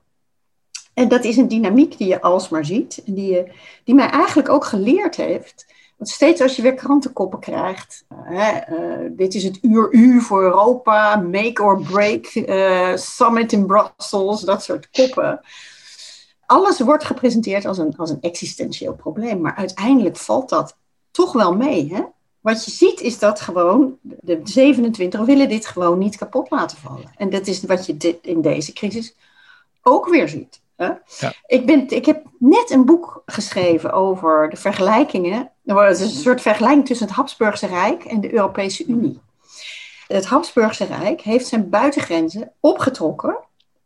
En 0.93 1.07
dat 1.07 1.24
is 1.24 1.38
een 1.38 1.47
dynamiek 1.47 1.97
die 1.97 2.07
je 2.07 2.22
alsmaar 2.22 2.65
ziet. 2.65 3.03
En 3.05 3.13
die, 3.13 3.34
je, 3.34 3.51
die 3.84 3.95
mij 3.95 4.09
eigenlijk 4.09 4.49
ook 4.49 4.65
geleerd 4.65 5.15
heeft 5.15 5.65
want 5.98 6.10
steeds 6.10 6.41
als 6.41 6.56
je 6.56 6.62
weer 6.62 6.74
krantenkoppen 6.74 7.39
krijgt, 7.39 8.06
hè, 8.16 8.76
uh, 8.78 9.10
dit 9.12 9.34
is 9.34 9.43
het 9.43 9.60
uur 9.62 9.93
U 9.93 10.22
voor 10.22 10.41
Europa, 10.41 11.16
make 11.16 11.64
or 11.64 11.82
break, 11.82 12.36
uh, 12.36 12.95
summit 12.95 13.54
in 13.54 13.66
Brussels, 13.66 14.41
dat 14.41 14.64
soort 14.64 14.89
koppen. 14.89 15.41
Alles 16.45 16.80
wordt 16.80 17.04
gepresenteerd 17.04 17.66
als 17.66 17.78
een, 17.78 17.98
als 17.98 18.10
een 18.10 18.22
existentieel 18.22 18.93
probleem, 18.93 19.41
maar 19.41 19.56
uiteindelijk 19.56 20.18
valt 20.18 20.50
dat 20.50 20.78
toch 21.12 21.34
wel 21.34 21.56
mee. 21.56 21.93
Hè? 21.93 22.02
Wat 22.39 22.66
je 22.66 22.72
ziet 22.72 23.02
is 23.02 23.20
dat 23.20 23.41
gewoon 23.41 23.98
de 24.02 24.39
27 24.43 25.26
willen 25.26 25.50
dit 25.50 25.66
gewoon 25.66 25.98
niet 25.98 26.18
kapot 26.18 26.50
laten 26.50 26.78
vallen. 26.78 27.12
En 27.16 27.30
dat 27.30 27.48
is 27.48 27.64
wat 27.64 27.86
je 27.86 28.20
in 28.22 28.41
deze 28.41 28.74
crisis 28.74 29.16
ook 29.82 30.08
weer 30.10 30.30
ziet. 30.30 30.62
Ja. 30.78 31.02
Ik, 31.46 31.66
ben, 31.66 31.90
ik 31.90 32.06
heb 32.06 32.26
net 32.40 32.70
een 32.70 32.86
boek 32.86 33.24
geschreven 33.26 33.92
over 33.92 34.50
de 34.50 34.58
vergelijkingen. 34.58 35.52
Het 35.66 36.00
is 36.00 36.16
een 36.16 36.22
soort 36.22 36.42
vergelijking 36.42 36.86
tussen 36.86 37.08
het 37.08 37.16
Habsburgse 37.16 37.68
Rijk 37.68 38.04
en 38.04 38.22
de 38.22 38.34
Europese 38.34 38.86
Unie. 38.86 39.20
Het 40.08 40.26
Habsburgse 40.26 40.86
Rijk 40.86 41.22
heeft 41.22 41.48
zijn 41.48 41.70
buitengrenzen 41.70 42.52
opgetrokken 42.60 43.38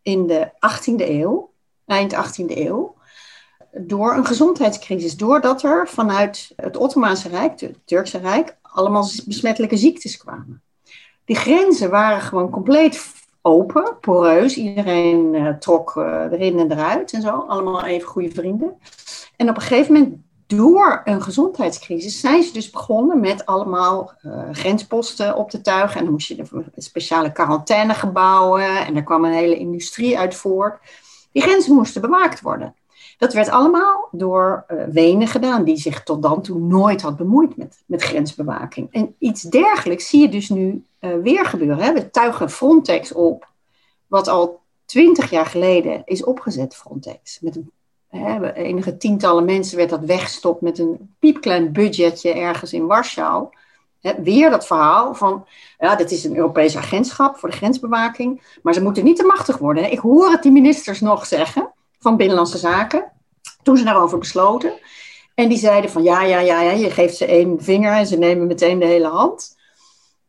in 0.02 0.28
de 0.28 0.52
18e 0.54 0.96
eeuw, 0.96 1.52
eind 1.86 2.14
18e 2.14 2.58
eeuw, 2.58 2.96
door 3.72 4.14
een 4.14 4.26
gezondheidscrisis. 4.26 5.18
Doordat 5.18 5.64
er 5.64 5.88
vanuit 5.88 6.52
het 6.56 6.78
Ottomaanse 6.78 7.30
Rijk, 7.30 7.60
het 7.60 7.78
Turkse 7.86 8.18
Rijk, 8.18 8.58
allemaal 8.62 9.10
besmettelijke 9.26 9.78
ziektes 9.78 10.18
kwamen. 10.18 10.62
Die 11.26 11.36
grenzen 11.36 11.90
waren 11.90 12.22
gewoon 12.22 12.50
compleet 12.50 12.98
open, 13.42 13.98
poreus. 14.02 14.56
Iedereen 14.56 15.34
uh, 15.34 15.50
trok 15.50 15.96
uh, 15.96 16.04
erin 16.32 16.60
en 16.60 16.72
eruit 16.72 17.14
en 17.14 17.22
zo. 17.22 17.46
Allemaal 17.48 17.86
even 17.86 18.08
goede 18.08 18.32
vrienden. 18.32 18.78
En 19.36 19.50
op 19.50 19.56
een 19.56 19.62
gegeven 19.62 19.94
moment, 19.94 20.16
door 20.48 21.02
een 21.06 21.22
gezondheidscrisis, 21.22 22.20
zijn 22.20 22.44
ze 22.44 22.54
dus 22.54 22.70
begonnen 22.70 23.20
met 23.20 23.46
allemaal 23.46 24.14
uh, 24.22 24.44
grensposten 24.52 25.36
op 25.36 25.50
te 25.50 25.62
tuigen. 25.62 25.98
En 25.98 26.04
dan 26.04 26.14
moest 26.14 26.28
je 26.28 26.46
speciale 26.76 27.32
quarantainegebouwen. 27.32 28.86
En 28.86 28.94
daar 28.94 29.04
kwam 29.04 29.26
een 29.26 29.32
hele 29.32 29.58
industrie 29.58 30.20
uit 30.20 30.36
voort. 30.36 30.80
Die 31.32 31.42
grenzen 31.42 31.74
moesten 31.74 32.02
bewaakt 32.02 32.42
worden. 32.42 32.76
Dat 33.22 33.34
werd 33.34 33.50
allemaal 33.50 34.08
door 34.12 34.66
uh, 34.68 34.84
Wenen 34.92 35.28
gedaan, 35.28 35.64
die 35.64 35.78
zich 35.78 36.04
tot 36.04 36.22
dan 36.22 36.42
toe 36.42 36.60
nooit 36.60 37.02
had 37.02 37.18
bemoeid 37.18 37.58
met, 37.58 37.84
met 37.86 38.04
grensbewaking. 38.04 38.88
En 38.92 39.16
iets 39.20 39.42
dergelijks 39.42 40.10
zie 40.10 40.22
je 40.22 40.30
dus 40.30 40.50
nu 40.50 40.84
uh, 41.00 41.14
weer 41.22 41.46
gebeuren. 41.46 41.78
Hè? 41.78 41.94
We 41.94 42.10
tuigen 42.10 42.50
Frontex 42.50 43.14
op, 43.14 43.48
wat 44.08 44.28
al 44.28 44.60
twintig 44.86 45.30
jaar 45.30 45.46
geleden 45.46 46.02
is 46.06 46.24
opgezet, 46.24 46.76
Frontex. 46.76 47.40
Met 47.40 47.56
een, 47.56 47.72
hè, 48.08 48.54
enige 48.54 48.98
tientallen 48.98 49.46
mensen 49.46 49.78
werd 49.78 49.90
dat 49.90 50.06
weggestopt 50.06 50.62
met 50.62 50.80
een 50.80 51.14
piepklein 51.20 51.72
budgetje 51.72 52.34
ergens 52.34 52.74
in 52.74 52.86
Warschau. 52.86 53.48
Weer 54.24 54.50
dat 54.50 54.66
verhaal 54.66 55.16
van, 55.16 55.46
ja, 55.78 55.96
dit 55.96 56.12
is 56.12 56.24
een 56.24 56.36
Europees 56.36 56.78
agentschap 56.78 57.38
voor 57.38 57.50
de 57.50 57.56
grensbewaking, 57.56 58.58
maar 58.64 58.74
ze 58.74 58.84
moeten 58.84 59.04
niet 59.04 59.18
te 59.18 59.26
machtig 59.26 59.58
worden. 59.58 59.92
Ik 59.92 60.00
hoor 60.00 60.30
het 60.32 60.44
die 60.44 60.52
ministers 60.52 61.00
nog 61.00 61.26
zeggen 61.26 61.72
van 62.02 62.18
Binnenlandse 62.18 62.58
Zaken, 62.58 63.12
toen 63.64 63.78
ze 63.78 63.84
daarover 63.84 64.18
besloten. 64.18 64.74
En 65.36 65.50
die 65.50 65.58
zeiden 65.58 65.90
van 65.90 66.04
ja, 66.04 66.24
ja, 66.24 66.40
ja, 66.40 66.62
ja, 66.62 66.72
je 66.72 66.90
geeft 66.90 67.16
ze 67.16 67.26
één 67.26 67.64
vinger 67.64 67.94
en 67.94 68.08
ze 68.08 68.18
nemen 68.18 68.48
meteen 68.48 68.80
de 68.80 68.86
hele 68.86 69.08
hand. 69.08 69.58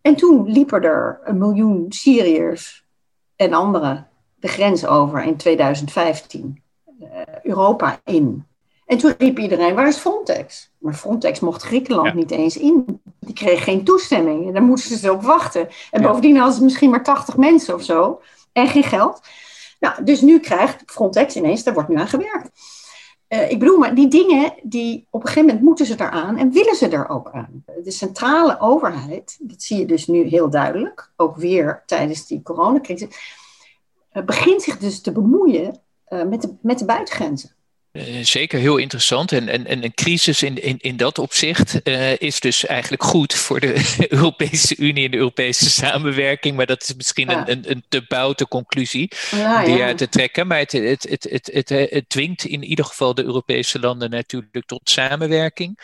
En 0.00 0.16
toen 0.16 0.50
liepen 0.50 0.82
er 0.82 1.20
een 1.24 1.38
miljoen 1.38 1.86
Syriërs 1.88 2.84
en 3.36 3.52
anderen 3.52 4.08
de 4.34 4.48
grens 4.48 4.86
over 4.86 5.22
in 5.22 5.36
2015, 5.36 6.62
uh, 7.00 7.20
eh, 7.20 7.26
Europa 7.42 8.00
in. 8.04 8.46
En 8.86 8.98
toen 8.98 9.14
riep 9.18 9.38
iedereen, 9.38 9.74
waar 9.74 9.88
is 9.88 9.96
Frontex? 9.96 10.70
Maar 10.78 10.94
Frontex 10.94 11.40
mocht 11.40 11.62
Griekenland 11.62 12.14
niet 12.14 12.30
eens 12.30 12.56
in. 12.56 13.00
Die 13.20 13.34
kreeg 13.34 13.64
geen 13.64 13.84
toestemming 13.84 14.46
en 14.46 14.52
daar 14.52 14.62
moesten 14.62 14.98
ze 14.98 15.12
op 15.12 15.22
wachten. 15.22 15.68
En 15.90 16.02
bovendien 16.02 16.36
hadden 16.36 16.54
ze 16.54 16.64
misschien 16.64 16.90
maar 16.90 17.04
80 17.04 17.36
mensen 17.36 17.74
of 17.74 17.82
zo 17.82 18.20
en 18.52 18.68
geen 18.68 18.82
geld. 18.82 19.20
Nou, 19.82 20.04
dus 20.04 20.20
nu 20.20 20.40
krijgt 20.40 20.82
Frontex 20.86 21.36
ineens, 21.36 21.62
daar 21.62 21.74
wordt 21.74 21.88
nu 21.88 21.96
aan 21.96 22.08
gewerkt. 22.08 22.50
Uh, 23.28 23.50
ik 23.50 23.58
bedoel, 23.58 23.78
maar 23.78 23.94
die 23.94 24.08
dingen, 24.08 24.54
die, 24.62 25.06
op 25.10 25.20
een 25.20 25.26
gegeven 25.26 25.48
moment 25.48 25.64
moeten 25.64 25.86
ze 25.86 25.94
eraan 25.94 26.36
en 26.36 26.52
willen 26.52 26.74
ze 26.74 26.88
er 26.88 27.08
ook 27.08 27.30
aan. 27.30 27.64
De 27.84 27.90
centrale 27.90 28.60
overheid, 28.60 29.38
dat 29.40 29.62
zie 29.62 29.78
je 29.78 29.86
dus 29.86 30.06
nu 30.06 30.22
heel 30.22 30.50
duidelijk, 30.50 31.12
ook 31.16 31.36
weer 31.36 31.82
tijdens 31.86 32.26
die 32.26 32.42
coronacrisis, 32.42 33.08
uh, 34.12 34.24
begint 34.24 34.62
zich 34.62 34.78
dus 34.78 35.00
te 35.00 35.12
bemoeien 35.12 35.80
uh, 36.08 36.24
met, 36.24 36.42
de, 36.42 36.54
met 36.60 36.78
de 36.78 36.84
buitengrenzen. 36.84 37.50
Eh, 37.92 38.24
zeker 38.24 38.58
heel 38.58 38.76
interessant. 38.76 39.32
En, 39.32 39.48
en, 39.48 39.66
en 39.66 39.84
een 39.84 39.94
crisis 39.94 40.42
in, 40.42 40.62
in, 40.62 40.78
in 40.78 40.96
dat 40.96 41.18
opzicht 41.18 41.80
uh, 41.84 42.20
is 42.20 42.40
dus 42.40 42.66
eigenlijk 42.66 43.02
goed 43.02 43.34
voor 43.34 43.60
de 43.60 43.94
Europese 44.08 44.76
Unie 44.76 45.04
en 45.04 45.10
de 45.10 45.16
Europese 45.16 45.70
samenwerking. 45.70 46.56
Maar 46.56 46.66
dat 46.66 46.82
is 46.82 46.94
misschien 46.94 47.30
een, 47.30 47.50
een, 47.50 47.70
een 47.70 47.84
te 47.88 48.04
boute 48.08 48.48
conclusie 48.48 49.12
ja, 49.30 49.64
die 49.64 49.82
uit 49.82 49.98
te 49.98 50.08
trekken. 50.08 50.46
Maar 50.46 50.58
het, 50.58 50.72
het, 50.72 51.06
het, 51.08 51.26
het, 51.30 51.50
het, 51.52 51.68
het 51.68 52.08
dwingt 52.08 52.44
in 52.44 52.62
ieder 52.62 52.84
geval 52.84 53.14
de 53.14 53.24
Europese 53.24 53.78
landen 53.78 54.10
natuurlijk 54.10 54.66
tot 54.66 54.90
samenwerking. 54.90 55.78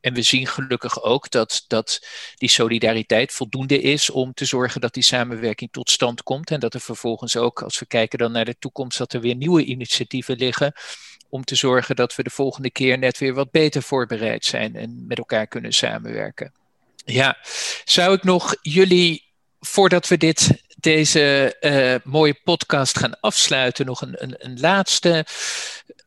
En 0.00 0.14
we 0.14 0.22
zien 0.22 0.46
gelukkig 0.46 1.02
ook 1.02 1.30
dat, 1.30 1.64
dat 1.66 2.06
die 2.34 2.48
solidariteit 2.48 3.32
voldoende 3.32 3.80
is 3.80 4.10
om 4.10 4.32
te 4.32 4.44
zorgen 4.44 4.80
dat 4.80 4.94
die 4.94 5.02
samenwerking 5.02 5.72
tot 5.72 5.90
stand 5.90 6.22
komt. 6.22 6.50
En 6.50 6.60
dat 6.60 6.74
er 6.74 6.80
vervolgens 6.80 7.36
ook, 7.36 7.62
als 7.62 7.78
we 7.78 7.86
kijken 7.86 8.18
dan 8.18 8.32
naar 8.32 8.44
de 8.44 8.58
toekomst, 8.58 8.98
dat 8.98 9.12
er 9.12 9.20
weer 9.20 9.36
nieuwe 9.36 9.64
initiatieven 9.64 10.36
liggen 10.36 10.72
om 11.34 11.44
te 11.44 11.54
zorgen 11.54 11.96
dat 11.96 12.14
we 12.14 12.22
de 12.22 12.30
volgende 12.30 12.70
keer 12.70 12.98
net 12.98 13.18
weer 13.18 13.34
wat 13.34 13.50
beter 13.50 13.82
voorbereid 13.82 14.44
zijn 14.44 14.76
en 14.76 15.04
met 15.06 15.18
elkaar 15.18 15.46
kunnen 15.46 15.72
samenwerken. 15.72 16.52
Ja, 17.04 17.36
zou 17.84 18.14
ik 18.14 18.22
nog 18.22 18.56
jullie, 18.62 19.24
voordat 19.60 20.08
we 20.08 20.16
dit, 20.16 20.62
deze 20.76 21.56
uh, 21.60 22.12
mooie 22.12 22.40
podcast 22.44 22.98
gaan 22.98 23.20
afsluiten, 23.20 23.86
nog 23.86 24.00
een, 24.00 24.22
een, 24.22 24.34
een 24.38 24.60
laatste 24.60 25.26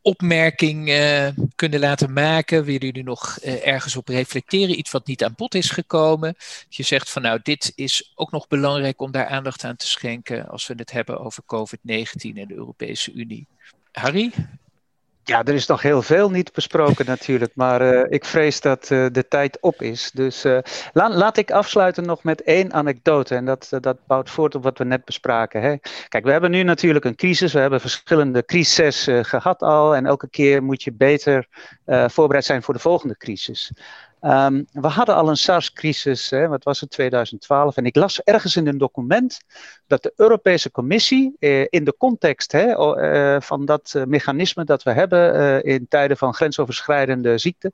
opmerking 0.02 0.90
uh, 0.90 1.28
kunnen 1.56 1.80
laten 1.80 2.14
maken? 2.14 2.64
Willen 2.64 2.86
jullie 2.86 3.04
nog 3.04 3.38
uh, 3.44 3.68
ergens 3.68 3.96
op 3.96 4.08
reflecteren? 4.08 4.80
Iets 4.80 4.92
wat 4.92 5.08
niet 5.08 5.24
aan 5.24 5.34
bod 5.36 5.56
is 5.56 5.70
gekomen? 5.70 6.36
Je 6.70 6.84
zegt 6.84 7.10
van 7.10 7.22
nou, 7.22 7.40
dit 7.44 7.72
is 7.76 8.12
ook 8.16 8.32
nog 8.32 8.48
belangrijk 8.48 9.02
om 9.02 9.12
daar 9.12 9.28
aandacht 9.28 9.64
aan 9.64 9.76
te 9.76 9.88
schenken 9.88 10.48
als 10.50 10.68
we 10.68 10.74
het 10.78 10.92
hebben 10.92 11.20
over 11.20 11.44
COVID-19 11.44 11.82
en 12.22 12.48
de 12.48 12.56
Europese 12.56 13.12
Unie. 13.14 13.48
Harry? 13.92 14.32
Ja, 15.28 15.44
er 15.44 15.54
is 15.54 15.66
nog 15.66 15.82
heel 15.82 16.02
veel 16.02 16.30
niet 16.30 16.54
besproken 16.54 17.06
natuurlijk, 17.16 17.52
maar 17.56 17.82
uh, 17.82 18.04
ik 18.10 18.26
vrees 18.26 18.62
dat 18.62 18.90
uh, 18.90 19.06
de 19.12 19.28
tijd 19.28 19.58
op 19.62 19.82
is. 19.82 20.12
Dus 20.12 20.44
la 20.94 21.10
laat 21.10 21.38
ik 21.38 21.52
afsluiten 21.52 22.06
nog 22.06 22.24
met 22.24 22.42
één 22.42 22.74
anekdote 22.74 23.36
en 23.36 23.46
dat, 23.46 23.68
dat 23.80 23.98
bouwt 24.08 24.30
voort 24.30 24.56
op 24.56 24.64
wat 24.64 24.78
we 24.78 24.84
net 24.84 25.06
bespraken. 25.06 25.62
Hè? 25.62 25.76
Kijk, 26.08 26.24
we 26.24 26.32
hebben 26.32 26.52
nu 26.52 26.64
natuurlijk 26.64 27.06
een 27.06 27.16
crisis, 27.16 27.54
we 27.54 27.60
hebben 27.60 27.82
verschillende 27.82 28.46
crises 28.46 29.08
gehad 29.22 29.62
al 29.62 29.96
en 29.96 30.06
elke 30.06 30.30
keer 30.30 30.64
moet 30.64 30.84
je 30.84 30.94
beter 30.94 31.48
voorbereid 31.86 32.46
zijn 32.46 32.64
voor 32.64 32.74
de 32.74 32.80
volgende 32.80 33.18
crisis. 33.18 33.72
Um, 34.22 34.66
we 34.72 34.88
hadden 34.88 35.16
al 35.16 35.30
een 35.30 35.38
SARS-crisis, 35.38 36.30
wat 36.30 36.64
was 36.64 36.80
het, 36.80 36.90
2012. 36.90 37.78
En 37.78 37.86
ik 37.86 37.96
las 37.96 38.22
ergens 38.22 38.56
in 38.56 38.68
een 38.68 38.78
document 38.78 39.40
dat 39.88 40.04
de 40.04 40.14
Europese 40.16 40.72
Commissie 40.72 41.36
eh, 41.40 41.66
in 41.70 41.84
de 41.84 41.96
context 41.98 42.52
hè, 42.52 42.66
uh, 43.36 43.42
van 43.42 43.66
dat 43.66 43.94
uh, 43.96 44.04
mechanisme 44.04 44.64
dat 44.64 44.84
we 44.84 44.92
hebben 44.92 45.34
eh, 45.34 45.74
in 45.74 45.88
tijden 45.88 46.18
van 46.18 46.34
grensoverschrijdende 46.34 47.38
ziekte, 47.38 47.72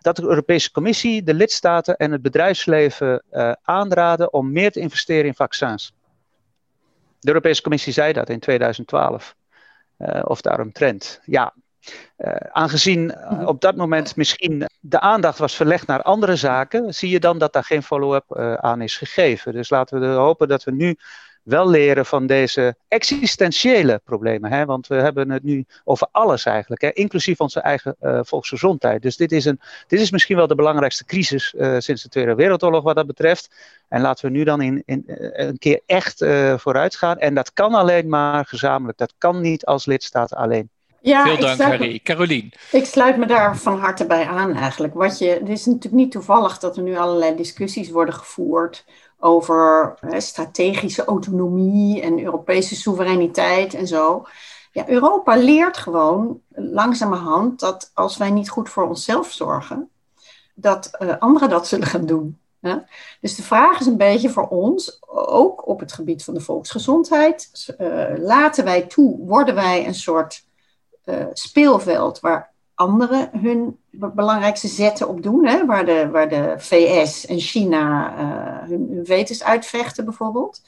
dat 0.00 0.16
de 0.16 0.22
Europese 0.22 0.70
Commissie 0.70 1.22
de 1.22 1.34
lidstaten 1.34 1.96
en 1.96 2.12
het 2.12 2.22
bedrijfsleven 2.22 3.22
eh, 3.30 3.52
aanraden 3.62 4.32
om 4.32 4.52
meer 4.52 4.70
te 4.70 4.80
investeren 4.80 5.24
in 5.24 5.34
vaccins. 5.34 5.92
De 7.20 7.28
Europese 7.28 7.62
Commissie 7.62 7.92
zei 7.92 8.12
dat 8.12 8.28
in 8.28 8.40
2012. 8.40 9.36
Uh, 9.98 10.22
of 10.24 10.40
daaromtrent. 10.40 11.20
Ja, 11.24 11.54
uh, 12.18 12.32
aangezien 12.50 13.14
uh, 13.16 13.46
op 13.46 13.60
dat 13.60 13.76
moment 13.76 14.16
misschien 14.16 14.68
de 14.80 15.00
aandacht 15.00 15.38
was 15.38 15.54
verlegd 15.54 15.86
naar 15.86 16.02
andere 16.02 16.36
zaken, 16.36 16.94
zie 16.94 17.10
je 17.10 17.20
dan 17.20 17.38
dat 17.38 17.52
daar 17.52 17.64
geen 17.64 17.82
follow-up 17.82 18.24
uh, 18.28 18.54
aan 18.54 18.80
is 18.80 18.96
gegeven. 18.96 19.52
Dus 19.52 19.70
laten 19.70 20.00
we 20.00 20.06
hopen 20.06 20.48
dat 20.48 20.64
we 20.64 20.72
nu 20.72 20.96
wel 21.42 21.68
leren 21.68 22.06
van 22.06 22.26
deze 22.26 22.76
existentiële 22.88 24.00
problemen. 24.04 24.52
Hè? 24.52 24.64
Want 24.64 24.86
we 24.86 24.94
hebben 24.94 25.30
het 25.30 25.42
nu 25.42 25.64
over 25.84 26.08
alles 26.10 26.44
eigenlijk, 26.44 26.80
hè? 26.80 26.92
inclusief 26.92 27.40
onze 27.40 27.60
eigen 27.60 27.96
uh, 28.02 28.20
volksgezondheid. 28.22 29.02
Dus 29.02 29.16
dit 29.16 29.32
is, 29.32 29.44
een, 29.44 29.60
dit 29.86 30.00
is 30.00 30.10
misschien 30.10 30.36
wel 30.36 30.46
de 30.46 30.54
belangrijkste 30.54 31.04
crisis 31.04 31.54
uh, 31.56 31.76
sinds 31.78 32.02
de 32.02 32.08
Tweede 32.08 32.34
Wereldoorlog 32.34 32.82
wat 32.82 32.96
dat 32.96 33.06
betreft. 33.06 33.54
En 33.88 34.00
laten 34.00 34.24
we 34.24 34.30
nu 34.30 34.44
dan 34.44 34.60
in, 34.60 34.82
in, 34.84 35.02
een 35.32 35.58
keer 35.58 35.80
echt 35.86 36.18
vooruit 36.56 36.96
gaan. 36.96 37.18
En 37.18 37.34
dat 37.34 37.52
kan 37.52 37.74
alleen 37.74 38.08
maar 38.08 38.46
gezamenlijk. 38.46 38.98
Dat 38.98 39.14
kan 39.18 39.40
niet 39.40 39.64
als 39.64 39.86
lidstaat 39.86 40.34
alleen. 40.34 40.70
Ja, 41.00 41.24
Veel 41.24 41.38
dank, 41.38 41.60
Harry. 41.60 42.00
Carolien. 42.02 42.52
Ik 42.72 42.84
sluit 42.84 43.16
me 43.16 43.26
daar 43.26 43.56
van 43.56 43.78
harte 43.78 44.06
bij 44.06 44.26
aan 44.26 44.54
eigenlijk. 44.54 44.94
Wat 44.94 45.18
je, 45.18 45.28
het 45.28 45.48
is 45.48 45.66
natuurlijk 45.66 45.94
niet 45.94 46.12
toevallig 46.12 46.58
dat 46.58 46.76
er 46.76 46.82
nu 46.82 46.96
allerlei 46.96 47.36
discussies 47.36 47.90
worden 47.90 48.14
gevoerd 48.14 48.84
over 49.18 49.94
hè, 50.00 50.20
strategische 50.20 51.04
autonomie 51.04 52.00
en 52.00 52.24
Europese 52.24 52.76
soevereiniteit 52.76 53.74
en 53.74 53.86
zo. 53.86 54.26
Ja, 54.72 54.88
Europa 54.88 55.36
leert 55.36 55.76
gewoon 55.76 56.40
langzamerhand 56.54 57.60
dat 57.60 57.90
als 57.94 58.16
wij 58.16 58.30
niet 58.30 58.48
goed 58.48 58.68
voor 58.68 58.88
onszelf 58.88 59.32
zorgen, 59.32 59.90
dat 60.54 60.90
uh, 60.98 61.14
anderen 61.18 61.48
dat 61.48 61.68
zullen 61.68 61.86
gaan 61.86 62.06
doen. 62.06 62.38
Hè? 62.60 62.76
Dus 63.20 63.34
de 63.36 63.42
vraag 63.42 63.80
is 63.80 63.86
een 63.86 63.96
beetje 63.96 64.30
voor 64.30 64.48
ons, 64.48 64.98
ook 65.08 65.68
op 65.68 65.80
het 65.80 65.92
gebied 65.92 66.24
van 66.24 66.34
de 66.34 66.40
volksgezondheid, 66.40 67.74
uh, 67.78 68.04
laten 68.16 68.64
wij 68.64 68.82
toe, 68.82 69.18
worden 69.26 69.54
wij 69.54 69.86
een 69.86 69.94
soort 69.94 70.45
uh, 71.06 71.26
speelveld 71.32 72.20
waar 72.20 72.52
anderen 72.74 73.30
hun 73.32 73.78
belangrijkste 73.90 74.68
zetten 74.68 75.08
op 75.08 75.22
doen, 75.22 75.46
hè? 75.46 75.66
Waar, 75.66 75.86
de, 75.86 76.08
waar 76.10 76.28
de 76.28 76.54
VS 76.58 77.26
en 77.26 77.38
China 77.38 78.12
uh, 78.18 78.68
hun, 78.68 79.04
hun 79.06 79.26
uitvechten 79.42 80.04
bijvoorbeeld. 80.04 80.62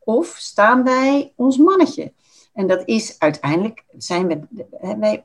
Of 0.00 0.26
staan 0.38 0.84
wij 0.84 1.32
ons 1.36 1.56
mannetje? 1.56 2.12
En 2.52 2.66
dat 2.66 2.82
is 2.84 3.18
uiteindelijk, 3.18 3.84
zijn 3.96 4.26
we, 4.26 4.40
wij, 4.98 5.24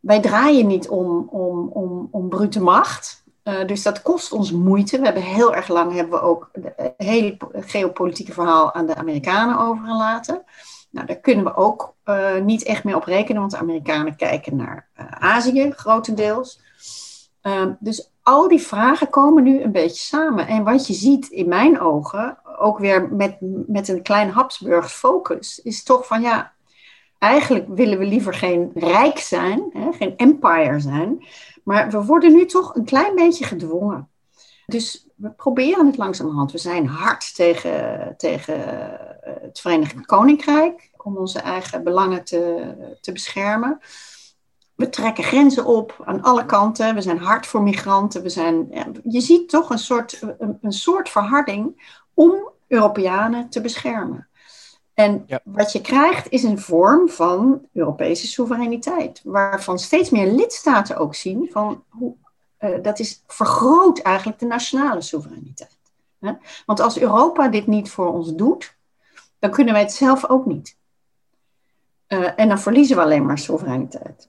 wij 0.00 0.20
draaien 0.20 0.66
niet 0.66 0.88
om, 0.88 1.28
om, 1.30 1.68
om, 1.68 2.08
om 2.10 2.28
brute 2.28 2.60
macht. 2.60 3.26
Uh, 3.44 3.66
dus 3.66 3.82
dat 3.82 4.02
kost 4.02 4.32
ons 4.32 4.52
moeite. 4.52 4.98
We 4.98 5.04
hebben 5.04 5.22
heel 5.22 5.54
erg 5.54 5.68
lang 5.68 5.92
hebben 5.92 6.18
we 6.18 6.24
ook 6.24 6.50
het 6.52 6.94
hele 6.96 7.36
geopolitieke 7.52 8.32
verhaal 8.32 8.74
aan 8.74 8.86
de 8.86 8.94
Amerikanen 8.94 9.58
overgelaten. 9.58 10.44
Nou, 10.90 11.06
daar 11.06 11.20
kunnen 11.20 11.44
we 11.44 11.56
ook 11.56 11.94
uh, 12.08 12.36
niet 12.36 12.62
echt 12.62 12.84
meer 12.84 12.96
op 12.96 13.04
rekenen, 13.04 13.40
want 13.40 13.52
de 13.52 13.58
Amerikanen 13.58 14.16
kijken 14.16 14.56
naar 14.56 14.88
uh, 15.00 15.06
Azië 15.10 15.72
grotendeels. 15.76 16.60
Uh, 17.42 17.66
dus 17.78 18.10
al 18.22 18.48
die 18.48 18.60
vragen 18.60 19.10
komen 19.10 19.42
nu 19.42 19.62
een 19.62 19.72
beetje 19.72 20.02
samen. 20.02 20.46
En 20.46 20.64
wat 20.64 20.86
je 20.86 20.92
ziet 20.92 21.28
in 21.28 21.48
mijn 21.48 21.80
ogen, 21.80 22.38
ook 22.58 22.78
weer 22.78 23.08
met, 23.08 23.36
met 23.66 23.88
een 23.88 24.02
klein 24.02 24.30
Habsburgs 24.30 24.92
focus, 24.92 25.58
is 25.58 25.82
toch 25.82 26.06
van 26.06 26.22
ja, 26.22 26.52
eigenlijk 27.18 27.66
willen 27.68 27.98
we 27.98 28.04
liever 28.04 28.34
geen 28.34 28.70
rijk 28.74 29.18
zijn, 29.18 29.70
hè, 29.72 29.92
geen 29.92 30.16
empire 30.16 30.80
zijn, 30.80 31.26
maar 31.64 31.90
we 31.90 32.04
worden 32.04 32.32
nu 32.32 32.46
toch 32.46 32.74
een 32.74 32.84
klein 32.84 33.14
beetje 33.14 33.44
gedwongen. 33.44 34.08
Dus 34.66 35.06
we 35.14 35.30
proberen 35.30 35.86
het 35.86 35.96
langzamerhand. 35.96 36.52
We 36.52 36.58
zijn 36.58 36.86
hard 36.86 37.34
tegen, 37.34 38.14
tegen 38.16 38.60
het 39.42 39.60
Verenigd 39.60 40.06
Koninkrijk 40.06 40.87
om 41.04 41.16
onze 41.16 41.38
eigen 41.38 41.84
belangen 41.84 42.24
te, 42.24 42.74
te 43.00 43.12
beschermen. 43.12 43.80
We 44.74 44.88
trekken 44.88 45.24
grenzen 45.24 45.64
op 45.64 46.02
aan 46.04 46.22
alle 46.22 46.46
kanten. 46.46 46.94
We 46.94 47.00
zijn 47.00 47.18
hard 47.18 47.46
voor 47.46 47.62
migranten. 47.62 48.22
We 48.22 48.28
zijn, 48.28 48.68
je 49.04 49.20
ziet 49.20 49.48
toch 49.48 49.70
een 49.70 49.78
soort, 49.78 50.22
een, 50.38 50.58
een, 50.62 50.72
soort 50.72 51.08
verharding 51.08 51.92
om 52.14 52.50
Europeanen 52.68 53.48
te 53.48 53.60
beschermen. 53.60 54.28
En 54.94 55.26
wat 55.44 55.72
je 55.72 55.80
krijgt 55.80 56.28
is 56.30 56.42
een 56.42 56.58
vorm 56.58 57.08
van 57.08 57.66
Europese 57.72 58.26
soevereiniteit, 58.26 59.20
waarvan 59.24 59.78
steeds 59.78 60.10
meer 60.10 60.32
lidstaten 60.32 60.96
ook 60.96 61.14
zien 61.14 61.48
van 61.52 61.84
hoe, 61.88 62.14
uh, 62.60 62.82
dat 62.82 62.98
is 62.98 63.22
vergroot 63.26 63.98
eigenlijk 63.98 64.38
de 64.38 64.46
nationale 64.46 65.00
soevereiniteit. 65.00 65.78
Hè? 66.20 66.32
Want 66.66 66.80
als 66.80 66.98
Europa 66.98 67.48
dit 67.48 67.66
niet 67.66 67.90
voor 67.90 68.12
ons 68.12 68.34
doet, 68.34 68.76
dan 69.38 69.50
kunnen 69.50 69.72
wij 69.72 69.82
het 69.82 69.92
zelf 69.92 70.28
ook 70.28 70.46
niet. 70.46 70.77
Uh, 72.08 72.28
en 72.36 72.48
dan 72.48 72.60
verliezen 72.60 72.96
we 72.96 73.02
alleen 73.02 73.26
maar 73.26 73.38
soevereiniteit. 73.38 74.28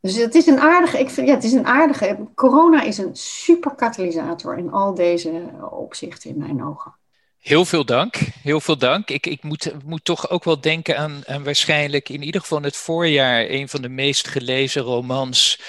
Dus 0.00 0.16
het 0.16 0.34
is 0.34 0.46
een 0.46 0.60
aardige, 0.60 0.98
ik 0.98 1.10
vind, 1.10 1.28
ja, 1.28 1.34
het 1.34 1.44
is 1.44 1.52
een 1.52 1.66
aardige. 1.66 2.18
Corona 2.34 2.82
is 2.82 2.98
een 2.98 3.16
super 3.16 3.74
katalysator 3.74 4.58
in 4.58 4.72
al 4.72 4.94
deze 4.94 5.50
opzichten 5.70 6.30
in 6.30 6.38
mijn 6.38 6.64
ogen. 6.64 6.94
Heel 7.38 7.64
veel 7.64 7.84
dank. 7.84 8.16
Heel 8.42 8.60
veel 8.60 8.78
dank. 8.78 9.10
Ik, 9.10 9.26
ik 9.26 9.42
moet, 9.42 9.72
moet 9.84 10.04
toch 10.04 10.30
ook 10.30 10.44
wel 10.44 10.60
denken 10.60 10.98
aan, 10.98 11.22
aan 11.26 11.44
waarschijnlijk 11.44 12.08
in 12.08 12.22
ieder 12.22 12.40
geval 12.40 12.62
het 12.62 12.76
voorjaar 12.76 13.44
een 13.48 13.68
van 13.68 13.82
de 13.82 13.88
meest 13.88 14.28
gelezen 14.28 14.82
romans 14.82 15.60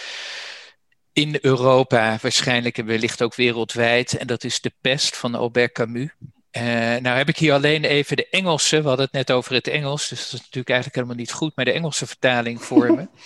in 1.13 1.37
Europa, 1.41 2.17
waarschijnlijk 2.21 2.77
en 2.77 2.85
wellicht 2.85 3.21
ook 3.21 3.35
wereldwijd. 3.35 4.17
En 4.17 4.27
dat 4.27 4.43
is 4.43 4.61
De 4.61 4.71
Pest 4.81 5.17
van 5.17 5.35
Albert 5.35 5.71
Camus. 5.71 6.09
Uh, 6.57 6.63
nou 7.01 7.17
heb 7.17 7.29
ik 7.29 7.37
hier 7.37 7.53
alleen 7.53 7.83
even 7.83 8.17
de 8.17 8.29
Engelse, 8.29 8.81
we 8.81 8.87
hadden 8.87 9.05
het 9.05 9.13
net 9.13 9.31
over 9.31 9.53
het 9.53 9.67
Engels, 9.67 10.09
dus 10.09 10.19
dat 10.19 10.33
is 10.33 10.39
natuurlijk 10.39 10.69
eigenlijk 10.69 10.95
helemaal 10.95 11.17
niet 11.17 11.31
goed, 11.31 11.55
maar 11.55 11.65
de 11.65 11.71
Engelse 11.71 12.07
vertaling 12.07 12.63
voor 12.63 12.93
me. 12.95 13.07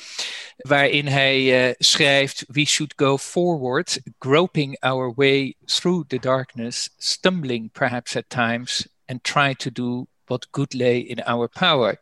waarin 0.58 1.08
hij 1.08 1.68
uh, 1.68 1.74
schrijft: 1.78 2.44
We 2.48 2.66
should 2.66 2.94
go 2.96 3.18
forward, 3.18 4.00
groping 4.20 4.80
our 4.80 5.14
way 5.16 5.56
through 5.66 6.08
the 6.08 6.20
darkness, 6.20 6.90
stumbling 6.98 7.72
perhaps 7.72 8.16
at 8.16 8.24
times, 8.28 8.88
and 9.06 9.24
try 9.24 9.54
to 9.54 9.72
do 9.72 10.06
what 10.26 10.48
good 10.52 10.74
lay 10.74 10.98
in 10.98 11.24
our 11.24 11.50
power. 11.50 12.00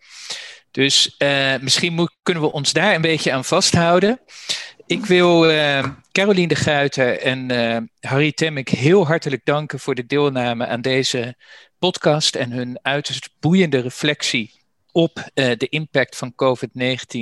Dus 0.71 1.15
uh, 1.17 1.55
misschien 1.57 1.93
moet, 1.93 2.15
kunnen 2.23 2.43
we 2.43 2.51
ons 2.51 2.73
daar 2.73 2.95
een 2.95 3.01
beetje 3.01 3.31
aan 3.31 3.45
vasthouden. 3.45 4.19
Ik 4.87 5.05
wil 5.05 5.51
uh, 5.51 5.85
Caroline 6.11 6.47
de 6.47 6.55
Guiter 6.55 7.19
en 7.19 7.51
uh, 7.51 7.77
Harry 7.99 8.31
Temmek 8.31 8.69
heel 8.69 9.07
hartelijk 9.07 9.45
danken 9.45 9.79
voor 9.79 9.95
de 9.95 10.05
deelname 10.05 10.67
aan 10.67 10.81
deze 10.81 11.35
podcast 11.79 12.35
en 12.35 12.51
hun 12.51 12.79
uiterst 12.81 13.29
boeiende 13.39 13.79
reflectie 13.79 14.51
op 14.91 15.17
uh, 15.17 15.51
de 15.57 15.67
impact 15.69 16.17
van 16.17 16.31
COVID-19 16.31 16.35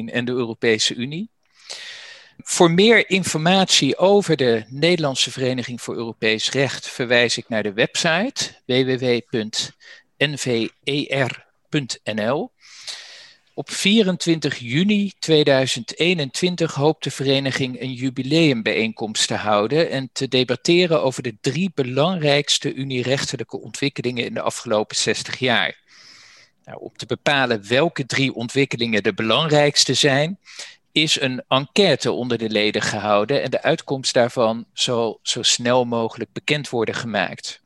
en 0.06 0.26
de 0.26 0.32
Europese 0.32 0.96
Unie. 0.96 1.30
Voor 2.38 2.72
meer 2.72 3.10
informatie 3.10 3.98
over 3.98 4.36
de 4.38 4.64
Nederlandse 4.68 5.32
Vereniging 5.32 5.82
voor 5.82 5.96
Europees 5.96 6.52
Recht 6.52 6.90
verwijs 6.90 7.38
ik 7.38 7.50
naar 7.50 7.64
de 7.64 7.74
website 7.74 8.62
www.nver.nl. 8.66 9.32
Op 13.56 13.72
24 13.72 14.58
juni 14.58 15.14
2021 15.20 16.74
hoopt 16.74 17.04
de 17.04 17.12
vereniging 17.12 17.82
een 17.82 17.94
jubileumbijeenkomst 17.94 19.28
te 19.28 19.34
houden 19.34 19.90
en 19.90 20.10
te 20.14 20.28
debatteren 20.28 21.04
over 21.04 21.24
de 21.24 21.36
drie 21.42 21.72
belangrijkste 21.76 22.74
unierechtelijke 22.74 23.60
ontwikkelingen 23.60 24.26
in 24.26 24.34
de 24.34 24.42
afgelopen 24.42 24.96
60 24.96 25.40
jaar. 25.40 25.82
Nou, 26.66 26.80
om 26.80 26.92
te 26.96 27.06
bepalen 27.06 27.68
welke 27.68 28.06
drie 28.06 28.34
ontwikkelingen 28.34 29.04
de 29.04 29.14
belangrijkste 29.14 29.94
zijn, 29.94 30.40
is 30.92 31.22
een 31.22 31.44
enquête 31.48 32.12
onder 32.12 32.38
de 32.38 32.50
leden 32.50 32.82
gehouden 32.82 33.44
en 33.44 33.52
de 33.52 33.62
uitkomst 33.62 34.14
daarvan 34.14 34.66
zal 34.74 35.20
zo 35.22 35.42
snel 35.42 35.86
mogelijk 35.86 36.32
bekend 36.32 36.70
worden 36.70 36.96
gemaakt. 36.96 37.62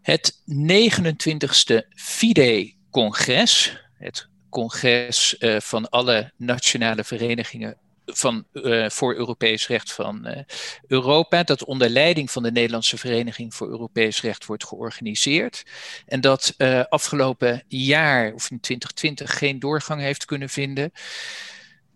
Het 0.00 0.42
29ste 0.50 1.88
FIDE-congres, 1.94 3.80
het 3.98 4.30
congres 4.52 5.36
uh, 5.38 5.60
van 5.60 5.88
alle 5.88 6.32
nationale 6.36 7.04
verenigingen 7.04 7.76
van, 8.06 8.44
uh, 8.52 8.88
voor 8.88 9.14
Europees 9.14 9.66
recht 9.66 9.92
van 9.92 10.28
uh, 10.28 10.38
Europa, 10.86 11.42
dat 11.42 11.64
onder 11.64 11.88
leiding 11.88 12.30
van 12.30 12.42
de 12.42 12.52
Nederlandse 12.52 12.98
Vereniging 12.98 13.54
voor 13.54 13.68
Europees 13.68 14.20
Recht 14.20 14.46
wordt 14.46 14.66
georganiseerd. 14.66 15.62
En 16.06 16.20
dat 16.20 16.54
afgelopen 16.88 17.62
jaar, 17.68 18.32
of 18.32 18.50
in 18.50 18.60
2020, 18.60 19.38
geen 19.38 19.58
doorgang 19.58 20.00
heeft 20.00 20.24
kunnen 20.24 20.48
vinden 20.48 20.92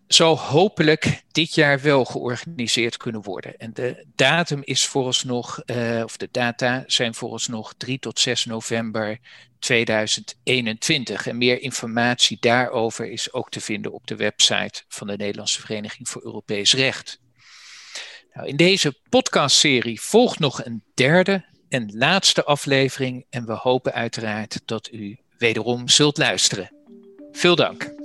zal 0.07 0.39
hopelijk 0.39 1.23
dit 1.31 1.55
jaar 1.55 1.81
wel 1.81 2.05
georganiseerd 2.05 2.97
kunnen 2.97 3.21
worden. 3.21 3.57
En 3.57 3.73
de 3.73 4.05
datum 4.15 4.61
is 4.63 4.85
vooralsnog, 4.85 5.61
uh, 5.65 6.01
of 6.03 6.17
de 6.17 6.29
data 6.31 6.83
zijn 6.87 7.13
vooralsnog 7.13 7.73
3 7.77 7.99
tot 7.99 8.19
6 8.19 8.45
november 8.45 9.19
2021. 9.59 11.27
En 11.27 11.37
meer 11.37 11.61
informatie 11.61 12.37
daarover 12.39 13.11
is 13.11 13.33
ook 13.33 13.49
te 13.49 13.61
vinden 13.61 13.91
op 13.93 14.07
de 14.07 14.15
website 14.15 14.83
van 14.87 15.07
de 15.07 15.17
Nederlandse 15.17 15.61
Vereniging 15.61 16.09
voor 16.09 16.23
Europees 16.23 16.73
Recht. 16.73 17.19
Nou, 18.33 18.47
in 18.47 18.55
deze 18.55 18.99
podcastserie 19.09 20.01
volgt 20.01 20.39
nog 20.39 20.65
een 20.65 20.83
derde 20.93 21.45
en 21.69 21.91
laatste 21.95 22.43
aflevering 22.43 23.25
en 23.29 23.45
we 23.45 23.53
hopen 23.53 23.93
uiteraard 23.93 24.61
dat 24.65 24.91
u 24.91 25.19
wederom 25.37 25.89
zult 25.89 26.17
luisteren. 26.17 26.71
Veel 27.31 27.55
dank. 27.55 27.95